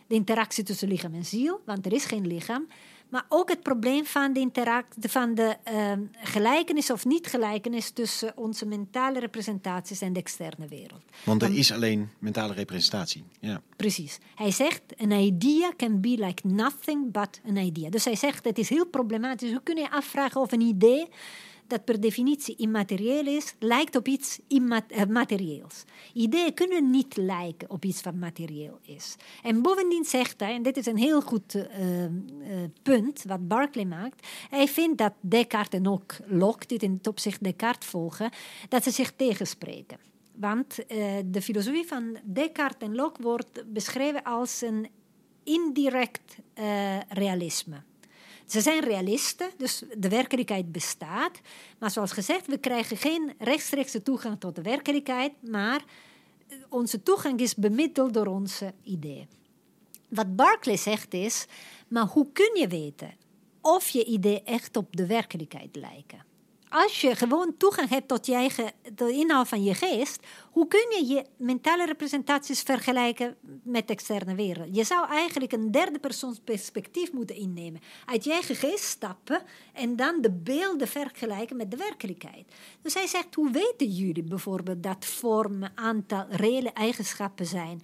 De 0.07 0.15
interactie 0.15 0.65
tussen 0.65 0.89
lichaam 0.89 1.15
en 1.15 1.25
ziel, 1.25 1.61
want 1.65 1.87
er 1.87 1.93
is 1.93 2.05
geen 2.05 2.27
lichaam. 2.27 2.67
Maar 3.09 3.25
ook 3.29 3.49
het 3.49 3.63
probleem 3.63 4.05
van 4.07 4.33
de, 4.33 4.41
interact- 4.41 4.95
van 5.01 5.35
de 5.35 5.57
ehm, 5.63 6.01
gelijkenis 6.17 6.91
of 6.91 7.05
niet-gelijkenis 7.05 7.91
tussen 7.91 8.33
onze 8.37 8.67
mentale 8.67 9.19
representaties 9.19 10.01
en 10.01 10.13
de 10.13 10.21
externe 10.21 10.69
wereld. 10.69 11.03
Want 11.25 11.43
er 11.43 11.57
is 11.57 11.73
alleen 11.73 12.11
mentale 12.19 12.53
representatie. 12.53 13.25
Ja. 13.41 13.63
Precies. 13.77 14.19
Hij 14.35 14.51
zegt, 14.51 14.83
een 14.97 15.11
idea 15.11 15.73
can 15.77 16.01
be 16.01 16.09
like 16.19 16.47
nothing 16.47 17.13
but 17.13 17.41
an 17.49 17.57
idea. 17.57 17.91
Dus 17.91 18.05
hij 18.05 18.17
zegt, 18.17 18.45
het 18.45 18.59
is 18.59 18.69
heel 18.69 18.87
problematisch. 18.87 19.51
Hoe 19.51 19.63
kun 19.63 19.77
je 19.77 19.91
afvragen 19.91 20.41
of 20.41 20.53
een 20.53 20.61
idee 20.61 21.09
dat 21.69 21.85
per 21.85 22.01
definitie 22.01 22.57
immaterieel 22.57 23.27
is, 23.27 23.55
lijkt 23.59 23.97
op 23.97 24.09
iets 24.09 24.39
eh, 24.49 25.05
materieels. 25.09 25.85
Ideeën 26.13 26.55
kunnen 26.55 26.91
niet 26.91 27.17
lijken 27.17 27.71
op 27.71 27.85
iets 27.85 28.03
wat 28.03 28.15
materieel 28.15 28.79
is. 28.83 29.17
En 29.43 29.63
bovendien 29.63 30.05
zegt 30.05 30.41
hij, 30.41 30.55
en 30.55 30.63
dit 30.63 30.77
is 30.77 30.87
een 30.87 30.97
heel 30.97 31.21
goed 31.21 31.55
eh, 31.55 32.05
eh, 32.05 32.11
punt 32.83 33.25
wat 33.27 33.49
Berkeley 33.49 33.85
maakt, 33.85 34.27
hij 34.51 34.69
vindt 34.69 34.99
dat 34.99 35.13
Descartes 35.21 35.79
en 35.79 35.89
ook 35.89 36.17
Locke, 36.27 36.67
dit 36.67 36.83
in 36.83 36.93
het 36.93 37.07
opzicht 37.07 37.45
Descartes 37.45 37.89
volgen, 37.89 38.31
dat 38.69 38.83
ze 38.83 38.91
zich 38.91 39.13
tegenspreken. 39.17 39.99
Want 40.35 40.77
de 41.25 41.43
filosofie 41.43 41.87
van 41.87 42.19
Descartes 42.25 42.89
en 42.89 42.95
Locke 42.95 43.23
wordt 43.23 43.73
beschreven 43.73 44.23
als 44.23 44.63
een 44.63 44.89
indirect 45.45 46.37
realisme. 47.09 47.83
Ze 48.49 48.61
zijn 48.61 48.85
realisten, 48.85 49.51
dus 49.57 49.83
de 49.97 50.09
werkelijkheid 50.09 50.73
bestaat. 50.73 51.41
Maar 51.79 51.91
zoals 51.91 52.13
gezegd, 52.13 52.47
we 52.47 52.59
krijgen 52.59 52.97
geen 52.97 53.33
rechtstreekse 53.39 54.03
toegang 54.03 54.41
tot 54.41 54.55
de 54.55 54.63
werkelijkheid, 54.63 55.33
maar 55.41 55.85
eh, 56.49 56.57
onze 56.69 57.03
toegang 57.03 57.41
is 57.41 57.55
bemiddeld 57.55 58.15
door 58.15 58.27
onze 58.27 58.75
ideeën. 58.83 59.29
Wat 60.09 60.37
Berkeley 60.37 60.77
zegt 60.77 61.15
is, 61.15 61.47
maar 61.89 62.07
hoe 62.07 62.33
kun 62.33 62.51
je 62.55 62.69
weten 62.69 63.15
of 63.61 63.89
je 63.89 64.05
ideeën 64.05 64.45
echt 64.45 64.77
op 64.77 64.97
de 64.97 65.07
werkelijkheid 65.07 65.77
lijken? 65.77 66.28
Als 66.69 67.01
je 67.01 67.17
gewoon 67.17 67.55
toegang 67.57 67.89
hebt 67.89 68.09
tot 68.09 68.27
je 68.27 68.35
eigen, 68.35 68.73
de 68.95 69.13
inhoud 69.13 69.49
van 69.49 69.63
je 69.63 69.75
geest, 69.75 70.27
hoe 70.51 70.69
kun 70.69 70.87
je 70.91 71.15
je 71.15 71.25
mentale 71.37 71.87
representaties 71.87 72.61
vergelijken 72.61 73.37
met 73.63 73.87
de 73.87 73.93
externe 73.93 74.35
wereld? 74.35 74.77
Je 74.77 74.85
zou 74.85 75.09
eigenlijk 75.09 75.53
een 75.53 75.71
derde 75.71 75.99
persoons 75.99 76.41
perspectief 76.45 77.13
moeten 77.13 77.37
innemen. 77.37 77.81
Uit 78.05 78.25
je 78.25 78.33
eigen 78.33 78.55
geest 78.55 78.85
stappen 78.85 79.43
en 79.73 79.97
dan 79.97 80.21
de 80.21 80.31
beelden 80.31 80.89
vergelijken 80.89 81.57
met 81.57 81.71
de 81.71 81.77
werkelijkheid. 81.77 82.55
Dus 82.83 82.95
hij 82.95 83.07
zegt, 83.07 83.35
hoe 83.35 83.51
weten 83.51 83.87
jullie 83.87 84.23
bijvoorbeeld 84.23 84.83
dat 84.83 85.05
vorm, 85.05 85.65
aantal, 85.75 86.27
reële 86.29 86.73
eigenschappen 86.73 87.47
zijn 87.47 87.83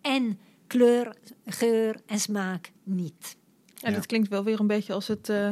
en 0.00 0.38
kleur, 0.66 1.16
geur 1.46 2.00
en 2.06 2.20
smaak 2.20 2.72
niet? 2.82 3.36
En 3.80 3.92
dat 3.92 4.06
klinkt 4.06 4.28
wel 4.28 4.44
weer 4.44 4.60
een 4.60 4.66
beetje 4.66 4.92
als 4.92 5.08
het, 5.08 5.28
eh, 5.28 5.50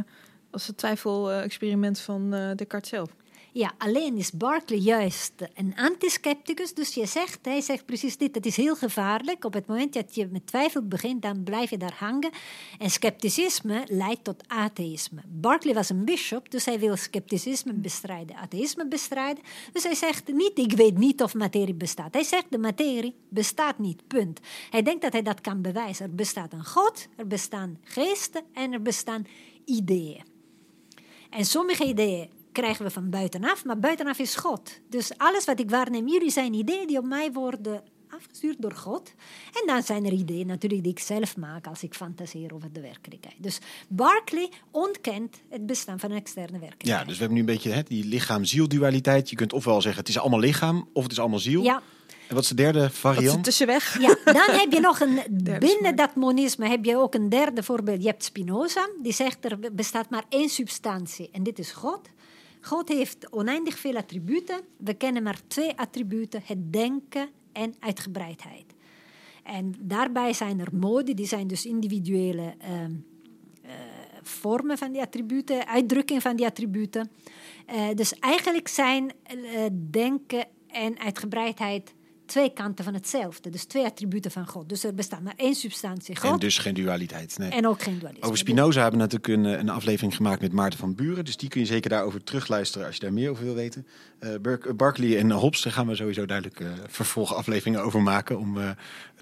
als 0.54 0.66
het 0.66 0.76
twijfel-experiment 0.76 2.00
van 2.00 2.34
eh, 2.34 2.50
Descartes 2.56 2.90
zelf. 2.90 3.10
Ja, 3.56 3.72
alleen 3.78 4.16
is 4.16 4.32
Berkeley 4.32 4.78
juist 4.78 5.32
een 5.54 5.72
antiscepticus. 5.76 6.74
Dus 6.74 6.94
je 6.94 7.06
zegt, 7.06 7.38
hij 7.42 7.60
zegt 7.60 7.86
precies 7.86 8.16
dit, 8.16 8.34
het 8.34 8.46
is 8.46 8.56
heel 8.56 8.76
gevaarlijk. 8.76 9.44
Op 9.44 9.52
het 9.52 9.66
moment 9.66 9.92
dat 9.92 10.14
je 10.14 10.26
met 10.26 10.46
twijfel 10.46 10.82
begint, 10.82 11.22
dan 11.22 11.42
blijf 11.42 11.70
je 11.70 11.76
daar 11.76 11.94
hangen. 11.98 12.30
En 12.78 12.90
scepticisme 12.90 13.82
leidt 13.86 14.24
tot 14.24 14.48
atheïsme. 14.48 15.20
Berkeley 15.26 15.74
was 15.74 15.88
een 15.88 16.04
bishop, 16.04 16.50
dus 16.50 16.64
hij 16.64 16.78
wil 16.78 16.96
scepticisme 16.96 17.72
bestrijden, 17.72 18.36
atheïsme 18.36 18.88
bestrijden. 18.88 19.44
Dus 19.72 19.82
hij 19.82 19.94
zegt 19.94 20.32
niet, 20.32 20.58
ik 20.58 20.72
weet 20.72 20.98
niet 20.98 21.22
of 21.22 21.34
materie 21.34 21.74
bestaat. 21.74 22.14
Hij 22.14 22.24
zegt, 22.24 22.46
de 22.48 22.58
materie 22.58 23.14
bestaat 23.28 23.78
niet, 23.78 24.06
punt. 24.06 24.40
Hij 24.70 24.82
denkt 24.82 25.02
dat 25.02 25.12
hij 25.12 25.22
dat 25.22 25.40
kan 25.40 25.62
bewijzen. 25.62 26.06
Er 26.06 26.14
bestaat 26.14 26.52
een 26.52 26.66
God, 26.66 27.08
er 27.16 27.26
bestaan 27.26 27.78
geesten 27.82 28.42
en 28.52 28.72
er 28.72 28.82
bestaan 28.82 29.26
ideeën. 29.64 30.33
En 31.34 31.44
sommige 31.44 31.84
ideeën 31.84 32.28
krijgen 32.52 32.84
we 32.84 32.90
van 32.90 33.10
buitenaf, 33.10 33.64
maar 33.64 33.78
buitenaf 33.78 34.18
is 34.18 34.34
God. 34.34 34.80
Dus 34.88 35.12
alles 35.16 35.44
wat 35.44 35.60
ik 35.60 35.70
waarneem, 35.70 36.08
jullie 36.08 36.30
zijn 36.30 36.54
ideeën 36.54 36.86
die 36.86 36.98
op 36.98 37.04
mij 37.04 37.32
worden 37.32 37.82
afgestuurd 38.08 38.62
door 38.62 38.72
God. 38.72 39.12
En 39.60 39.66
dan 39.66 39.82
zijn 39.82 40.04
er 40.04 40.12
ideeën 40.12 40.46
natuurlijk 40.46 40.82
die 40.82 40.92
ik 40.92 40.98
zelf 40.98 41.36
maak 41.36 41.66
als 41.66 41.82
ik 41.82 41.94
fantaseer 41.94 42.54
over 42.54 42.72
de 42.72 42.80
werkelijkheid. 42.80 43.34
Dus 43.38 43.58
Berkeley 43.88 44.50
ontkent 44.70 45.36
het 45.48 45.66
bestaan 45.66 46.00
van 46.00 46.10
een 46.10 46.16
externe 46.16 46.58
werkelijkheid. 46.58 47.00
ja, 47.00 47.04
dus 47.04 47.14
we 47.14 47.18
hebben 47.18 47.34
nu 47.34 47.40
een 47.40 47.54
beetje 47.54 47.70
hè, 47.70 47.82
die 47.82 48.04
lichaam-ziel-dualiteit. 48.04 49.30
Je 49.30 49.36
kunt 49.36 49.52
ofwel 49.52 49.80
zeggen 49.80 50.00
het 50.00 50.08
is 50.08 50.18
allemaal 50.18 50.40
lichaam 50.40 50.88
of 50.92 51.02
het 51.02 51.12
is 51.12 51.18
allemaal 51.18 51.38
ziel. 51.38 51.62
Ja, 51.62 51.82
En 52.28 52.34
wat 52.34 52.42
is 52.42 52.48
de 52.48 52.54
derde 52.54 52.78
Dat 52.78 52.88
is 52.90 52.94
een 52.94 53.00
variant? 53.00 53.44
tussenweg. 53.44 53.98
Ja, 54.00 54.16
dan 54.24 54.58
heb 54.58 54.72
je 54.72 54.80
nog 54.80 55.00
een, 55.00 55.20
binnen 55.68 55.96
dat 55.96 56.14
monisme 56.14 56.68
heb 56.68 56.84
je 56.84 56.96
ook 56.96 57.14
een 57.14 57.28
derde 57.28 57.62
voorbeeld. 57.62 58.02
Je 58.02 58.08
hebt 58.08 58.24
Spinoza, 58.24 58.88
die 59.02 59.12
zegt 59.12 59.44
er 59.44 59.58
bestaat 59.72 60.10
maar 60.10 60.24
één 60.28 60.48
substantie 60.48 61.28
en 61.32 61.42
dit 61.42 61.58
is 61.58 61.72
God. 61.72 62.00
God 62.60 62.88
heeft 62.88 63.32
oneindig 63.32 63.78
veel 63.78 63.96
attributen. 63.96 64.60
We 64.76 64.94
kennen 64.94 65.22
maar 65.22 65.38
twee 65.46 65.72
attributen, 65.76 66.42
het 66.44 66.72
denken 66.72 67.28
en 67.52 67.74
uitgebreidheid. 67.78 68.64
En 69.42 69.74
daarbij 69.78 70.32
zijn 70.32 70.60
er 70.60 70.68
modi, 70.72 71.14
die 71.14 71.26
zijn 71.26 71.46
dus 71.46 71.66
individuele 71.66 72.54
ehm, 72.58 72.92
eh, 73.62 73.70
vormen 74.22 74.78
van 74.78 74.92
die 74.92 75.00
attributen, 75.00 75.66
uitdrukking 75.66 76.22
van 76.22 76.36
die 76.36 76.46
attributen. 76.46 77.10
Eh, 77.66 77.88
dus 77.94 78.18
eigenlijk 78.18 78.68
zijn 78.68 79.12
eh, 79.22 79.36
denken 79.90 80.46
en 80.68 80.98
uitgebreidheid 80.98 81.94
twee 82.26 82.52
kanten 82.52 82.84
van 82.84 82.94
hetzelfde. 82.94 83.50
Dus 83.50 83.64
twee 83.64 83.84
attributen 83.84 84.30
van 84.30 84.46
God. 84.46 84.68
Dus 84.68 84.84
er 84.84 84.94
bestaat 84.94 85.22
maar 85.22 85.34
één 85.36 85.54
substantie, 85.54 86.16
God, 86.16 86.24
En 86.24 86.32
en, 86.32 86.38
dus 86.38 86.58
geen 86.58 86.74
dualiteit. 86.74 87.38
Nee. 87.38 87.66
ook 87.66 87.82
geen 87.82 87.98
dualisme. 87.98 88.24
Over 88.24 88.38
Spinoza 88.38 88.82
hebben 88.82 89.00
we 89.00 89.06
natuurlijk 89.06 89.46
een, 89.46 89.54
eh, 89.54 89.60
een 89.60 89.68
aflevering 89.68 90.16
gemaakt 90.16 90.40
met 90.40 90.52
Maarten 90.52 90.78
van 90.78 90.94
Buren. 90.94 91.24
Dus 91.24 91.36
die 91.36 91.48
kun 91.48 91.60
je 91.60 91.66
zeker 91.66 91.90
daarover 91.90 92.24
terugluisteren 92.24 92.86
als 92.86 92.96
je 92.96 93.02
daar 93.02 93.12
meer 93.12 93.30
over 93.30 93.44
wil 93.44 93.54
weten. 93.54 93.86
Eh 94.24 94.40
Ber- 94.40 94.76
Barkley 94.76 95.18
en 95.18 95.30
Hobbes, 95.30 95.62
daar 95.62 95.72
gaan 95.72 95.86
we 95.86 95.94
sowieso 95.94 96.26
duidelijk 96.26 96.60
eh, 96.60 96.66
vervolgafleveringen 96.88 97.82
over 97.82 98.02
maken. 98.02 98.38
Om 98.38 98.58
eh, 98.58 98.70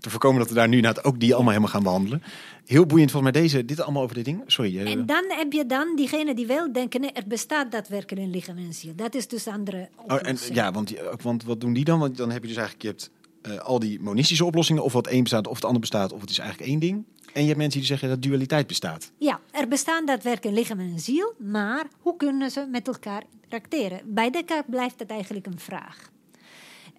te 0.01 0.11
voorkomen 0.11 0.39
dat 0.39 0.49
we 0.49 0.55
daar 0.55 0.69
nu 0.69 0.77
inderdaad 0.77 1.05
ook 1.05 1.21
die 1.21 1.33
allemaal 1.35 1.51
helemaal 1.53 1.73
gaan 1.73 1.83
behandelen. 1.83 2.23
Heel 2.67 2.87
boeiend 2.87 3.11
volgens 3.11 3.33
mij 3.33 3.43
deze, 3.43 3.65
dit 3.65 3.81
allemaal 3.81 4.03
over 4.03 4.15
dit 4.15 4.25
ding. 4.25 4.43
Sorry. 4.47 4.79
eh, 4.79 4.91
En 4.93 5.07
dan 5.07 5.25
heb 5.29 5.53
je 5.53 5.67
dan 5.67 5.97
diegene 5.97 6.35
die 6.35 6.47
wel 6.47 6.73
denken, 6.73 7.01
nee, 7.01 7.13
er 7.13 7.27
bestaat 7.27 7.73
daadwerkelijk 7.73 8.27
een 8.27 8.31
lichaam 8.33 8.57
en 8.59 8.73
ziel. 8.75 8.93
Dat 8.97 9.15
is 9.15 9.29
dus 9.29 9.43
de 9.43 9.53
andere 9.53 9.89
oh, 10.07 10.19
en, 10.23 10.37
ja, 10.53 10.73
want, 10.73 10.89
die- 10.89 11.11
ook- 11.11 11.23
want 11.23 11.45
wat 11.45 11.61
doen 11.61 11.73
die 11.73 11.85
dan? 11.85 11.99
Want 11.99 12.17
dan 12.17 12.31
heb 12.31 12.43
je 12.43 12.49
dus 12.49 12.57
eigenlijk, 12.57 12.83
je 12.85 12.89
hebt 12.89 13.11
eh, 13.43 13.59
al 13.67 13.79
die 13.79 14.01
monistische 14.01 14.45
oplossingen. 14.45 14.83
Of 14.85 14.93
wat 14.93 15.07
één 15.07 15.23
bestaat, 15.23 15.47
of 15.47 15.55
het 15.55 15.65
ander 15.65 15.81
bestaat, 15.81 16.13
of 16.13 16.21
het 16.21 16.31
is 16.31 16.39
eigenlijk 16.39 16.71
één 16.71 16.79
ding. 16.81 17.05
En 17.33 17.41
je 17.41 17.47
hebt 17.47 17.59
mensen 17.59 17.79
die 17.79 17.89
zeggen 17.89 18.09
dat 18.09 18.23
dualiteit 18.23 18.67
bestaat. 18.67 19.13
Ja, 19.19 19.41
er 19.51 19.69
bestaan 19.69 20.07
daadwerkelijk 20.07 20.57
lichaam 20.57 20.81
en 20.81 21.01
ziel, 21.01 21.35
maar 21.39 21.87
hoe 21.99 22.17
kunnen 22.17 22.51
ze 22.51 22.67
met 22.71 22.87
elkaar 22.87 23.23
interacteren? 23.43 24.15
Bij 24.15 24.31
Descartes 24.31 24.71
blijft 24.71 24.99
het 24.99 25.11
eigenlijk 25.11 25.47
een 25.47 25.59
vraag. 25.59 26.11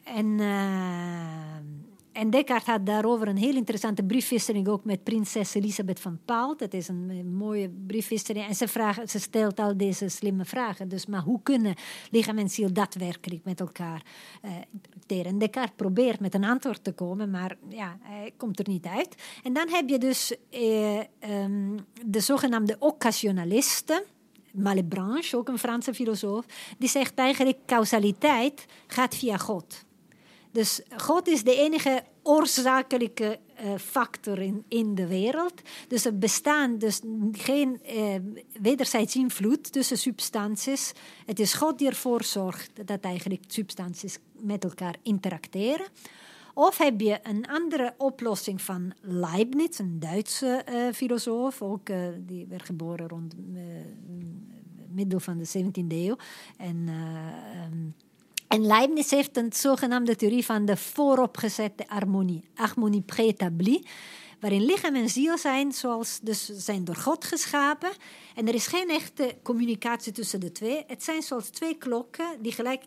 En 0.03 0.39
eh, 0.39 1.92
en 2.13 2.29
Descartes 2.29 2.67
had 2.67 2.85
daarover 2.85 3.27
een 3.27 3.37
heel 3.37 3.55
interessante 3.55 4.03
briefwisseling 4.03 4.67
ook 4.67 4.83
met 4.83 5.03
prinses 5.03 5.53
Elisabeth 5.53 5.99
van 5.99 6.19
Paul. 6.25 6.57
Dat 6.57 6.73
is 6.73 6.87
een, 6.87 7.35
mooie 7.35 7.69
briefwisseling. 7.87 8.47
En 8.47 8.55
ze, 8.55 8.67
ze 9.05 9.19
stelt 9.19 9.59
al 9.59 9.77
deze 9.77 10.09
slimme 10.09 10.45
vragen. 10.45 10.87
Dus, 10.87 11.05
maar 11.05 11.21
hoe 11.21 11.39
kunnen 11.43 11.75
lichaam 12.11 12.37
en 12.37 12.49
ziel 12.49 12.73
daadwerkelijk 12.73 13.43
met 13.43 13.59
elkaar 13.59 14.05
uh? 14.45 14.51
En 15.25 15.37
Descartes 15.37 15.75
probeert 15.75 16.19
met 16.19 16.33
een 16.33 16.43
antwoord 16.43 16.83
te 16.83 16.91
komen, 16.91 17.29
maar 17.29 17.57
ja, 17.69 17.97
hij 18.01 18.33
komt 18.37 18.59
er 18.59 18.67
niet 18.69 18.85
uit. 18.85 19.15
En 19.43 19.53
dan 19.53 19.69
heb 19.69 19.89
je 19.89 19.97
dus 19.97 20.31
uh, 20.31 20.99
de 22.05 22.19
zogenaamde 22.19 22.75
occasionalisten. 22.79 24.03
Malebranche, 24.51 25.37
ook 25.37 25.47
een 25.47 25.59
Franse 25.59 25.93
filosoof, 25.93 26.45
die 26.77 26.89
zegt 26.89 27.15
eigenlijk 27.15 27.57
causaliteit 27.65 28.65
gaat 28.87 29.15
via 29.15 29.37
God. 29.37 29.85
Dus 30.53 30.81
God 30.97 31.27
is 31.27 31.43
de 31.43 31.55
enige 31.55 32.03
oorzakelijke 32.23 33.39
uh, 33.63 33.75
factor 33.77 34.39
in, 34.39 34.63
in 34.67 34.95
de 34.95 35.07
wereld. 35.07 35.53
Dus 35.87 36.05
er 36.05 36.17
bestaan 36.17 36.77
dus 36.77 37.01
geen 37.31 37.79
uh, 37.85 38.15
wederzijds 38.61 39.15
invloed 39.15 39.71
tussen 39.71 39.97
substanties. 39.97 40.91
Het 41.25 41.39
is 41.39 41.53
God 41.53 41.77
die 41.77 41.87
ervoor 41.87 42.23
zorgt 42.23 42.87
dat 42.87 43.01
eigenlijk 43.01 43.43
substanties 43.47 44.17
met 44.39 44.63
elkaar 44.63 44.95
interacteren. 45.01 45.85
Of 46.53 46.77
heb 46.77 47.01
je 47.01 47.19
een 47.23 47.47
andere 47.47 47.93
oplossing 47.97 48.61
van 48.61 48.93
Leibniz, 49.01 49.79
een 49.79 49.99
Duitse 49.99 50.65
uh, 50.69 50.93
filosoof, 50.93 51.61
ook 51.61 51.89
die 52.17 52.45
werd 52.47 52.65
geboren 52.65 53.07
rond 53.07 53.35
middel 54.93 55.19
van 55.19 55.37
de 55.37 55.47
17e 55.47 55.87
eeuw. 55.87 56.15
En 56.57 56.87
um, 56.87 57.95
en 58.53 58.65
Leibniz 58.65 59.09
heeft 59.09 59.37
een 59.37 59.53
zogenaamde 59.53 60.15
theorie 60.15 60.45
van 60.45 60.65
de 60.65 60.77
vooropgezette 60.77 61.83
harmonie, 61.87 62.49
harmonie 62.53 63.01
préétablie, 63.01 63.87
waarin 64.39 64.65
lichaam 64.65 64.95
en 64.95 65.09
ziel 65.09 65.37
zijn, 65.37 65.71
zoals, 65.71 66.19
dus 66.21 66.45
zijn 66.45 66.83
door 66.83 66.95
God 66.95 67.25
geschapen. 67.25 67.89
En 68.35 68.47
er 68.47 68.53
is 68.53 68.67
geen 68.67 68.89
echte 68.89 69.35
communicatie 69.43 70.11
tussen 70.11 70.39
de 70.39 70.51
twee. 70.51 70.83
Het 70.87 71.03
zijn 71.03 71.21
zoals 71.21 71.49
twee 71.49 71.77
klokken 71.77 72.25
die 72.41 72.51
gelijk 72.51 72.83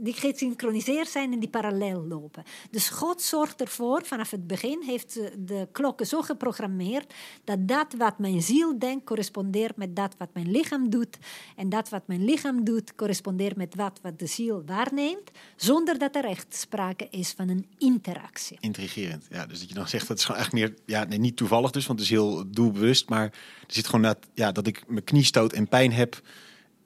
die 0.00 0.12
gesynchroniseerd 0.12 1.08
zijn 1.08 1.32
en 1.32 1.38
die 1.38 1.48
parallel 1.48 2.06
lopen. 2.06 2.42
Dus 2.70 2.88
God 2.88 3.22
zorgt 3.22 3.60
ervoor, 3.60 4.04
vanaf 4.04 4.30
het 4.30 4.46
begin 4.46 4.82
heeft 4.82 5.20
de 5.38 5.68
klokken 5.72 6.06
zo 6.06 6.22
geprogrammeerd 6.22 7.14
dat 7.44 7.68
dat 7.68 7.94
wat 7.98 8.18
mijn 8.18 8.42
ziel 8.42 8.78
denkt 8.78 9.04
correspondeert 9.04 9.76
met 9.76 9.96
dat 9.96 10.14
wat 10.18 10.28
mijn 10.32 10.50
lichaam 10.50 10.90
doet. 10.90 11.18
En 11.56 11.68
dat 11.68 11.88
wat 11.88 12.06
mijn 12.06 12.24
lichaam 12.24 12.64
doet 12.64 12.94
correspondeert 12.94 13.56
met 13.56 13.74
wat, 13.74 13.98
wat 14.02 14.18
de 14.18 14.26
ziel 14.26 14.62
waarneemt, 14.66 15.30
zonder 15.56 15.98
dat 15.98 16.16
er 16.16 16.24
echt 16.24 16.56
sprake 16.56 17.06
is 17.10 17.30
van 17.30 17.48
een 17.48 17.66
interactie. 17.78 18.56
Intrigerend, 18.60 19.26
ja. 19.30 19.46
Dus 19.46 19.60
dat 19.60 19.68
je 19.68 19.74
dan 19.74 19.88
zegt, 19.88 20.08
dat 20.08 20.18
is 20.18 20.24
gewoon 20.24 20.40
echt 20.40 20.52
meer, 20.52 20.74
ja, 20.86 21.04
nee, 21.04 21.18
niet 21.18 21.36
toevallig 21.36 21.70
dus, 21.70 21.86
want 21.86 21.98
het 21.98 22.08
is 22.08 22.14
heel 22.14 22.50
doelbewust, 22.50 23.08
maar 23.08 23.24
er 23.66 23.74
zit 23.74 23.86
gewoon 23.86 24.02
dat, 24.02 24.18
ja, 24.34 24.52
dat 24.52 24.66
ik 24.66 24.88
mijn 24.88 25.04
knie 25.04 25.24
stoot 25.24 25.52
en 25.52 25.68
pijn 25.68 25.92
heb 25.92 26.20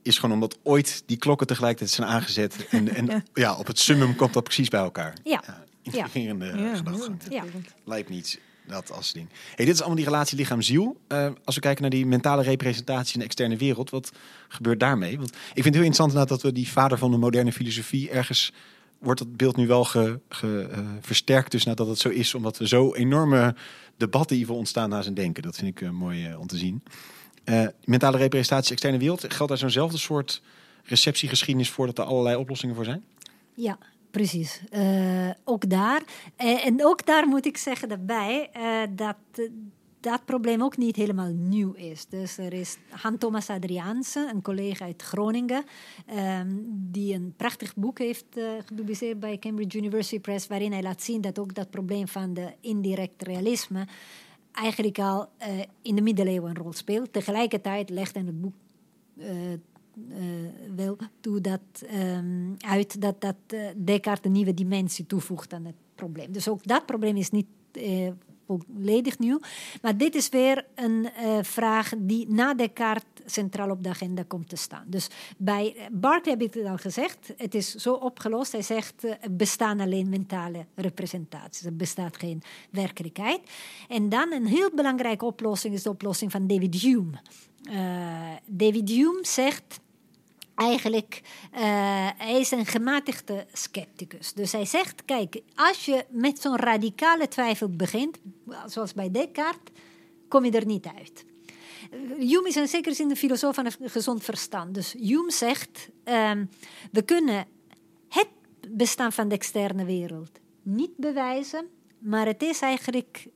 is 0.07 0.19
gewoon 0.19 0.35
omdat 0.35 0.59
ooit 0.63 1.03
die 1.07 1.17
klokken 1.17 1.47
tegelijkertijd 1.47 1.91
zijn 1.91 2.09
aangezet. 2.09 2.67
En, 2.71 2.89
en 3.11 3.25
ja. 3.35 3.57
op 3.57 3.67
het 3.67 3.79
summum 3.79 4.17
komt 4.17 4.33
dat 4.33 4.45
precies 4.45 4.69
bij 4.69 4.81
elkaar. 4.81 5.15
Ja. 5.25 5.43
ja 5.47 5.65
intrigerende 5.83 6.47
ja. 6.47 6.75
gedachtegang. 6.75 7.21
Ja. 7.31 7.45
Lijkt 7.85 8.09
niet 8.09 8.41
dat 8.67 8.93
als 8.93 9.13
ding. 9.13 9.29
Hey, 9.55 9.65
dit 9.65 9.75
is 9.75 9.79
allemaal 9.81 9.97
die 9.97 10.05
relatie 10.05 10.37
lichaam-ziel. 10.37 11.01
Uh, 11.09 11.29
als 11.45 11.55
we 11.55 11.61
kijken 11.61 11.83
naar 11.83 11.91
die 11.91 12.07
mentale 12.07 12.43
representatie 12.43 13.13
in 13.15 13.19
de 13.19 13.25
externe 13.25 13.57
wereld, 13.57 13.91
wat 13.91 14.13
gebeurt 14.49 14.81
daarmee? 14.81 15.17
Want 15.17 15.31
ik 15.31 15.37
vind 15.53 15.65
het 15.65 15.75
heel 15.75 15.85
interessant 15.85 16.29
dat 16.29 16.43
we 16.43 16.53
die 16.53 16.69
vader 16.69 16.99
van 16.99 17.11
de 17.11 17.17
moderne 17.17 17.53
filosofie 17.53 18.11
ergens 18.11 18.53
wordt 18.99 19.21
dat 19.21 19.37
beeld 19.37 19.57
nu 19.57 19.67
wel 19.67 19.85
ge, 19.85 20.21
ge, 20.29 20.69
uh, 20.71 20.79
versterkt, 21.01 21.51
dus 21.51 21.65
nadat 21.65 21.87
het 21.87 21.99
zo 21.99 22.09
is, 22.09 22.35
omdat 22.35 22.59
we 22.59 22.69
zo 22.69 22.95
enorme 22.95 23.55
debatten 23.97 24.37
hierover 24.37 24.59
ontstaan 24.59 24.89
na 24.89 25.03
zijn 25.03 25.15
denken. 25.15 25.43
Dat 25.43 25.57
vind 25.57 25.69
ik 25.69 25.81
uh, 25.81 25.91
mooi 25.91 26.35
om 26.35 26.47
te 26.47 26.57
zien. 26.57 26.83
Uh, 27.49 27.67
mentale 27.85 28.17
representatie 28.17 28.73
externe 28.73 28.99
wereld, 28.99 29.25
geldt 29.33 29.49
daar 29.49 29.59
zo'nzelfde 29.59 29.99
soort 29.99 30.43
receptiegeschiedenis 30.85 31.71
voor 31.71 31.87
dat 31.87 31.99
er 31.99 32.05
allerlei 32.05 32.37
oplossingen 32.37 32.75
voor 32.75 32.85
zijn? 32.85 33.05
Ja, 33.55 33.79
precies. 34.11 34.61
Uh, 34.73 35.31
ook 35.45 35.71
daar. 35.71 36.03
Uh, 36.39 36.67
en 36.67 36.85
ook 36.85 37.07
daar 37.07 37.27
moet 37.27 37.47
ik 37.47 37.57
zeggen 37.57 37.89
daarbij 37.89 38.51
dat 38.95 39.17
dat 40.01 40.25
probleem 40.25 40.63
ook 40.63 40.77
niet 40.77 40.97
helemaal 40.97 41.33
nieuw 41.33 41.73
is. 41.73 42.07
Dus 42.07 42.39
er 42.39 42.53
is 42.53 42.77
Han-Thomas 42.91 43.51
Adriaanse, 43.51 44.31
een 44.33 44.43
collega 44.43 44.85
uit 44.85 45.03
Groningen, 45.03 45.65
um, 46.41 46.65
die 46.69 47.15
een 47.15 47.35
prachtig 47.37 47.75
boek 47.75 47.99
heeft 47.99 48.25
gepubliceerd 48.67 49.21
bij 49.21 49.39
Cambridge 49.39 49.79
University 49.79 50.21
Press, 50.21 50.47
waarin 50.47 50.73
hij 50.73 50.83
laat 50.83 51.03
zien 51.03 51.21
dat 51.21 51.39
ook 51.39 51.55
dat 51.55 51.71
probleem 51.71 52.09
van 52.09 52.35
de 52.35 52.53
indirect 52.61 53.23
realisme 53.23 53.87
eigenlijk 54.57 54.99
al 54.99 55.29
uh, 55.41 55.63
in 55.83 55.95
de 55.95 56.03
middeleeuwen 56.03 56.51
een 56.51 56.57
rol 56.57 56.73
speelt. 56.73 57.13
Tegelijkertijd 57.13 57.91
legt 57.91 58.15
hij 58.15 58.25
het 58.25 58.41
boek 58.41 58.55
uh, 59.17 59.53
uh, 59.53 59.59
wel 60.77 60.97
toe 61.21 61.41
dat, 61.41 61.61
um, 61.95 62.55
uit 62.59 63.01
dat, 63.01 63.21
dat 63.21 63.37
Descartes 63.77 64.25
een 64.25 64.33
nieuwe 64.33 64.55
dimensie 64.55 65.07
toevoegt 65.07 65.53
aan 65.53 65.65
het 65.65 65.75
probleem. 65.95 66.33
Dus 66.33 66.49
ook 66.49 66.67
dat 66.67 66.87
probleem 66.87 67.17
is 67.17 67.31
niet 67.31 67.47
volledig 68.47 69.19
nieuw. 69.19 69.41
Maar 69.83 69.97
dit 69.97 70.15
is 70.15 70.29
weer 70.29 70.67
een 70.75 71.09
vraag 71.43 71.93
die 71.99 72.29
na 72.29 72.55
Descartes 72.55 73.05
centraal 73.27 73.71
op 73.71 73.83
de 73.83 73.89
agenda 73.89 74.23
komt 74.27 74.49
te 74.49 74.57
staan. 74.57 74.85
Dus 74.87 75.09
bij 75.37 75.89
Barclay 75.93 76.35
heb 76.35 76.43
ik 76.43 76.55
het 76.55 76.67
al 76.67 76.77
gezegd, 76.77 77.33
het 77.37 77.55
is 77.55 77.75
zo 77.75 77.93
opgelost. 77.93 78.53
Hij 78.53 78.63
zegt, 78.63 79.03
er 79.03 79.37
bestaan 79.37 79.81
alleen 79.81 80.09
mentale 80.09 80.67
representaties. 80.75 81.65
Er 81.65 81.77
bestaat 81.77 82.17
geen 82.17 82.43
werkelijkheid. 82.71 83.41
En 83.89 84.09
dan 84.09 84.33
een 84.33 84.47
heel 84.47 84.71
belangrijke 84.75 85.25
oplossing 85.25 85.75
is 85.75 85.83
de 85.83 85.91
oplossing 85.91 86.31
van 86.31 86.47
David 86.47 86.75
Hume. 86.75 87.21
David 88.47 88.89
Hume 88.89 89.19
zegt 89.23 89.81
eigenlijk, 90.57 91.21
uh, 91.55 91.61
hij 92.17 92.41
is 92.41 92.51
een 92.51 92.67
gematigde 92.67 93.47
scepticus. 93.53 94.33
Dus 94.33 94.53
hij 94.53 94.65
zegt, 94.65 95.05
kijk, 95.05 95.41
als 95.55 95.85
je 95.85 96.05
met 96.09 96.41
zo'n 96.41 96.57
radicale 96.57 97.29
twijfel 97.29 97.69
begint, 97.69 98.19
zoals 98.67 98.95
bij 98.95 99.11
Descartes, 99.11 99.73
kom 100.29 100.45
je 100.45 100.51
er 100.51 100.67
niet 100.67 100.87
uit. 100.99 101.25
Hume 102.19 102.49
is 102.49 102.57
in 102.57 102.69
zekere 102.69 102.95
zin 102.95 103.09
de 103.09 103.17
filosoof 103.17 103.55
van 103.55 103.65
het 103.65 103.79
gezond 103.83 104.25
verstand. 104.25 104.75
Dus 104.75 104.93
Hume 104.93 105.33
zegt, 105.33 105.89
um, 106.05 106.51
we 106.93 107.03
kunnen 107.03 107.47
het 108.09 108.29
bestaan 108.69 109.13
van 109.13 109.29
de 109.29 109.35
externe 109.35 109.85
wereld 109.85 110.31
niet 110.63 110.97
bewijzen, 110.97 111.67
maar 111.99 112.27
het 112.27 112.43
is 112.43 112.61
eigenlijk 112.61 113.27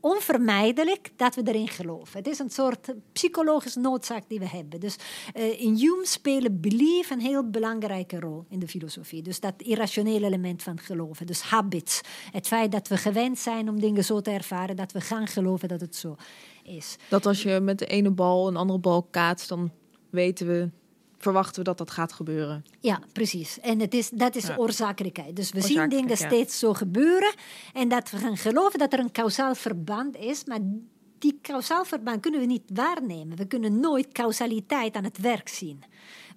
onvermijdelijk 0.00 1.10
dat 1.16 1.34
we 1.34 1.42
erin 1.44 1.68
geloven. 1.68 2.18
Het 2.18 2.26
is 2.26 2.38
een 2.38 2.50
soort 2.50 2.94
psychologische 3.12 3.80
noodzaak 3.80 4.28
die 4.28 4.38
we 4.38 4.48
hebben. 4.48 4.80
Dus 4.80 4.96
uh, 5.34 5.60
in 5.60 5.74
Hume 5.74 6.06
spelen 6.06 6.60
belief 6.60 7.10
een 7.10 7.20
heel 7.20 7.50
belangrijke 7.50 8.20
rol 8.20 8.44
in 8.48 8.58
de 8.58 8.68
filosofie. 8.68 9.22
Dus 9.22 9.40
dat 9.40 9.54
irrationele 9.56 10.26
element 10.26 10.62
van 10.62 10.78
geloven. 10.78 11.26
Dus 11.26 11.40
habits. 11.40 12.00
Het 12.32 12.46
feit 12.46 12.72
dat 12.72 12.88
we 12.88 12.96
gewend 12.96 13.38
zijn 13.38 13.68
om 13.68 13.80
dingen 13.80 14.04
zo 14.04 14.20
te 14.20 14.30
ervaren, 14.30 14.76
dat 14.76 14.92
we 14.92 15.00
gaan 15.00 15.26
geloven 15.26 15.68
dat 15.68 15.80
het 15.80 15.96
zo 15.96 16.16
is. 16.62 16.96
Dat 17.08 17.26
als 17.26 17.42
je 17.42 17.60
met 17.60 17.78
de 17.78 17.86
ene 17.86 18.10
bal 18.10 18.48
een 18.48 18.56
andere 18.56 18.78
bal 18.78 19.02
kaatst, 19.02 19.48
dan 19.48 19.70
weten 20.10 20.46
we 20.46 20.70
verwachten 21.18 21.58
we 21.58 21.64
dat 21.64 21.78
dat 21.78 21.90
gaat 21.90 22.12
gebeuren. 22.12 22.64
Ja, 22.80 23.00
precies. 23.12 23.60
En 23.60 23.80
het 23.80 23.94
is, 23.94 24.10
dat 24.10 24.36
is 24.36 24.46
ja. 24.46 24.56
oorzakelijkheid. 24.56 25.36
Dus 25.36 25.50
we 25.50 25.60
zien 25.60 25.88
dingen 25.88 26.08
ja. 26.08 26.14
steeds 26.14 26.58
zo 26.58 26.74
gebeuren 26.74 27.34
en 27.72 27.88
dat 27.88 28.10
we 28.10 28.16
gaan 28.16 28.36
geloven 28.36 28.78
dat 28.78 28.92
er 28.92 28.98
een 28.98 29.12
kausaal 29.12 29.54
verband 29.54 30.16
is, 30.16 30.44
maar 30.44 30.60
die 31.18 31.38
kausaal 31.42 31.84
verband 31.84 32.20
kunnen 32.20 32.40
we 32.40 32.46
niet 32.46 32.70
waarnemen. 32.74 33.36
We 33.36 33.46
kunnen 33.46 33.80
nooit 33.80 34.12
causaliteit 34.12 34.94
aan 34.94 35.04
het 35.04 35.18
werk 35.18 35.48
zien. 35.48 35.82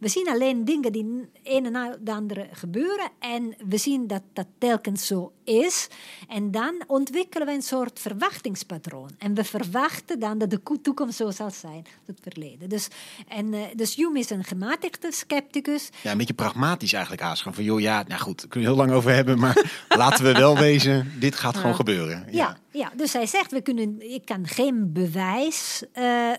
We 0.01 0.07
zien 0.07 0.29
alleen 0.29 0.65
dingen 0.65 0.91
die 0.91 1.29
een 1.43 1.75
en 1.75 1.97
de 2.01 2.11
andere 2.11 2.47
gebeuren 2.51 3.09
en 3.19 3.55
we 3.67 3.77
zien 3.77 4.07
dat 4.07 4.21
dat 4.33 4.45
telkens 4.57 5.07
zo 5.07 5.31
is. 5.43 5.87
En 6.27 6.51
dan 6.51 6.83
ontwikkelen 6.87 7.47
we 7.47 7.53
een 7.53 7.61
soort 7.61 7.99
verwachtingspatroon. 7.99 9.09
En 9.17 9.33
we 9.33 9.43
verwachten 9.43 10.19
dan 10.19 10.37
dat 10.37 10.49
de 10.49 10.61
toekomst 10.81 11.17
zo 11.17 11.31
zal 11.31 11.51
zijn 11.51 11.85
het 12.05 12.19
verleden. 12.21 12.69
Dus, 12.69 12.87
en, 13.27 13.53
uh, 13.53 13.61
dus 13.75 13.95
Hume 13.95 14.19
is 14.19 14.29
een 14.29 14.43
gematigde 14.43 15.11
scepticus. 15.11 15.89
Ja, 16.03 16.11
een 16.11 16.17
beetje 16.17 16.33
pragmatisch 16.33 16.93
eigenlijk 16.93 17.23
haast. 17.23 17.41
Van 17.41 17.63
joh, 17.63 17.79
ja, 17.79 18.03
nou 18.07 18.21
goed, 18.21 18.39
daar 18.39 18.47
kunnen 18.47 18.69
we 18.69 18.75
heel 18.75 18.85
lang 18.85 18.97
over 18.97 19.13
hebben, 19.13 19.39
maar 19.39 19.71
laten 19.89 20.23
we 20.23 20.31
wel 20.31 20.57
wezen, 20.57 21.11
dit 21.19 21.35
gaat 21.35 21.57
gewoon 21.57 21.75
gebeuren. 21.75 22.25
Ja. 22.29 22.31
ja. 22.31 22.57
Ja, 22.73 22.91
dus 22.95 23.13
hij 23.13 23.25
zegt, 23.25 23.51
we 23.51 23.61
kunnen, 23.61 24.11
ik 24.13 24.25
kan 24.25 24.47
geen 24.47 24.93
bewijs 24.93 25.83
uh, 25.93 26.31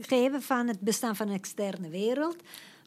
geven 0.00 0.42
van 0.42 0.68
het 0.68 0.80
bestaan 0.80 1.16
van 1.16 1.28
een 1.28 1.34
externe 1.34 1.88
wereld. 1.88 2.36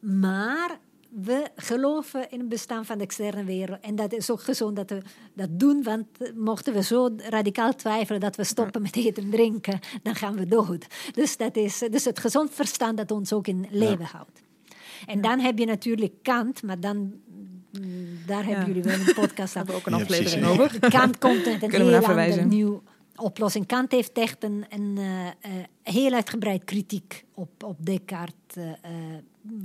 Maar 0.01 0.79
we 1.09 1.47
geloven 1.55 2.31
in 2.31 2.39
het 2.39 2.49
bestaan 2.49 2.85
van 2.85 2.97
de 2.97 3.03
externe 3.03 3.43
wereld. 3.43 3.79
En 3.81 3.95
dat 3.95 4.13
is 4.13 4.29
ook 4.31 4.41
gezond 4.41 4.75
dat 4.75 4.89
we 4.89 5.01
dat 5.33 5.49
doen, 5.51 5.83
want 5.83 6.05
mochten 6.35 6.73
we 6.73 6.83
zo 6.83 7.15
radicaal 7.29 7.75
twijfelen 7.75 8.19
dat 8.21 8.35
we 8.35 8.43
stoppen 8.43 8.81
met 8.81 8.95
eten 8.95 9.23
en 9.23 9.29
drinken, 9.29 9.79
dan 10.03 10.15
gaan 10.15 10.35
we 10.35 10.45
dood. 10.45 10.85
Dus 11.11 11.37
dat 11.37 11.55
is 11.55 11.83
dus 11.91 12.05
het 12.05 12.19
gezond 12.19 12.49
verstand 12.53 12.97
dat 12.97 13.11
ons 13.11 13.33
ook 13.33 13.47
in 13.47 13.67
leven 13.69 13.99
ja. 13.99 14.05
houdt. 14.05 14.41
En 15.05 15.21
dan 15.21 15.39
heb 15.39 15.57
je 15.59 15.65
natuurlijk 15.65 16.13
Kant, 16.21 16.63
maar 16.63 16.79
dan 16.79 16.97
mm, 16.97 18.19
daar 18.25 18.45
hebben 18.45 18.61
Ja. 18.61 18.67
jullie 18.67 18.83
wel 18.83 18.93
een 19.07 19.13
podcast 19.13 19.55
aan. 19.55 19.65
Hebben 19.65 19.75
we 19.75 19.79
ook 19.81 19.85
een 19.87 20.01
aflevering 20.01 20.45
over. 20.45 20.79
Kant 20.89 21.17
komt 21.17 21.45
met 21.45 21.53
een 21.53 21.59
Kunnen 21.59 21.69
we 21.69 21.77
heel 21.77 21.85
naar 21.85 21.93
ander 21.93 22.03
verwijzen. 22.03 22.47
nieuw 22.47 22.81
oplossing. 23.17 23.65
Kant 23.65 23.91
heeft 23.91 24.17
echt 24.17 24.43
een, 24.43 24.65
een 24.69 24.97
eh, 24.97 25.27
eh, 25.27 25.33
heel 25.83 26.13
uitgebreid 26.13 26.63
kritiek 26.63 27.25
op, 27.33 27.63
op 27.63 27.85
Descartes' 27.85 28.55
eh, 28.55 28.91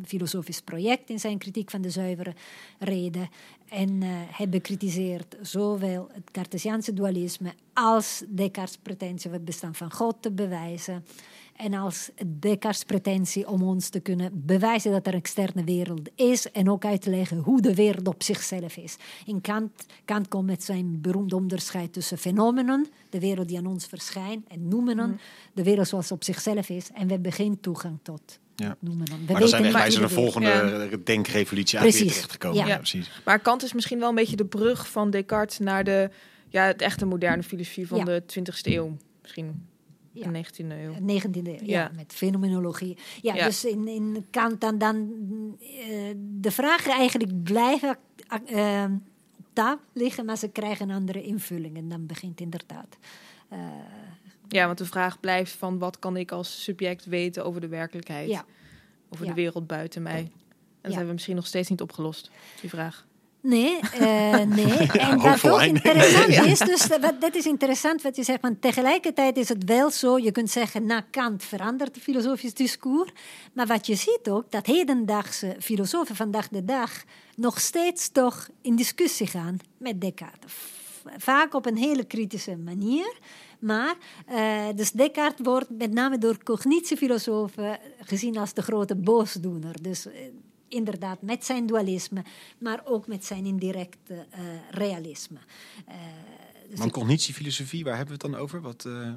filosofisch 0.05 0.61
project 0.61 1.11
in 1.11 1.20
zijn 1.20 1.38
kritiek 1.38 1.70
van 1.70 1.80
de 1.80 1.90
zuivere 1.90 2.34
reden. 2.78 3.28
En 3.68 4.03
eh, 4.03 4.09
hij 4.11 4.48
bekritiseert 4.48 5.36
zowel 5.40 6.09
het 6.12 6.30
Cartesiaanse 6.30 6.92
dualisme 6.92 7.53
als 7.72 8.22
Descartes' 8.28 8.78
pretentie 8.82 9.28
om 9.28 9.36
het 9.36 9.44
bestaan 9.44 9.74
van 9.74 9.92
God 9.92 10.16
te 10.20 10.30
bewijzen. 10.30 11.05
En 11.62 11.74
als 11.74 12.10
Descartes' 12.26 12.84
pretentie 12.84 13.48
om 13.48 13.62
ons 13.62 13.88
te 13.88 14.00
kunnen 14.00 14.30
bewijzen 14.34 14.90
dat 14.92 15.06
er 15.06 15.12
een 15.12 15.18
externe 15.18 15.64
wereld 15.64 16.08
is 16.14 16.50
en 16.50 16.70
ook 16.70 16.84
uit 16.84 17.02
te 17.02 17.10
leggen 17.10 17.38
hoe 17.38 17.60
de 17.60 17.74
wereld 17.74 18.08
op 18.08 18.22
zichzelf 18.22 18.76
is. 18.76 18.96
In 19.26 19.40
Kant, 19.40 19.70
Kant 20.04 20.28
komt 20.28 20.46
met 20.46 20.64
zijn 20.64 21.00
beroemde 21.00 21.36
onderscheid 21.36 21.92
tussen 21.92 22.18
fenomenen, 22.18 22.86
de 23.10 23.20
wereld 23.20 23.48
die 23.48 23.58
aan 23.58 23.66
ons 23.66 23.86
verschijnt, 23.86 24.46
en 24.48 24.68
noemenen, 24.68 25.20
de 25.52 25.62
wereld 25.62 25.88
zoals 25.88 26.12
op 26.12 26.24
zichzelf 26.24 26.68
is. 26.68 26.88
En 26.94 27.06
we 27.06 27.12
hebben 27.12 27.32
geen 27.32 27.60
toegang 27.60 27.98
tot 28.02 28.38
Ja. 28.56 28.76
noemenen. 28.80 29.18
We 29.26 29.32
Maar 29.32 29.40
dan 29.40 29.48
zijn 29.48 29.64
een 29.64 30.00
de 30.00 30.08
volgende 30.08 31.00
denkrevolutie 31.04 31.78
Precies. 31.78 32.12
terechtgekomen. 32.12 32.58
Ja. 32.58 32.66
Ja. 32.66 32.76
precies. 32.76 33.10
Maar 33.24 33.38
Kant 33.38 33.62
is 33.62 33.72
misschien 33.72 33.98
wel 33.98 34.08
een 34.08 34.14
beetje 34.14 34.36
de 34.36 34.44
brug 34.44 34.88
van 34.90 35.10
Descartes 35.10 35.58
naar 35.58 35.84
de, 35.84 36.10
ja, 36.48 36.64
het 36.66 36.82
echte 36.82 37.06
moderne 37.06 37.42
filosofie 37.42 37.86
van 37.88 37.98
Ja. 37.98 38.04
de 38.04 38.22
20e 38.26 38.72
eeuw. 38.74 38.96
Misschien 39.22 39.66
Ja. 40.12 40.30
de 40.30 40.44
19e 40.44 40.66
eeuw. 40.72 40.92
19e 40.92 41.46
eeuw, 41.48 41.52
ja, 41.52 41.58
Ja. 41.64 41.90
met 41.94 42.12
fenomenologie. 42.12 42.96
Ja, 43.22 43.34
Ja. 43.34 43.44
dus 43.44 43.64
in, 43.64 43.88
in 43.88 44.26
Kant 44.30 44.60
dan, 44.60 44.78
dan 44.78 44.96
eh, 45.60 46.14
de 46.18 46.50
vragen 46.50 46.92
eigenlijk 46.92 47.42
blijven 47.42 47.98
op 49.38 49.46
tafel 49.52 49.84
liggen, 49.92 50.24
maar 50.24 50.36
ze 50.38 50.48
krijgen 50.48 50.90
andere 50.90 51.22
invullingen. 51.22 51.88
Dan 51.88 52.06
begint 52.06 52.40
inderdaad. 52.40 52.96
eh, 53.48 53.58
Ja, 54.48 54.66
want 54.66 54.78
de 54.78 54.84
vraag 54.86 55.20
blijft 55.20 55.52
van 55.52 55.78
wat 55.78 55.98
kan 55.98 56.16
ik 56.16 56.30
als 56.32 56.62
subject 56.62 57.04
weten 57.04 57.44
over 57.44 57.60
de 57.60 57.68
werkelijkheid? 57.68 58.28
ja. 58.30 58.44
Over 59.10 59.26
de 59.26 59.34
wereld 59.34 59.66
buiten 59.66 60.02
mij? 60.02 60.18
En 60.18 60.30
dat 60.80 60.90
hebben 60.90 61.06
we 61.06 61.12
misschien 61.12 61.36
nog 61.36 61.46
steeds 61.46 61.68
niet 61.68 61.80
opgelost, 61.80 62.30
die 62.60 62.70
vraag. 62.70 63.06
Nee, 63.43 63.78
eh, 63.80 64.40
nee. 64.59 64.76
En 64.76 65.18
dat 65.18 65.26
hoopvol 65.26 65.51
ook 65.51 65.61
interessant 65.61 66.47
is, 66.47 66.59
dus 66.59 66.86
wat, 66.86 67.20
dat 67.20 67.34
is 67.34 67.47
interessant 67.47 68.03
wat 68.03 68.16
je 68.16 68.22
zegt, 68.22 68.40
want 68.40 68.62
tegelijkertijd 68.62 69.36
is 69.36 69.49
het 69.49 69.64
wel 69.64 69.90
zo, 69.90 70.18
je 70.18 70.32
kunt 70.32 70.51
zeggen, 70.51 70.86
na 70.86 71.01
Kant 71.11 71.45
verandert 71.45 71.95
het 71.95 72.05
filosofisch 72.05 72.55
discours, 72.55 73.11
maar 73.53 73.66
wat 73.66 73.86
je 73.86 73.95
ziet 73.95 74.28
ook, 74.28 74.51
dat 74.51 74.66
hedendaagse 74.66 75.57
filosofen 75.61 76.16
vandaag 76.16 76.49
de 76.49 76.64
dag 76.64 77.05
nog 77.36 77.61
steeds 77.61 78.09
toch 78.09 78.49
in 78.61 78.76
discussie 78.76 79.26
gaan 79.26 79.59
met 79.78 80.01
Descartes. 80.01 80.53
Vaak 81.16 81.55
op 81.55 81.66
een 81.66 81.76
hele 81.76 82.05
kritische 82.05 82.57
manier, 82.57 83.16
maar 83.59 83.95
eh, 84.26 84.66
dus 84.74 84.90
Descartes 84.90 85.47
wordt 85.47 85.70
met 85.70 85.93
name 85.93 86.18
door 86.18 86.43
cognitiefilosofen 86.43 87.78
gezien 88.01 88.36
als 88.36 88.55
de 88.55 88.62
grote 88.62 88.97
boosdoener. 88.97 89.82
Dus 89.82 90.07
eh, 90.07 90.12
inderdaad 90.73 91.23
met 91.23 91.45
zijn 91.45 91.66
dualisme, 91.66 92.25
maar 92.59 92.81
ook 92.85 93.07
met 93.07 93.25
zijn 93.25 93.47
indirecte 93.47 94.27
eh, 94.31 94.41
realisme. 94.70 95.39
Dus 96.68 96.79
Want 96.79 96.93
cognitiefilosofie, 96.93 97.85
waar 97.85 97.97
hebben 97.97 98.16
we 98.18 98.23
het 98.23 98.33
dan 98.33 98.41
over? 98.43 98.61
Wat, 98.61 98.85
eh, 98.85 99.12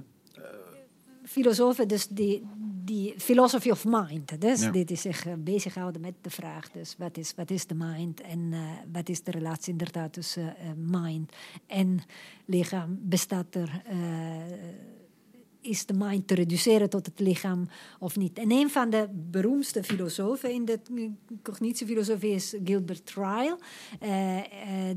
filosofen, 1.23 1.87
dus 1.87 2.07
die, 2.07 2.43
die 2.83 3.13
philosophy 3.17 3.69
of 3.69 3.85
mind, 3.87 4.41
dus 4.41 4.61
Ja. 4.61 4.71
dit 4.71 4.91
is 4.91 5.01
zich 5.01 5.25
bezighouden 5.37 6.01
met 6.01 6.13
de 6.21 6.29
vraag, 6.29 6.71
dus 6.71 6.95
wat 6.97 7.17
is, 7.17 7.33
wat 7.35 7.49
is 7.49 7.65
de 7.67 7.75
mind 7.75 8.21
en 8.21 8.53
wat 8.91 9.09
is 9.09 9.23
de 9.23 9.31
relatie 9.31 9.71
inderdaad 9.71 10.13
tussen 10.13 10.55
mind 10.77 11.31
en 11.67 11.99
lichaam? 12.45 12.97
Bestaat 13.01 13.55
er, 13.55 13.81
is 15.65 15.85
de 15.85 15.93
mind 15.93 16.27
te 16.27 16.35
reduceren 16.35 16.89
tot 16.89 17.05
het 17.05 17.19
lichaam 17.19 17.67
of 17.99 18.15
niet? 18.15 18.37
En 18.37 18.51
een 18.51 18.69
van 18.69 18.89
de 18.89 19.07
beroemdste 19.31 19.83
filosofen 19.83 20.51
in 20.51 20.65
de 20.65 20.79
cognitiefilosofie 21.43 22.33
is 22.33 22.55
Gilbert 22.63 23.13
Ryle, 23.15 23.57
eh, 23.99 24.39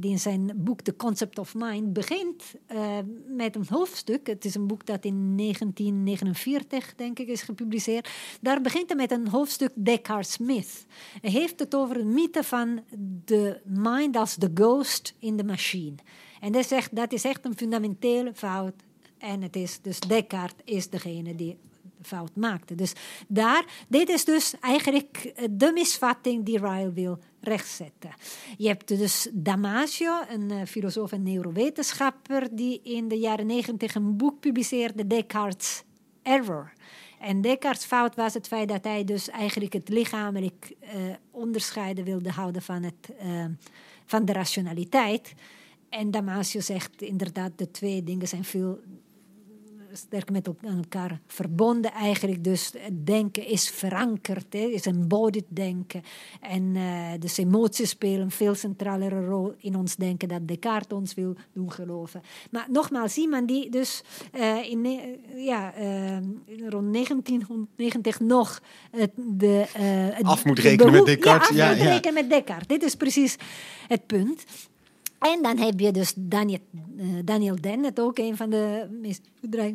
die 0.01 0.11
in 0.11 0.19
zijn 0.19 0.53
boek 0.57 0.81
The 0.81 0.97
Concept 0.97 1.39
of 1.39 1.55
Mind 1.55 1.93
begint 1.93 2.43
eh, 2.67 2.99
met 3.27 3.57
een 3.57 3.67
hoofdstuk. 3.69 4.27
Het 4.27 4.45
is 4.45 4.55
een 4.55 4.67
boek 4.67 4.87
dat 4.87 5.05
in 5.05 5.37
1949, 5.37 6.95
denk 6.95 7.19
ik, 7.19 7.29
is 7.29 7.43
gepubliceerd. 7.43 8.09
Daar 8.41 8.61
begint 8.61 8.89
hij 8.89 8.97
met 8.97 9.11
een 9.11 9.29
hoofdstuk 9.29 9.73
Descartes 9.75 10.39
Myth. 10.39 10.87
Hij 11.21 11.31
heeft 11.31 11.59
het 11.59 11.75
over 11.75 12.01
een 12.01 12.15
mythe 12.15 12.45
van 12.45 12.81
de 13.25 13.61
mind 13.65 14.17
als 14.17 14.37
de 14.37 14.51
ghost 14.55 15.15
in 15.19 15.37
de 15.37 15.45
machine. 15.45 15.97
En 16.41 16.53
hij 16.53 16.63
zegt 16.63 16.97
dat 16.97 17.13
is 17.13 17.25
echt 17.25 17.45
een 17.45 17.57
fundamentele 17.57 18.35
fout. 18.35 18.75
En 19.19 19.43
het 19.43 19.57
is 19.57 19.81
dus 19.81 20.01
Descartes 20.01 20.65
is 20.65 20.91
degene 20.91 21.35
die 21.35 21.59
de 21.99 22.05
fout 22.05 22.37
maakte. 22.37 22.75
Dus 22.75 22.93
daar, 23.29 23.65
dit 23.89 24.09
is 24.09 24.25
dus 24.25 24.55
eigenlijk 24.61 25.33
eh, 25.37 25.45
de 25.51 25.73
misvatting 25.73 26.45
die 26.45 26.59
Ryle 26.59 26.93
wil 26.93 27.19
rechtzetten. 27.41 28.11
Je 28.57 28.69
hebt 28.69 28.89
dus 28.89 29.29
Damasio, 29.33 30.13
een 30.29 30.51
eh, 30.51 30.67
filosoof 30.67 31.13
en 31.13 31.23
neurowetenschapper, 31.23 32.49
die 32.57 32.81
in 32.83 33.09
de 33.09 33.19
jaren 33.19 33.47
negentig 33.47 33.95
een 33.95 34.17
boek 34.17 34.41
publiceerde, 34.41 35.07
Descartes' 35.07 35.83
Error. 36.23 36.73
En 37.21 37.41
Descartes' 37.41 37.85
fout 37.85 38.15
was 38.15 38.35
het 38.35 38.47
feit 38.47 38.69
dat 38.69 38.85
hij 38.85 39.05
dus 39.05 39.29
eigenlijk 39.29 39.73
het 39.73 39.89
lichamelijk 39.89 40.75
eh, 40.81 40.93
onderscheiden 41.31 42.05
wilde 42.05 42.31
houden 42.31 42.63
van, 42.63 42.83
het, 42.83 43.11
van 44.07 44.25
de 44.25 44.33
rationaliteit. 44.33 45.35
En 45.89 46.11
Damasio 46.11 46.61
zegt 46.61 47.03
inderdaad, 47.03 47.53
de 47.57 47.71
twee 47.71 48.05
dingen 48.05 48.29
zijn 48.29 48.45
veel 48.45 48.81
sterk 49.99 50.31
met 50.31 50.49
elkaar 50.61 51.21
verbonden 51.27 51.93
eigenlijk. 51.93 52.45
Dus 52.45 52.73
het 52.79 53.07
denken 53.07 53.47
is 53.47 53.71
verankerd, 53.71 54.47
hè, 54.53 54.59
is 54.59 54.87
embodied 54.87 55.45
denken. 55.49 56.03
En 56.41 56.77
eh, 56.77 57.11
dus 57.19 57.37
emoties 57.37 57.91
spelen 57.91 58.21
een 58.21 58.31
veel 58.31 58.55
centralere 58.55 59.27
rol 59.27 59.55
in 59.59 59.77
ons 59.77 59.97
denken 59.97 60.29
dat 60.29 60.49
Descartes 60.49 60.99
ons 60.99 61.15
wil 61.15 61.37
doen 61.53 61.73
geloven. 61.73 62.23
Maar 62.51 62.67
nogmaals, 62.71 63.17
iemand 63.17 63.49
die 63.49 63.71
dus 63.71 64.03
eh, 64.33 64.71
in, 64.71 64.87
ja, 65.37 65.75
eh, 65.75 66.19
rond 66.69 66.93
1990 66.93 68.21
nog 68.21 68.63
het, 68.91 69.11
de, 69.17 69.65
het 70.13 70.27
Af 70.27 70.45
moet 70.45 70.59
rekenen 70.59 70.93
met 70.93 71.07
Descartes, 71.07 71.57
Ja, 71.57 71.71
af 71.71 71.71
ja, 71.71 71.77
moet 71.77 71.85
ja. 71.85 71.93
rekenen 71.93 72.15
met 72.15 72.31
Descartes. 72.31 72.67
Dit 72.67 72.83
is 72.83 72.95
precies 72.95 73.37
het 73.89 74.07
punt. 74.07 74.45
En 75.19 75.43
dan 75.43 75.59
heb 75.59 75.81
je 75.81 75.93
dus 75.93 76.13
Daniel, 76.17 76.59
eh, 76.99 77.07
Daniel 77.25 77.61
Dennett, 77.61 78.01
ook 78.01 78.19
een 78.19 78.37
van 78.37 78.51
de 78.51 78.89
meest 79.01 79.21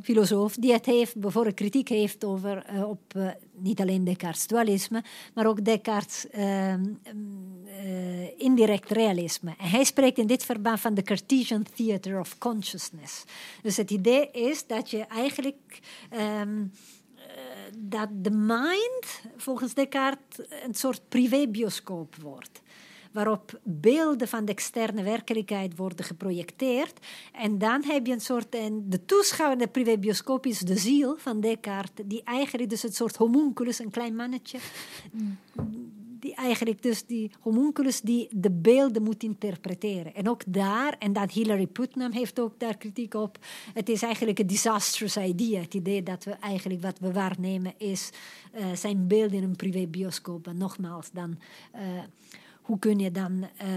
filosofen, 0.01 0.61
die 0.61 0.71
het 0.73 0.85
heeft, 0.85 1.15
bijvoorbeeld 1.15 1.55
kritiek 1.55 1.89
heeft 1.89 2.23
over 2.23 2.65
eh, 2.65 2.89
op 2.89 3.01
eh, 3.15 3.27
niet 3.63 3.81
alleen 3.81 4.03
Descartes' 4.03 4.47
dualisme, 4.47 5.03
maar 5.33 5.45
ook 5.45 5.65
Descartes' 5.65 6.29
eh, 6.29 6.75
mm, 6.75 7.53
eh, 7.65 8.39
indirect 8.39 8.91
realisme. 8.91 9.53
En 9.57 9.69
hij 9.69 9.83
spreekt 9.83 10.17
in 10.17 10.27
dit 10.27 10.45
verband 10.45 10.79
van 10.79 10.93
de 10.93 11.01
Cartesian 11.01 11.65
Theater 11.75 12.19
of 12.19 12.37
Consciousness. 12.37 13.23
Dus 13.61 13.77
het 13.77 13.91
idee 13.91 14.31
is 14.31 14.67
dat 14.67 14.89
je 14.89 15.05
eigenlijk 15.05 15.79
ehm, 16.09 16.63
eh, 17.15 17.23
dat 17.77 18.09
de 18.11 18.31
mind 18.31 19.21
volgens 19.37 19.73
Descartes 19.73 20.45
een 20.65 20.75
soort 20.75 21.01
privébioscoop 21.09 22.15
wordt 22.15 22.61
waarop 23.13 23.59
beelden 23.63 24.27
van 24.27 24.45
de 24.45 24.51
externe 24.51 25.03
werkelijkheid 25.03 25.77
worden 25.77 26.05
geprojecteerd. 26.05 26.99
En 27.31 27.57
dan 27.57 27.83
heb 27.83 28.05
je 28.05 28.13
een 28.13 28.21
soort, 28.21 28.55
en 28.55 28.89
de 28.89 29.05
toeschouwer, 29.05 29.57
de 29.57 29.67
privébioscoop 29.67 30.45
is 30.45 30.59
de 30.59 30.77
ziel 30.77 31.15
van 31.17 31.39
Descartes, 31.39 32.05
die 32.05 32.23
eigenlijk 32.23 32.69
dus 32.69 32.81
het 32.81 32.95
soort 32.95 33.15
homunculus, 33.15 33.79
een 33.79 33.91
klein 33.91 34.15
mannetje, 34.15 34.59
die 36.23 36.35
eigenlijk 36.35 36.81
dus 36.81 37.05
die 37.05 37.31
homunculus 37.39 38.01
die 38.01 38.27
de 38.31 38.51
beelden 38.51 39.03
moet 39.03 39.23
interpreteren. 39.23 40.15
En 40.15 40.29
ook 40.29 40.41
daar, 40.47 40.95
en 40.99 41.13
dat 41.13 41.31
Hilary 41.31 41.67
Putnam 41.67 42.11
heeft 42.11 42.39
ook 42.39 42.59
daar 42.59 42.77
kritiek 42.77 43.13
op, 43.13 43.37
het 43.73 43.89
is 43.89 44.01
eigenlijk 44.01 44.39
een 44.39 44.47
disastrous 44.47 45.17
idea. 45.17 45.61
Het 45.61 45.73
idee 45.73 46.03
dat 46.03 46.23
we 46.23 46.31
eigenlijk 46.31 46.81
wat 46.81 46.99
we 46.99 47.11
waarnemen 47.11 47.73
is, 47.77 48.09
eh, 48.51 48.65
zijn 48.73 49.07
beelden 49.07 49.37
in 49.37 49.43
een 49.43 49.55
privébioscoop. 49.55 50.47
En 50.47 50.57
nogmaals, 50.57 51.11
dan, 51.11 51.39
eh, 51.71 51.81
hoe 52.63 52.79
kun 52.79 52.99
je 52.99 53.11
dan 53.11 53.47
eh, 53.57 53.67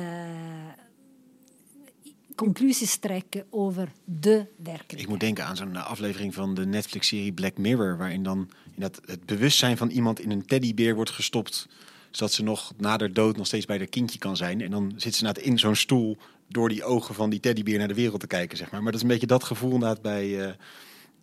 conclusies 2.34 2.96
trekken 2.96 3.46
over 3.50 3.92
de 4.04 4.46
werkelijkheid? 4.56 5.00
Ik 5.00 5.08
moet 5.08 5.20
denken 5.20 5.44
aan 5.44 5.56
zo'n 5.56 5.76
aflevering 5.76 6.34
van 6.34 6.54
de 6.54 6.66
Netflix-serie 6.66 7.32
Black 7.32 7.58
Mirror, 7.58 7.96
waarin 7.96 8.22
dan 8.22 8.50
inderdaad 8.74 9.00
het 9.06 9.26
bewustzijn 9.26 9.76
van 9.76 9.90
iemand 9.90 10.20
in 10.20 10.30
een 10.30 10.46
teddybeer 10.46 10.94
wordt 10.94 11.10
gestopt, 11.10 11.68
zodat 12.10 12.32
ze 12.32 12.42
nog 12.42 12.72
na 12.76 12.98
haar 12.98 13.12
dood 13.12 13.36
nog 13.36 13.46
steeds 13.46 13.66
bij 13.66 13.78
haar 13.78 13.86
kindje 13.86 14.18
kan 14.18 14.36
zijn. 14.36 14.60
En 14.60 14.70
dan 14.70 14.92
zit 14.96 15.14
ze 15.14 15.20
inderdaad 15.20 15.44
in 15.44 15.58
zo'n 15.58 15.76
stoel 15.76 16.16
door 16.48 16.68
die 16.68 16.84
ogen 16.84 17.14
van 17.14 17.30
die 17.30 17.40
teddybeer 17.40 17.78
naar 17.78 17.88
de 17.88 17.94
wereld 17.94 18.20
te 18.20 18.26
kijken, 18.26 18.56
zeg 18.56 18.70
maar. 18.70 18.82
Maar 18.82 18.92
dat 18.92 19.00
is 19.00 19.06
een 19.06 19.12
beetje 19.12 19.26
dat 19.26 19.44
gevoel 19.44 19.78
bij, 20.02 20.46
eh, 20.46 20.52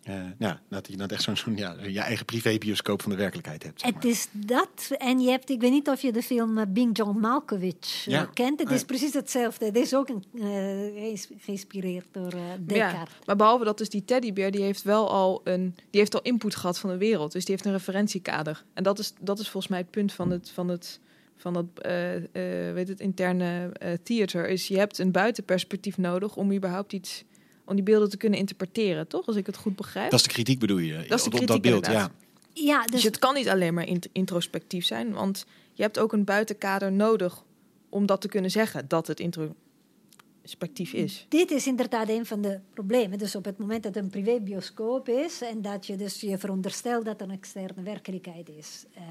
Uh, 0.08 0.14
ja, 0.38 0.60
dat 0.68 0.86
je 0.90 0.96
dan 0.96 1.08
echt 1.08 1.22
zo'n 1.22 1.36
zo'n 1.36 1.56
ja, 1.56 1.76
je 1.86 2.00
eigen 2.00 2.24
privébioscoop 2.24 3.02
van 3.02 3.10
de 3.10 3.16
werkelijkheid 3.16 3.62
hebt. 3.62 3.80
Zeg 3.80 3.92
maar. 3.92 4.02
Het 4.02 4.10
is 4.10 4.28
dat. 4.32 4.90
En 4.98 5.20
je 5.20 5.30
hebt, 5.30 5.50
ik 5.50 5.60
weet 5.60 5.70
niet 5.70 5.88
of 5.88 6.00
je 6.02 6.12
de 6.12 6.22
film 6.22 6.58
uh, 6.58 6.64
Bing 6.68 6.96
John 6.96 7.18
Malkovich 7.18 8.06
uh, 8.06 8.14
Ja. 8.14 8.24
kent. 8.24 8.60
Het 8.60 8.70
is 8.70 8.80
Ja. 8.80 8.86
precies 8.86 9.12
hetzelfde. 9.12 9.64
Het 9.64 9.76
is 9.76 9.94
ook 9.94 10.08
een, 10.08 10.24
eh, 10.34 11.18
geïnspireerd 11.38 12.06
door 12.12 12.32
eh 12.32 12.40
Descartes. 12.60 13.14
maar 13.26 13.36
behalve 13.36 13.64
dat 13.64 13.78
dus 13.78 13.88
die 13.88 14.04
teddybeer, 14.04 14.50
die 14.50 14.62
heeft 14.62 14.82
wel 14.82 15.10
al 15.10 15.40
een, 15.44 15.74
die 15.90 16.00
heeft 16.00 16.14
al 16.14 16.22
input 16.22 16.56
gehad 16.56 16.78
van 16.78 16.90
de 16.90 16.96
wereld. 16.98 17.32
Dus 17.32 17.44
die 17.44 17.54
heeft 17.54 17.66
een 17.66 17.72
referentiekader. 17.72 18.64
En 18.74 18.82
dat 18.82 18.98
is, 18.98 19.12
dat 19.20 19.38
is 19.38 19.48
volgens 19.48 19.72
mij 19.72 19.80
het 19.80 19.90
punt 19.90 20.12
van 20.12 20.30
het, 20.30 20.50
van 20.50 20.68
het, 20.68 21.00
van 21.36 21.52
dat, 21.52 21.64
eh, 21.80 22.16
eh, 22.16 22.74
weet 22.74 22.88
het, 22.88 23.00
interne 23.00 23.70
eh, 23.72 23.92
theater. 24.02 24.48
Is 24.48 24.68
je 24.68 24.78
hebt 24.78 24.98
een 24.98 25.12
buitenperspectief 25.12 25.98
nodig 25.98 26.36
om 26.36 26.52
überhaupt 26.52 26.92
iets, 26.92 27.24
om 27.64 27.74
die 27.74 27.84
beelden 27.84 28.10
te 28.10 28.16
kunnen 28.16 28.38
interpreteren, 28.38 29.08
toch? 29.08 29.26
Als 29.26 29.36
ik 29.36 29.46
het 29.46 29.56
goed 29.56 29.76
begrijp. 29.76 30.10
Dat 30.10 30.20
is 30.20 30.26
de 30.26 30.32
kritiek 30.32 30.58
bedoel 30.58 30.78
je? 30.78 30.94
Dat 30.94 31.02
is 31.02 31.08
de 31.08 31.14
op, 31.14 31.20
op 31.24 31.30
kritiek 31.32 31.48
dat 31.48 31.60
beeld, 31.62 31.86
ja. 31.86 31.92
inderdaad. 31.92 32.12
Ja, 32.52 32.82
Dus 32.82 32.90
dus 32.90 33.02
het 33.02 33.18
kan 33.18 33.34
niet 33.34 33.48
alleen 33.48 33.74
maar 33.74 33.86
int- 33.86 34.08
introspectief 34.12 34.84
zijn, 34.84 35.12
want 35.12 35.46
je 35.72 35.82
hebt 35.82 35.98
ook 35.98 36.12
een 36.12 36.24
buitenkader 36.24 36.92
nodig 36.92 37.42
om 37.88 38.06
dat 38.06 38.20
te 38.20 38.28
kunnen 38.28 38.50
zeggen 38.50 38.88
dat 38.88 39.06
het 39.06 39.20
introspectief 39.20 40.92
is. 40.92 41.26
dit 41.28 41.50
is 41.50 41.66
inderdaad 41.66 42.08
een 42.08 42.26
van 42.26 42.40
de 42.40 42.60
problemen. 42.74 43.18
Dus 43.18 43.34
op 43.36 43.44
het 43.44 43.58
moment 43.58 43.82
dat 43.82 43.96
een 43.96 44.10
privébioscoop 44.10 45.08
is 45.08 45.40
en 45.42 45.62
dat 45.62 45.86
je 45.86 45.96
dus 45.96 46.20
je 46.20 46.38
veronderstelt 46.38 47.04
dat 47.04 47.20
er 47.20 47.26
een 47.28 47.34
externe 47.34 47.82
werkelijkheid 47.82 48.48
is, 48.48 48.84
eh, 48.94 49.02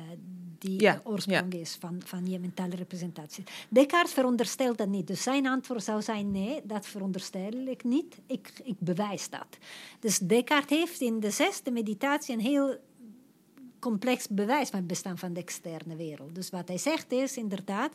die 0.63 0.81
Ja, 0.81 0.93
de 0.93 1.09
oorsprong 1.09 1.53
is 1.53 1.77
van, 1.79 2.01
van 2.05 2.25
je 2.25 2.39
mentale 2.39 2.75
representatie. 2.75 3.43
Descartes 3.69 4.13
veronderstelt 4.13 4.77
dat 4.77 4.87
niet. 4.87 5.07
Dus 5.07 5.23
zijn 5.23 5.47
antwoord 5.47 5.83
zou 5.83 6.01
zijn: 6.01 6.31
nee, 6.31 6.61
dat 6.63 6.85
veronderstel 6.85 7.51
ik 7.51 7.83
niet. 7.83 8.17
Ik, 8.27 8.51
ik 8.63 8.75
bewijs 8.79 9.29
dat. 9.29 9.57
Dus 9.99 10.17
Descartes 10.17 10.77
heeft 10.77 11.01
in 11.01 11.19
de 11.19 11.31
zesde 11.31 11.71
meditatie 11.71 12.33
een 12.33 12.41
heel 12.41 12.77
complex 13.83 14.27
bewijs 14.27 14.69
van 14.69 14.79
het 14.79 14.87
bestaan 14.87 15.17
van 15.17 15.33
de 15.33 15.39
externe 15.39 15.95
wereld. 15.95 16.35
Dus 16.35 16.49
wat 16.49 16.67
hij 16.67 16.77
zegt 16.77 17.11
is 17.11 17.37
inderdaad, 17.37 17.91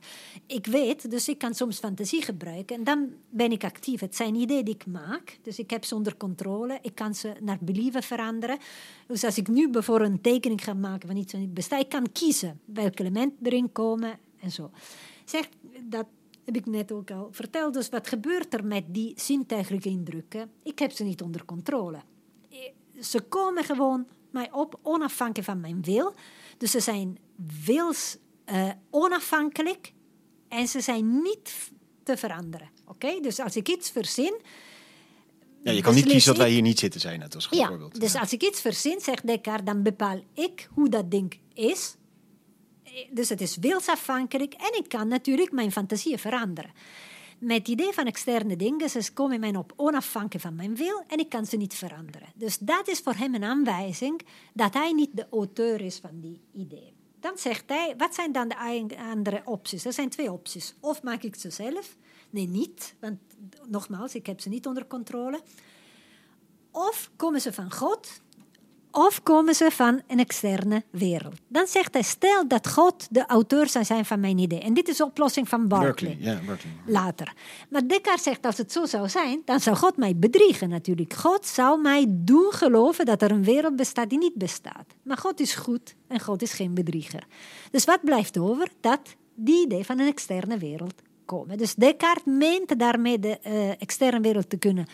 ik 0.47 0.67
weet, 0.67 1.11
dus 1.11 1.29
ik 1.29 1.39
kan 1.39 1.55
soms 1.55 1.79
fantasie 1.79 2.23
gebruiken 2.23 2.77
en 2.77 2.85
dan 2.85 3.13
ben 3.31 3.53
ik 3.53 3.65
actief. 3.65 4.01
Het 4.01 4.17
zijn 4.17 4.35
ideeën 4.35 4.65
die 4.65 4.75
ik 4.75 4.87
maak, 4.87 5.39
dus 5.43 5.59
ik 5.59 5.71
heb 5.71 5.85
ze 5.85 5.95
onder 5.95 6.17
controle. 6.17 6.79
Ik 6.83 6.95
kan 6.95 7.15
ze 7.15 7.33
naar 7.41 7.59
believen 7.61 8.03
veranderen. 8.03 8.59
Dus 9.07 9.25
als 9.25 9.39
ik 9.39 9.49
nu 9.49 9.71
bijvoorbeeld 9.71 10.11
een 10.11 10.21
tekening 10.21 10.65
ga 10.65 10.75
maken 10.75 11.09
van 11.09 11.17
iets 11.17 11.33
wat 11.33 11.41
niet 11.41 11.55
bestaat, 11.55 11.81
ik 11.81 11.89
kan 11.89 12.13
kiezen 12.13 12.61
welk 12.65 12.99
element 12.99 13.33
erin 13.43 13.73
komen 13.73 14.19
en 14.41 14.51
zo. 14.51 14.71
Zegt 15.25 15.49
dat 15.83 16.07
heb 16.45 16.57
ik 16.57 16.67
net 16.67 16.93
ook 16.93 17.11
al 17.11 17.29
verteld. 17.31 17.75
Dus 17.75 17.89
wat 17.89 18.09
gebeurt 18.09 18.55
er 18.55 18.65
met 18.65 18.85
die 18.87 19.13
zintuigelijke 19.17 19.89
indrukken? 19.89 20.51
Ik 20.63 20.79
heb 20.79 20.91
ze 20.91 21.05
niet 21.05 21.23
onder 21.23 21.45
controle 21.45 21.99
ze 23.01 23.21
komen 23.21 23.65
gewoon 23.65 24.07
mij 24.33 24.53
op, 24.53 24.79
onafhankelijk 24.83 25.49
van 25.49 25.61
mijn 25.61 25.83
wil. 25.83 26.15
Dus 26.59 26.71
ze 26.71 26.81
zijn 26.81 27.19
wils 27.65 28.17
eh, 28.45 28.69
onafhankelijk 28.91 29.93
en 30.49 30.69
ze 30.69 30.81
zijn 30.81 31.23
niet 31.23 31.71
te 32.03 32.17
veranderen. 32.17 32.69
Oké, 32.87 33.21
dus 33.21 33.39
als 33.41 33.57
ik 33.57 33.69
iets 33.69 33.91
verzin. 33.91 34.41
Ja, 35.63 35.73
je 35.73 35.83
kan 35.83 35.95
niet 35.95 36.05
kiezen 36.07 36.29
dat 36.35 36.37
wij 36.43 36.51
hier 36.51 36.63
niet 36.63 36.79
zitten 36.79 37.01
zijn, 37.01 37.19
net 37.19 37.35
als 37.35 37.49
Ja, 37.51 37.67
voorbeeld. 37.69 38.01
dus 38.01 38.13
Ja. 38.13 38.21
als 38.21 38.33
ik 38.33 38.43
iets 38.43 38.61
verzin, 38.61 39.01
zegt 39.01 39.27
Descartes, 39.27 39.65
dan 39.65 39.83
bepaal 39.83 40.21
ik 40.35 40.69
hoe 40.75 40.89
dat 40.89 41.11
ding 41.11 41.39
is. 41.55 41.97
Eh, 42.85 42.93
Dus 43.11 43.29
het 43.29 43.41
is 43.41 43.57
wilsafhankelijk 43.57 44.55
en 44.55 44.79
ik 44.79 44.89
kan 44.89 45.09
natuurlijk 45.09 45.53
mijn 45.53 45.73
fantasieën 45.73 46.19
veranderen. 46.19 46.71
Met 47.39 47.59
het 47.59 47.69
idee 47.69 47.93
van 47.93 48.07
externe 48.07 48.57
dingen, 48.57 48.91
ze 48.91 49.13
komen 49.13 49.41
mij 49.41 49.57
op 49.57 49.73
onafhankelijk 49.77 50.45
van 50.45 50.55
mijn 50.55 50.77
wil 50.77 51.05
en 51.07 51.19
ik 51.19 51.29
kan 51.29 51.47
ze 51.47 51.57
niet 51.57 51.75
veranderen. 51.75 52.29
Dus 52.35 52.59
dat 52.59 52.89
is 52.89 53.01
voor 53.01 53.15
hem 53.15 53.35
een 53.35 53.45
aanwijzing 53.45 54.21
dat 54.53 54.75
hij 54.75 54.93
niet 54.93 55.17
de 55.17 55.27
auteur 55.31 55.81
is 55.81 55.99
van 55.99 56.21
die 56.21 56.41
idee. 56.53 56.93
Dan 57.21 57.39
zegt 57.39 57.65
hij, 57.67 57.95
wat 57.97 58.15
zijn 58.15 58.33
dan 58.33 58.49
de 58.49 58.57
andere 58.99 59.43
opties? 59.45 59.85
Er 59.85 59.93
zijn 59.93 60.09
twee 60.09 60.33
opties. 60.33 60.75
Of 60.81 61.03
maak 61.03 61.23
ik 61.23 61.35
ze 61.35 61.51
zelf? 61.51 61.97
Nee, 62.31 62.49
niet, 62.49 62.95
want 63.01 63.19
nogmaals, 63.69 64.15
ik 64.15 64.27
heb 64.27 64.41
ze 64.41 64.49
niet 64.49 64.67
onder 64.67 64.87
controle. 64.87 65.41
Of 66.71 67.11
komen 67.17 67.41
ze 67.41 67.53
van 67.53 67.73
God, 67.73 68.21
of 68.99 69.23
komen 69.23 69.55
ze 69.55 69.71
van 69.71 70.03
een 70.07 70.19
externe 70.19 70.83
wereld. 70.91 71.35
Dan 71.49 71.67
zegt 71.67 71.93
hij, 71.93 72.03
stel 72.03 72.49
dat 72.49 72.69
God 72.69 73.07
de 73.11 73.27
auteur 73.27 73.69
zou 73.69 73.85
zijn 73.85 74.05
van 74.05 74.21
mijn 74.21 74.39
idee. 74.39 74.61
En 74.61 74.75
dit 74.75 74.89
is 74.89 74.97
de 74.97 75.05
oplossing 75.05 75.49
van 75.49 75.69
Berkeley. 75.69 76.11
Berkeley, 76.11 76.35
ja, 76.35 76.47
Berkeley. 76.47 76.73
Later. 76.87 77.33
Maar 77.69 77.87
Descartes 77.87 78.23
zegt, 78.23 78.47
als 78.47 78.57
het 78.57 78.73
zo 78.73 78.87
zou 78.87 79.09
zijn, 79.09 79.43
dan 79.45 79.61
zou 79.61 79.77
God 79.77 79.97
mij 79.97 80.17
bedriegen 80.17 80.69
natuurlijk. 80.69 81.13
God 81.13 81.47
zou 81.47 81.81
mij 81.81 82.07
doen 82.09 82.53
geloven 82.53 83.07
dat 83.07 83.23
er 83.23 83.31
een 83.31 83.45
wereld 83.45 83.77
bestaat 83.77 84.11
die 84.11 84.19
niet 84.19 84.35
bestaat. 84.35 84.87
Maar 85.03 85.19
God 85.19 85.41
is 85.41 85.55
goed 85.55 85.95
en 86.09 86.21
God 86.21 86.43
is 86.43 86.53
geen 86.53 86.75
bedrieger. 86.75 87.27
Dus 87.71 87.85
wat 87.85 88.05
blijft 88.05 88.39
over? 88.39 88.69
Dat 88.81 89.01
die 89.35 89.65
idee 89.65 89.85
van 89.85 89.99
een 89.99 90.09
externe 90.09 90.59
wereld 90.59 90.95
komen. 91.25 91.59
Dus 91.59 91.75
Descartes 91.75 92.25
meent 92.25 92.79
daarmee 92.79 93.19
de 93.19 93.39
eh, 93.39 93.71
externe 93.71 94.21
wereld 94.21 94.51
te 94.51 94.57
kunnen 94.57 94.87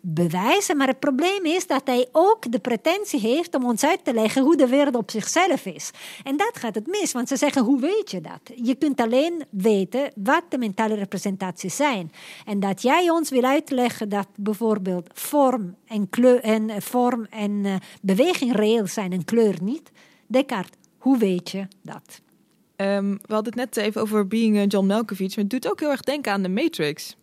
bewijzen. 0.00 0.76
Maar 0.76 0.86
het 0.86 0.98
probleem 0.98 1.44
is 1.44 1.66
dat 1.66 1.82
hij 1.84 2.08
ook 2.12 2.52
de 2.52 2.58
pretentie 2.58 3.20
heeft 3.20 3.54
om 3.54 3.64
ons 3.64 3.84
uit 3.84 4.04
te 4.04 4.14
leggen 4.14 4.42
hoe 4.42 4.56
de 4.56 4.66
wereld 4.66 4.94
op 4.94 5.10
zichzelf 5.10 5.66
is. 5.66 5.90
En 6.24 6.36
dat 6.36 6.52
gaat 6.52 6.74
het 6.74 6.86
mis, 6.86 7.12
want 7.12 7.28
ze 7.28 7.36
zeggen: 7.36 7.62
hoe 7.62 7.80
weet 7.80 8.10
je 8.10 8.20
dat? 8.20 8.40
Je 8.54 8.74
kunt 8.74 9.00
alleen 9.00 9.44
weten 9.50 10.12
wat 10.14 10.42
de 10.48 10.58
mentale 10.58 10.94
representaties 10.94 11.76
zijn. 11.76 12.12
En 12.44 12.60
dat 12.60 12.82
jij 12.82 13.10
ons 13.10 13.30
wil 13.30 13.42
uitleggen 13.42 14.08
dat 14.08 14.28
bijvoorbeeld 14.36 15.10
vorm 15.12 15.76
en, 15.86 16.08
kleur, 16.08 16.40
en, 16.40 16.70
eh, 16.70 16.80
vorm 16.80 17.26
en 17.30 17.60
eh, 17.64 17.74
beweging 18.02 18.56
reëel 18.56 18.86
zijn 18.86 19.12
en 19.12 19.24
kleur 19.24 19.54
niet. 19.62 19.90
Descartes, 20.26 20.78
hoe 20.98 21.18
weet 21.18 21.50
je 21.50 21.66
dat? 21.82 22.20
Ehm, 22.76 23.10
we 23.10 23.34
hadden 23.34 23.52
het 23.52 23.74
net 23.74 23.76
even 23.76 24.00
over 24.00 24.26
Being 24.26 24.56
eh, 24.56 24.64
John 24.68 24.86
Malkovich, 24.86 25.36
maar 25.36 25.44
het 25.44 25.50
doet 25.50 25.70
ook 25.70 25.80
heel 25.80 25.90
erg 25.90 26.00
denken 26.00 26.32
aan 26.32 26.42
de 26.42 26.48
Matrix. 26.48 27.16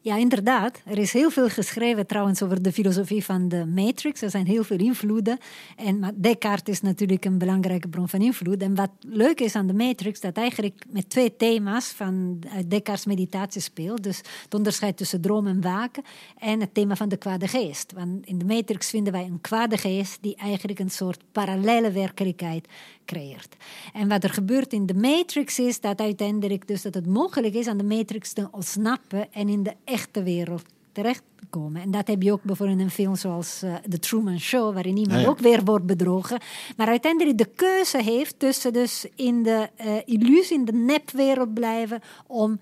Ja, 0.00 0.16
inderdaad. 0.16 0.82
Er 0.84 0.98
is 0.98 1.12
heel 1.12 1.30
veel 1.30 1.48
geschreven 1.48 2.06
trouwens 2.06 2.42
over 2.42 2.62
de 2.62 2.72
filosofie 2.72 3.24
van 3.24 3.48
de 3.48 3.66
Matrix. 3.66 4.22
Er 4.22 4.30
zijn 4.30 4.46
heel 4.46 4.64
veel 4.64 4.78
invloeden. 4.78 5.38
En, 5.76 5.98
maar 5.98 6.12
Descartes 6.14 6.74
is 6.74 6.80
natuurlijk 6.80 7.24
een 7.24 7.38
belangrijke 7.38 7.88
bron 7.88 8.08
van 8.08 8.20
invloed. 8.20 8.62
En 8.62 8.74
wat 8.74 8.90
leuk 9.00 9.40
is 9.40 9.54
aan 9.54 9.66
de 9.66 9.74
Matrix, 9.74 10.20
dat 10.20 10.36
eigenlijk 10.36 10.84
met 10.88 11.10
twee 11.10 11.36
thema's 11.36 11.88
van 11.88 12.38
Descartes' 12.66 13.06
meditatie 13.06 13.60
speelt. 13.60 14.02
Dus 14.02 14.18
het 14.42 14.54
onderscheid 14.54 14.96
tussen 14.96 15.20
droom 15.20 15.46
en 15.46 15.60
waken. 15.60 16.02
En 16.38 16.60
het 16.60 16.74
thema 16.74 16.96
van 16.96 17.08
de 17.08 17.16
kwade 17.16 17.48
geest. 17.48 17.92
Want 17.92 18.26
in 18.26 18.38
de 18.38 18.44
Matrix 18.44 18.90
vinden 18.90 19.12
wij 19.12 19.24
een 19.24 19.40
kwade 19.40 19.76
geest 19.76 20.18
die 20.20 20.36
eigenlijk 20.36 20.78
een 20.78 20.90
soort 20.90 21.22
parallele 21.32 21.90
werkelijkheid 21.90 22.68
creëert. 23.08 23.56
En 23.92 24.08
wat 24.08 24.24
er 24.24 24.30
gebeurt 24.30 24.72
in 24.72 24.86
de 24.86 24.94
Matrix 24.94 25.58
is 25.58 25.80
dat 25.80 26.00
uiteindelijk 26.00 26.68
dus 26.68 26.82
dat 26.82 26.94
het 26.94 27.06
mogelijk 27.06 27.54
is 27.54 27.66
aan 27.66 27.78
de 27.78 27.84
Matrix 27.84 28.32
te 28.32 28.48
ontsnappen 28.50 29.32
en 29.32 29.48
in 29.48 29.62
de 29.62 29.74
echte 29.84 30.22
wereld 30.22 30.62
terecht 30.92 31.22
te 31.36 31.46
komen. 31.50 31.82
En 31.82 31.90
dat 31.90 32.06
heb 32.06 32.22
je 32.22 32.32
ook 32.32 32.42
bijvoorbeeld 32.42 32.78
in 32.78 32.84
een 32.84 32.90
film 32.90 33.16
zoals 33.16 33.62
eh, 33.62 33.74
The 33.74 33.98
Truman 33.98 34.40
Show, 34.40 34.72
waarin 34.74 34.96
iemand 34.96 35.18
Ja, 35.18 35.24
ja. 35.24 35.28
ook 35.28 35.38
weer 35.38 35.64
wordt 35.64 35.86
bedrogen. 35.86 36.40
Maar 36.76 36.86
uiteindelijk 36.86 37.38
de 37.38 37.50
keuze 37.54 38.02
heeft 38.02 38.38
tussen 38.38 38.72
dus 38.72 39.06
in 39.14 39.42
de 39.42 39.68
eh, 39.76 39.96
illusie, 40.04 40.58
in 40.58 40.64
de 40.64 40.72
nepwereld 40.72 41.54
blijven 41.54 42.00
om 42.26 42.60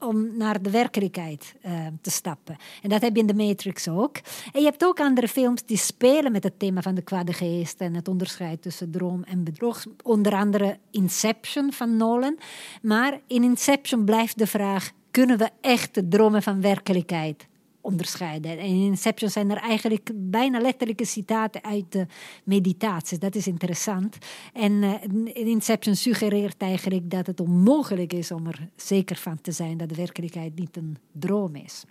om 0.00 0.36
naar 0.36 0.62
de 0.62 0.70
werkelijkheid 0.70 1.54
eh, 1.60 1.86
te 2.00 2.10
stappen. 2.10 2.56
En 2.82 2.88
dat 2.88 3.00
heb 3.00 3.14
je 3.14 3.20
in 3.20 3.26
de 3.26 3.34
Matrix 3.34 3.88
ook. 3.88 4.16
En 4.52 4.60
je 4.60 4.66
hebt 4.66 4.84
ook 4.84 5.00
andere 5.00 5.28
films 5.28 5.64
die 5.64 5.76
spelen 5.76 6.32
met 6.32 6.44
het 6.44 6.58
thema 6.58 6.82
van 6.82 6.94
de 6.94 7.02
kwade 7.02 7.32
geest 7.32 7.80
en 7.80 7.94
het 7.94 8.08
onderscheid 8.08 8.62
tussen 8.62 8.90
droom 8.90 9.22
en 9.22 9.44
bedrog. 9.44 9.84
Onder 10.02 10.32
andere 10.32 10.78
Inception 10.90 11.72
van 11.72 11.96
Nolan. 11.96 12.38
Maar 12.82 13.20
in 13.26 13.42
Inception 13.42 14.04
blijft 14.04 14.38
de 14.38 14.46
vraag: 14.46 14.90
kunnen 15.10 15.38
we 15.38 15.50
echt 15.60 16.02
dromen 16.08 16.42
van 16.42 16.60
werkelijkheid 16.60 17.48
onderscheiden? 17.80 18.50
En 18.50 18.58
in 18.58 18.84
Inception 18.84 19.30
zijn 19.30 19.50
er 19.50 19.56
eigenlijk 19.56 20.10
bijna 20.14 20.60
letterlijke 20.60 21.04
citaten 21.04 21.64
uit 21.64 21.84
de 21.88 22.06
meditaties. 22.44 23.18
Dat 23.18 23.34
is 23.34 23.46
interessant. 23.46 24.16
En 24.52 24.82
eh, 24.82 24.92
in 25.32 25.46
Inception 25.46 25.96
suggereert 25.96 26.62
eigenlijk 26.62 27.10
dat 27.10 27.26
het 27.26 27.40
onmogelijk 27.40 28.12
is 28.12 28.30
om 28.30 28.46
er 28.46 28.68
zeker 28.76 29.16
van 29.16 29.40
te 29.40 29.52
zijn 29.52 29.76
dat 29.76 29.88
de 29.88 29.94
werkelijkheid 29.94 30.58
niet 30.58 30.76
een 30.76 30.96
droom 31.12 31.56
is. 31.56 31.84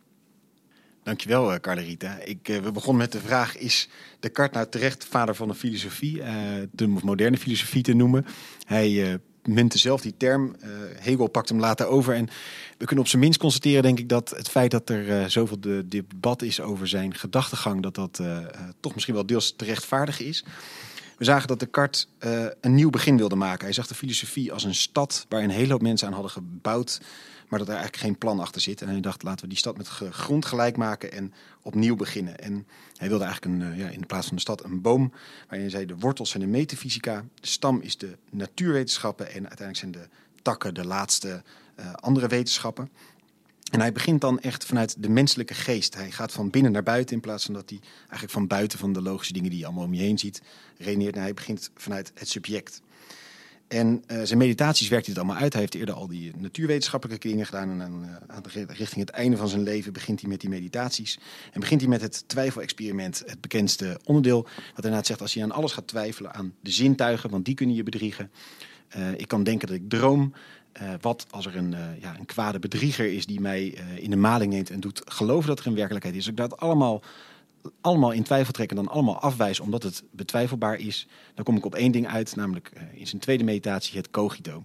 Dankjewel, 1.03 1.53
uh, 1.53 1.59
Carlerita. 1.59 2.19
Ik, 2.23 2.49
uh, 2.49 2.57
we 2.57 2.71
begonnen 2.71 3.01
met 3.01 3.11
de 3.11 3.19
vraag: 3.19 3.57
is 3.57 3.89
Descartes 4.19 4.55
nou 4.55 4.69
terecht 4.69 5.05
vader 5.05 5.35
van 5.35 5.47
de 5.47 5.53
filosofie, 5.53 6.21
de 6.71 6.87
moderne 6.87 7.37
filosofie 7.37 7.83
te 7.83 7.93
noemen? 7.93 8.25
Hij 8.65 9.19
muntte 9.53 9.77
zelf 9.77 10.01
die 10.01 10.13
term. 10.17 10.55
Hegel 10.95 11.27
pakt 11.27 11.49
hem 11.49 11.59
later 11.59 11.87
over. 11.87 12.13
En 12.13 12.27
we 12.77 12.85
kunnen 12.85 13.03
op 13.03 13.09
zijn 13.09 13.21
minst 13.21 13.39
constateren, 13.39 13.83
denk 13.83 13.99
ik, 13.99 14.09
dat 14.09 14.29
het 14.29 14.49
feit 14.49 14.71
dat 14.71 14.89
er 14.89 15.31
zoveel 15.31 15.59
de 15.59 15.85
debat 15.87 16.41
is 16.41 16.61
over 16.61 16.87
zijn 16.87 17.15
gedachtegang, 17.15 17.81
dat 17.81 17.95
dat 17.95 18.21
toch 18.79 18.93
misschien 18.93 19.13
wel 19.15 19.25
deels 19.25 19.53
te 19.55 19.65
rechtvaardigen 19.65 20.25
is. 20.25 20.43
We 21.17 21.25
zagen 21.25 21.47
dat 21.47 21.59
Descartes 21.59 22.07
een 22.61 22.75
nieuw 22.75 22.89
begin 22.89 23.17
wilde 23.17 23.35
maken. 23.35 23.65
Hij 23.65 23.73
zag 23.73 23.87
de 23.87 23.95
filosofie 23.95 24.53
als 24.53 24.63
een 24.63 24.75
stad 24.75 25.25
waar 25.29 25.43
een 25.43 25.49
hele 25.49 25.71
hoop 25.71 25.81
mensen 25.81 26.07
aan 26.07 26.13
hadden 26.13 26.31
gebouwd, 26.31 27.01
maar 27.49 27.59
dat 27.59 27.67
er 27.67 27.73
eigenlijk 27.73 28.03
geen 28.03 28.17
plan 28.17 28.39
achter 28.39 28.61
zit. 28.61 28.81
En 28.81 28.87
hij 28.87 28.99
dacht, 28.99 29.23
laten 29.23 29.41
we 29.41 29.49
die 29.49 29.57
stad 29.57 29.77
met 29.77 29.87
grond 29.87 30.45
gelijk 30.45 30.77
maken 30.77 31.11
en 31.11 31.33
opnieuw 31.61 31.95
beginnen. 31.95 32.39
En 32.39 32.67
hij 32.95 33.09
wilde 33.09 33.23
eigenlijk 33.23 33.55
een, 33.55 33.69
uh, 33.69 33.77
ja, 33.77 33.89
in 33.89 34.05
plaats 34.05 34.27
van 34.27 34.35
de 34.35 34.41
stad 34.41 34.63
een 34.63 34.81
boom, 34.81 35.11
waarin 35.39 35.61
hij 35.61 35.69
zei, 35.69 35.85
de 35.85 35.97
wortels 35.97 36.29
zijn 36.29 36.43
de 36.43 36.49
metafysica, 36.49 37.25
de 37.41 37.47
stam 37.47 37.81
is 37.81 37.97
de 37.97 38.17
natuurwetenschappen 38.29 39.25
en 39.25 39.47
uiteindelijk 39.47 39.77
zijn 39.77 39.91
de 39.91 40.07
takken 40.41 40.73
de 40.73 40.85
laatste 40.85 41.43
uh, 41.79 41.93
andere 41.93 42.27
wetenschappen. 42.27 42.89
En 43.71 43.79
hij 43.79 43.91
begint 43.91 44.21
dan 44.21 44.39
echt 44.39 44.65
vanuit 44.65 44.95
de 45.03 45.09
menselijke 45.09 45.53
geest. 45.53 45.95
Hij 45.95 46.11
gaat 46.11 46.31
van 46.31 46.49
binnen 46.49 46.71
naar 46.71 46.83
buiten 46.83 47.15
in 47.15 47.21
plaats 47.21 47.45
van 47.45 47.53
dat 47.53 47.69
hij 47.69 47.79
eigenlijk 47.99 48.31
van 48.31 48.47
buiten 48.47 48.79
van 48.79 48.93
de 48.93 49.01
logische 49.01 49.33
dingen 49.33 49.49
die 49.49 49.59
je 49.59 49.65
allemaal 49.65 49.83
om 49.83 49.93
je 49.93 50.01
heen 50.01 50.17
ziet, 50.17 50.41
redeneert. 50.77 51.15
hij 51.15 51.33
begint 51.33 51.71
vanuit 51.75 52.11
het 52.15 52.29
subject. 52.29 52.81
En 53.69 54.03
uh, 54.07 54.21
zijn 54.23 54.39
meditaties 54.39 54.87
werkt 54.87 55.05
hij 55.05 55.15
het 55.15 55.23
allemaal 55.23 55.41
uit. 55.41 55.53
Hij 55.53 55.61
heeft 55.61 55.75
eerder 55.75 55.95
al 55.95 56.07
die 56.07 56.31
natuurwetenschappelijke 56.37 57.27
dingen 57.27 57.45
gedaan. 57.45 57.69
En 57.69 57.81
aan, 58.27 58.43
uh, 58.55 58.63
richting 58.67 59.05
het 59.05 59.09
einde 59.09 59.37
van 59.37 59.47
zijn 59.47 59.63
leven 59.63 59.93
begint 59.93 60.21
hij 60.21 60.29
met 60.29 60.41
die 60.41 60.49
meditaties. 60.49 61.19
En 61.53 61.59
begint 61.59 61.81
hij 61.81 61.89
met 61.89 62.01
het 62.01 62.23
twijfelexperiment, 62.27 63.23
het 63.25 63.41
bekendste 63.41 63.99
onderdeel. 64.03 64.41
Wat 64.43 64.75
inderdaad 64.75 65.05
zegt, 65.05 65.21
als 65.21 65.33
je 65.33 65.43
aan 65.43 65.51
alles 65.51 65.71
gaat 65.71 65.87
twijfelen, 65.87 66.33
aan 66.33 66.53
de 66.61 66.71
zintuigen, 66.71 67.29
want 67.29 67.45
die 67.45 67.55
kunnen 67.55 67.75
je 67.75 67.83
bedriegen. 67.83 68.31
Uh, 68.97 69.11
ik 69.11 69.27
kan 69.27 69.43
denken 69.43 69.67
dat 69.67 69.75
ik 69.75 69.89
droom. 69.89 70.33
Wat 71.01 71.25
als 71.29 71.45
er 71.45 71.55
een, 71.55 71.75
ja, 71.99 72.17
een 72.19 72.25
kwade 72.25 72.59
bedrieger 72.59 73.13
is 73.13 73.25
die 73.25 73.41
mij 73.41 73.65
in 73.95 74.09
de 74.09 74.15
maling 74.15 74.51
neemt 74.51 74.69
en 74.69 74.79
doet 74.79 75.01
geloven 75.05 75.47
dat 75.47 75.59
er 75.59 75.67
een 75.67 75.75
werkelijkheid 75.75 76.15
is. 76.15 76.21
Als 76.21 76.31
ik 76.31 76.37
dat 76.37 76.59
allemaal, 76.59 77.03
allemaal 77.81 78.11
in 78.11 78.23
twijfel 78.23 78.53
trek 78.53 78.69
en 78.69 78.75
dan 78.75 78.87
allemaal 78.87 79.19
afwijs 79.19 79.59
omdat 79.59 79.83
het 79.83 80.03
betwijfelbaar 80.11 80.75
is, 80.75 81.07
dan 81.33 81.43
kom 81.45 81.57
ik 81.57 81.65
op 81.65 81.75
één 81.75 81.91
ding 81.91 82.07
uit, 82.07 82.35
namelijk 82.35 82.71
in 82.93 83.07
zijn 83.07 83.21
tweede 83.21 83.43
meditatie 83.43 83.97
het 83.97 84.11
cogito. 84.11 84.63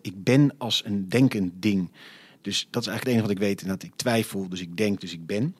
ik 0.00 0.24
ben 0.24 0.54
als 0.58 0.82
een 0.84 1.08
denkend 1.08 1.52
ding. 1.54 1.90
Dus 2.40 2.68
dat 2.70 2.82
is 2.82 2.88
eigenlijk 2.88 2.98
het 2.98 3.08
enige 3.08 3.22
wat 3.22 3.30
ik 3.30 3.38
weet, 3.38 3.68
dat 3.68 3.82
ik 3.82 3.96
twijfel, 3.96 4.48
dus 4.48 4.60
ik 4.60 4.76
denk, 4.76 5.00
dus 5.00 5.12
ik 5.12 5.26
ben. 5.26 5.54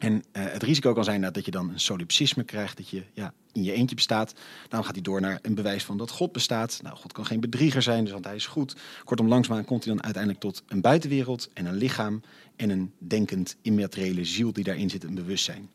En 0.00 0.12
uh, 0.12 0.20
het 0.32 0.62
risico 0.62 0.92
kan 0.92 1.04
zijn 1.04 1.20
dat 1.20 1.44
je 1.44 1.50
dan 1.50 1.70
een 1.70 1.80
solipsisme 1.80 2.44
krijgt, 2.44 2.76
dat 2.76 2.88
je 2.88 3.02
ja, 3.12 3.32
in 3.52 3.62
je 3.62 3.72
eentje 3.72 3.94
bestaat. 3.94 4.34
Dan 4.68 4.84
gaat 4.84 4.94
hij 4.94 5.02
door 5.02 5.20
naar 5.20 5.38
een 5.42 5.54
bewijs 5.54 5.84
van 5.84 5.96
dat 5.96 6.10
God 6.10 6.32
bestaat. 6.32 6.80
Nou, 6.82 6.96
God 6.96 7.12
kan 7.12 7.26
geen 7.26 7.40
bedrieger 7.40 7.82
zijn, 7.82 8.04
dus 8.04 8.12
want 8.12 8.24
hij 8.24 8.34
is 8.34 8.46
goed. 8.46 8.76
Kortom, 9.04 9.28
langzaamaan 9.28 9.64
komt 9.64 9.84
hij 9.84 9.94
dan 9.94 10.02
uiteindelijk 10.02 10.42
tot 10.42 10.62
een 10.66 10.80
buitenwereld 10.80 11.48
en 11.52 11.66
een 11.66 11.74
lichaam 11.74 12.20
en 12.56 12.70
een 12.70 12.92
denkend 12.98 13.56
immateriële 13.62 14.24
ziel 14.24 14.52
die 14.52 14.64
daarin 14.64 14.90
zit, 14.90 15.04
een 15.04 15.14
bewustzijn. 15.14 15.70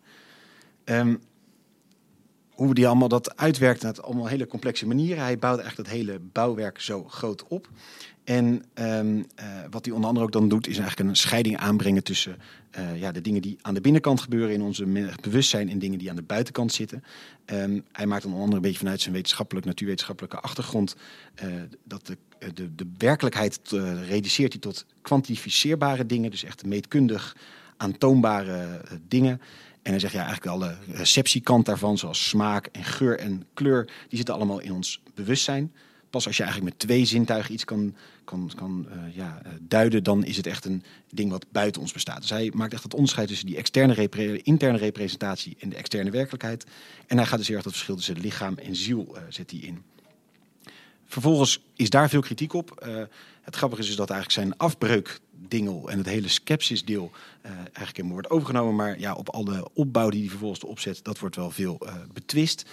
Um, 0.86 1.22
hoe 2.50 2.74
die 2.74 2.88
allemaal 2.88 3.08
dat 3.08 3.38
uitwerkt, 3.38 3.82
dat 3.82 4.02
allemaal 4.02 4.28
hele 4.28 4.48
complexe 4.48 4.88
manieren. 4.88 5.24
Hij 5.24 5.40
bouwt 5.40 5.60
eigenlijk 5.60 5.90
dat 5.90 5.98
hele 5.98 6.20
bouwwerk 6.20 6.80
zo 6.80 7.04
groot 7.04 7.48
op. 7.48 7.70
En 8.24 8.64
um, 8.74 9.18
uh, 9.18 9.24
wat 9.70 9.86
hij 9.86 9.94
onder 9.94 10.10
andere 10.10 10.26
ook 10.26 10.32
dan 10.32 10.50
doet, 10.50 10.68
is 10.68 10.78
eigenlijk 10.78 11.10
een 11.10 11.16
scheiding 11.16 11.58
aanbrengen 11.58 12.04
tussen 12.04 12.38
uh, 12.80 13.00
ja, 13.00 13.12
de 13.12 13.22
dingen 13.22 13.42
die 13.42 13.58
aan 13.62 13.74
de 13.74 13.82
binnenkant 13.82 14.22
gebeuren 14.22 14.54
in 14.54 14.62
onze 14.62 15.14
bewustzijn 15.22 15.70
en 15.70 15.80
dingen 15.80 16.00
die 16.00 16.10
aan 16.10 16.16
de 16.16 16.22
buitenkant 16.22 16.74
zitten. 16.74 17.04
Um, 17.46 17.84
hij 17.92 18.06
maakt 18.06 18.26
onder 18.26 18.40
andere 18.40 18.56
een 18.56 18.62
beetje 18.62 18.80
vanuit 18.80 19.02
zijn 19.02 19.14
wetenschappelijk, 19.14 19.66
natuurwetenschappelijke 19.66 20.40
achtergrond 20.40 20.96
uh, 21.44 21.54
dat 21.84 22.06
de, 22.06 22.18
de, 22.54 22.76
de 22.76 22.88
werkelijkheid 22.98 23.60
reduceert 24.08 24.52
hij 24.52 24.62
tot 24.62 24.86
kwantificeerbare 25.02 26.06
dingen, 26.06 26.32
dus 26.32 26.44
echt 26.44 26.66
meetkundig 26.66 27.36
aantoonbare 27.78 28.82
dingen. 29.08 29.42
En 29.86 29.92
hij 29.92 30.00
zegt 30.00 30.14
ja, 30.14 30.26
eigenlijk 30.26 30.52
alle 30.52 30.76
receptiekant 30.88 31.66
daarvan, 31.66 31.98
zoals 31.98 32.28
smaak 32.28 32.66
en 32.72 32.84
geur 32.84 33.20
en 33.20 33.46
kleur, 33.54 33.86
die 33.86 34.18
zitten 34.18 34.34
allemaal 34.34 34.60
in 34.60 34.72
ons 34.72 35.02
bewustzijn. 35.14 35.74
Pas 36.10 36.26
als 36.26 36.38
je 36.38 36.44
eigenlijk 36.44 36.74
met 36.74 36.88
twee 36.88 37.06
zintuigen 37.06 37.54
iets 37.54 37.66
kan, 37.66 37.96
kan, 38.24 38.52
kan 38.56 38.88
uh, 38.90 39.16
ja, 39.16 39.42
duiden, 39.62 40.04
dan 40.04 40.24
is 40.24 40.38
het 40.38 40.48
echt 40.48 40.66
een 40.66 40.84
ding 41.10 41.32
wat 41.32 41.46
buiten 41.52 41.82
ons 41.82 41.94
bestaat. 41.94 42.22
Dus 42.22 42.30
hij 42.30 42.52
maakt 42.54 42.74
echt 42.74 42.84
het 42.84 42.94
onderscheid 42.94 43.28
tussen 43.28 43.46
die 43.46 43.58
externe 43.58 44.42
interne 44.42 44.78
representatie 44.78 45.58
en 45.60 45.70
de 45.70 45.76
externe 45.76 46.10
werkelijkheid. 46.10 46.66
En 47.08 47.18
hij 47.18 47.26
gaat 47.26 47.38
dus 47.38 47.48
heel 47.48 47.56
erg 47.56 47.66
het 47.66 47.74
verschil 47.74 47.96
tussen 47.96 48.20
lichaam 48.20 48.58
en 48.58 48.76
ziel 48.76 49.16
uh, 49.16 49.22
zet 49.30 49.52
hij 49.52 49.60
in. 49.60 49.84
Vervolgens 51.06 51.62
is 51.76 51.90
daar 51.90 52.10
veel 52.10 52.22
kritiek 52.22 52.54
op. 52.54 52.88
Het 53.42 53.56
grappige 53.56 53.82
is 53.82 53.88
dus 53.88 53.96
dat 53.96 54.10
eigenlijk 54.10 54.40
zijn 54.40 54.58
afbreuk 54.58 55.20
dingel 55.48 55.90
en 55.90 55.98
het 55.98 56.08
hele 56.08 56.28
skepsisdeel 56.28 57.12
uh, 57.46 57.52
eigenlijk 57.52 57.98
in 57.98 58.10
wordt 58.10 58.30
overgenomen. 58.30 58.76
Maar 58.76 59.00
ja, 59.00 59.14
op 59.14 59.30
alle 59.30 59.68
opbouw 59.74 60.10
die 60.10 60.20
hij 60.20 60.30
vervolgens 60.30 60.64
opzet, 60.64 61.00
dat 61.04 61.20
wordt 61.20 61.36
wel 61.36 61.52
veel 61.52 61.78
uh, 61.84 61.94
betwist. 62.14 62.66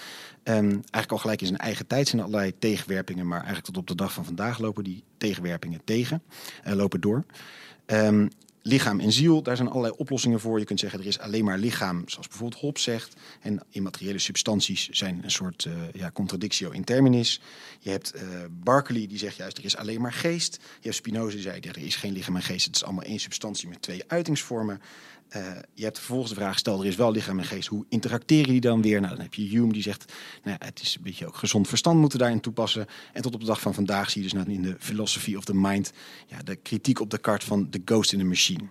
Um, 0.45 0.71
eigenlijk 0.71 1.13
al 1.13 1.19
gelijk 1.19 1.41
in 1.41 1.47
zijn 1.47 1.59
eigen 1.59 1.87
tijd 1.87 2.09
zijn 2.09 2.23
allerlei 2.23 2.59
tegenwerpingen, 2.59 3.27
maar 3.27 3.39
eigenlijk 3.39 3.67
tot 3.67 3.77
op 3.77 3.87
de 3.87 3.95
dag 3.95 4.13
van 4.13 4.25
vandaag 4.25 4.59
lopen 4.59 4.85
die 4.85 5.03
tegenwerpingen 5.19 5.81
tegen, 5.85 6.23
uh, 6.67 6.73
lopen 6.73 7.01
door. 7.01 7.25
Um, 7.87 8.29
lichaam 8.63 9.01
en 9.01 9.13
ziel, 9.13 9.43
daar 9.43 9.57
zijn 9.57 9.69
allerlei 9.69 9.95
oplossingen 9.97 10.41
voor. 10.41 10.59
Je 10.59 10.65
kunt 10.65 10.81
zeggen, 10.81 11.01
er 11.01 11.07
is 11.07 11.19
alleen 11.19 11.45
maar 11.45 11.59
lichaam, 11.59 12.03
zoals 12.07 12.29
bijvoorbeeld 12.29 12.61
Hobbes 12.61 12.83
zegt. 12.83 13.15
En 13.41 13.63
immateriële 13.71 14.19
substanties 14.19 14.89
zijn 14.89 15.21
een 15.23 15.31
soort 15.31 15.65
uh, 15.65 15.73
ja, 15.93 16.11
contradictio 16.11 16.71
in 16.71 16.85
terminis. 16.85 17.41
Je 17.79 17.91
hebt 17.91 18.15
uh, 18.15 18.23
Berkeley, 18.51 19.07
die 19.07 19.19
zegt 19.19 19.37
juist, 19.37 19.59
er 19.59 19.65
is 19.65 19.77
alleen 19.77 20.01
maar 20.01 20.13
geest. 20.13 20.59
Je 20.63 20.69
hebt 20.83 20.95
Spinoza, 20.95 21.35
die 21.35 21.43
zei, 21.43 21.61
er 21.61 21.79
is 21.79 21.97
geen 21.97 22.13
lichaam 22.13 22.37
en 22.37 22.43
geest. 22.43 22.67
Het 22.67 22.77
is 22.77 22.85
allemaal 22.85 23.05
één 23.05 23.21
substantie 23.21 23.69
met 23.69 23.83
twee 23.83 24.03
uitingsvormen. 24.07 24.81
Uh, 25.37 25.43
je 25.75 25.85
hebt 25.85 25.99
vervolgens 25.99 26.31
de 26.31 26.37
vraag 26.37 26.53
gesteld, 26.53 26.81
er 26.81 26.87
is 26.87 26.97
wel 26.97 27.13
lichaam 27.13 27.39
en 27.39 27.45
geest. 27.45 27.69
Hoe 27.69 27.85
interacteren 27.89 28.51
die 28.51 28.61
dan 28.61 28.83
weer? 28.83 29.01
Nou, 29.01 29.13
dan 29.13 29.23
heb 29.23 29.35
je 29.35 29.49
Hume 29.49 29.73
die 29.73 29.83
zegt, 29.83 30.13
nou 30.45 30.57
het 30.61 30.81
is 30.81 30.95
een 30.97 31.03
beetje 31.03 31.27
ook 31.27 31.37
gezond 31.37 31.69
verstand 31.69 32.01
moeten 32.01 32.19
daarin 32.19 32.41
toepassen. 32.41 32.87
En 33.13 33.23
tot 33.23 33.35
op 33.35 33.41
de 33.41 33.47
dag 33.47 33.61
van 33.61 33.75
vandaag 33.75 34.11
zie 34.11 34.23
je 34.23 34.29
dus 34.29 34.39
nou 34.39 34.53
in 34.53 34.63
de 34.63 34.77
Philosophy 34.79 35.35
of 35.35 35.45
the 35.45 35.55
Mind 35.55 35.93
ja, 36.27 36.39
de 36.43 36.57
kritiek 36.57 37.01
op 37.01 37.11
Descartes 37.11 37.49
van 37.49 37.69
The 37.69 37.83
Ghost 37.85 38.13
in 38.13 38.19
the 38.19 38.25
Machine. 38.25 38.65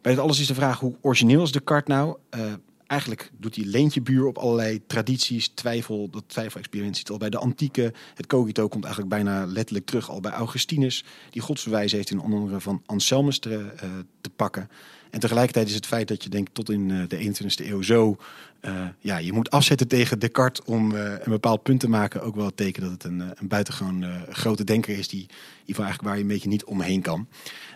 Bij 0.00 0.12
dit 0.12 0.20
alles 0.20 0.40
is 0.40 0.46
de 0.46 0.54
vraag, 0.54 0.80
hoe 0.80 0.96
origineel 1.00 1.42
is 1.42 1.52
Descartes 1.52 1.94
nou? 1.94 2.16
Uh, 2.36 2.52
eigenlijk 2.92 3.30
doet 3.38 3.56
hij 3.56 3.64
leentjebuur 3.64 4.26
op 4.26 4.38
allerlei 4.38 4.86
tradities, 4.86 5.48
twijfel, 5.48 6.10
dat 6.10 6.24
twijfelexperiment 6.26 6.96
zit 6.96 7.10
al 7.10 7.18
bij 7.18 7.30
de 7.30 7.38
antieke. 7.38 7.92
Het 8.14 8.26
cogito 8.26 8.68
komt 8.68 8.84
eigenlijk 8.84 9.14
bijna 9.14 9.46
letterlijk 9.46 9.86
terug 9.86 10.10
al 10.10 10.20
bij 10.20 10.32
Augustinus, 10.32 11.04
die 11.30 11.42
godsverwijs 11.42 11.92
heeft 11.92 12.10
in 12.10 12.20
andere 12.20 12.60
van 12.60 12.82
Anselmus 12.86 13.38
te, 13.38 13.50
uh, 13.50 13.90
te 14.20 14.30
pakken. 14.30 14.70
En 15.10 15.20
tegelijkertijd 15.20 15.68
is 15.68 15.74
het 15.74 15.86
feit 15.86 16.08
dat 16.08 16.22
je 16.22 16.28
denkt 16.28 16.54
tot 16.54 16.70
in 16.70 16.88
uh, 16.88 17.02
de 17.08 17.18
21ste 17.18 17.66
eeuw 17.66 17.82
zo... 17.82 18.16
Uh, 18.64 18.80
ja, 18.98 19.16
je 19.16 19.32
moet 19.32 19.50
afzetten 19.50 19.88
tegen 19.88 20.18
Descartes 20.18 20.64
om 20.64 20.92
uh, 20.92 21.02
een 21.02 21.30
bepaald 21.30 21.62
punt 21.62 21.80
te 21.80 21.88
maken. 21.88 22.22
Ook 22.22 22.34
wel 22.34 22.46
het 22.46 22.56
teken 22.56 22.82
dat 22.82 22.90
het 22.90 23.04
een, 23.04 23.20
een 23.20 23.48
buitengewoon 23.48 24.04
grote 24.30 24.64
denker 24.64 24.98
is... 24.98 25.08
die 25.08 25.26
geval 25.66 25.84
eigenlijk 25.84 26.02
waar 26.02 26.16
je 26.16 26.22
een 26.22 26.28
beetje 26.28 26.48
niet 26.48 26.64
omheen 26.64 27.02
kan. 27.02 27.28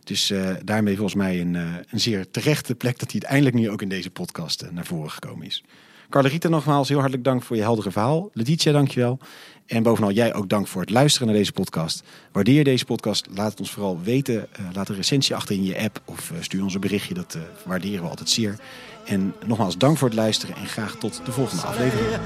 Dus 0.05 0.33
daarmee 0.65 0.95
volgens 0.95 1.15
mij 1.15 1.41
een, 1.41 1.55
een 1.55 2.01
zeer 2.01 2.31
terechte 2.31 2.75
plek... 2.75 2.99
dat 2.99 3.13
hij 3.13 3.21
uiteindelijk 3.21 3.57
nu 3.57 3.71
ook 3.71 3.83
in 3.83 3.89
deze 3.89 4.11
podcast 4.11 4.67
naar 4.71 4.87
voren 4.87 5.11
gekomen 5.11 5.47
is. 5.47 5.65
Carlerita 6.11 6.49
nogmaals 6.49 6.89
heel 6.89 6.99
hartelijk 6.99 7.25
dank 7.25 7.43
voor 7.43 7.57
je 7.57 7.63
heldere 7.63 7.91
verhaal. 7.91 8.31
Letitia, 8.33 8.73
dankjewel. 8.73 9.19
En 9.67 9.83
bovenal 9.83 10.11
jij 10.11 10.35
ook 10.35 10.49
dank 10.49 10.67
voor 10.67 10.81
het 10.81 10.91
luisteren 10.91 11.29
naar 11.29 11.37
deze 11.37 11.53
podcast. 11.53 12.03
Waardeer 12.33 12.65
deze 12.65 12.85
podcast, 12.85 13.27
laat 13.35 13.51
het 13.51 13.61
ons 13.61 13.71
vooral 13.71 14.01
weten. 14.03 14.49
Laat 14.73 14.89
een 14.89 14.95
recensie 14.97 15.35
achter 15.35 15.55
in 15.55 15.65
je 15.65 15.79
app 15.79 16.03
of 16.05 16.33
stuur 16.41 16.63
ons 16.63 16.75
een 16.75 16.81
berichtje. 16.81 17.15
Dat 17.15 17.39
waarderen 17.65 18.03
we 18.03 18.09
altijd 18.09 18.29
zeer. 18.31 18.59
En 19.07 19.35
nogmaals 19.47 19.79
dank 19.79 19.99
voor 19.99 20.09
het 20.09 20.17
luisteren 20.17 20.57
en 20.57 20.67
graag 20.67 20.95
tot 20.95 21.21
de 21.25 21.33
volgende 21.33 21.67
aflevering. 21.67 22.21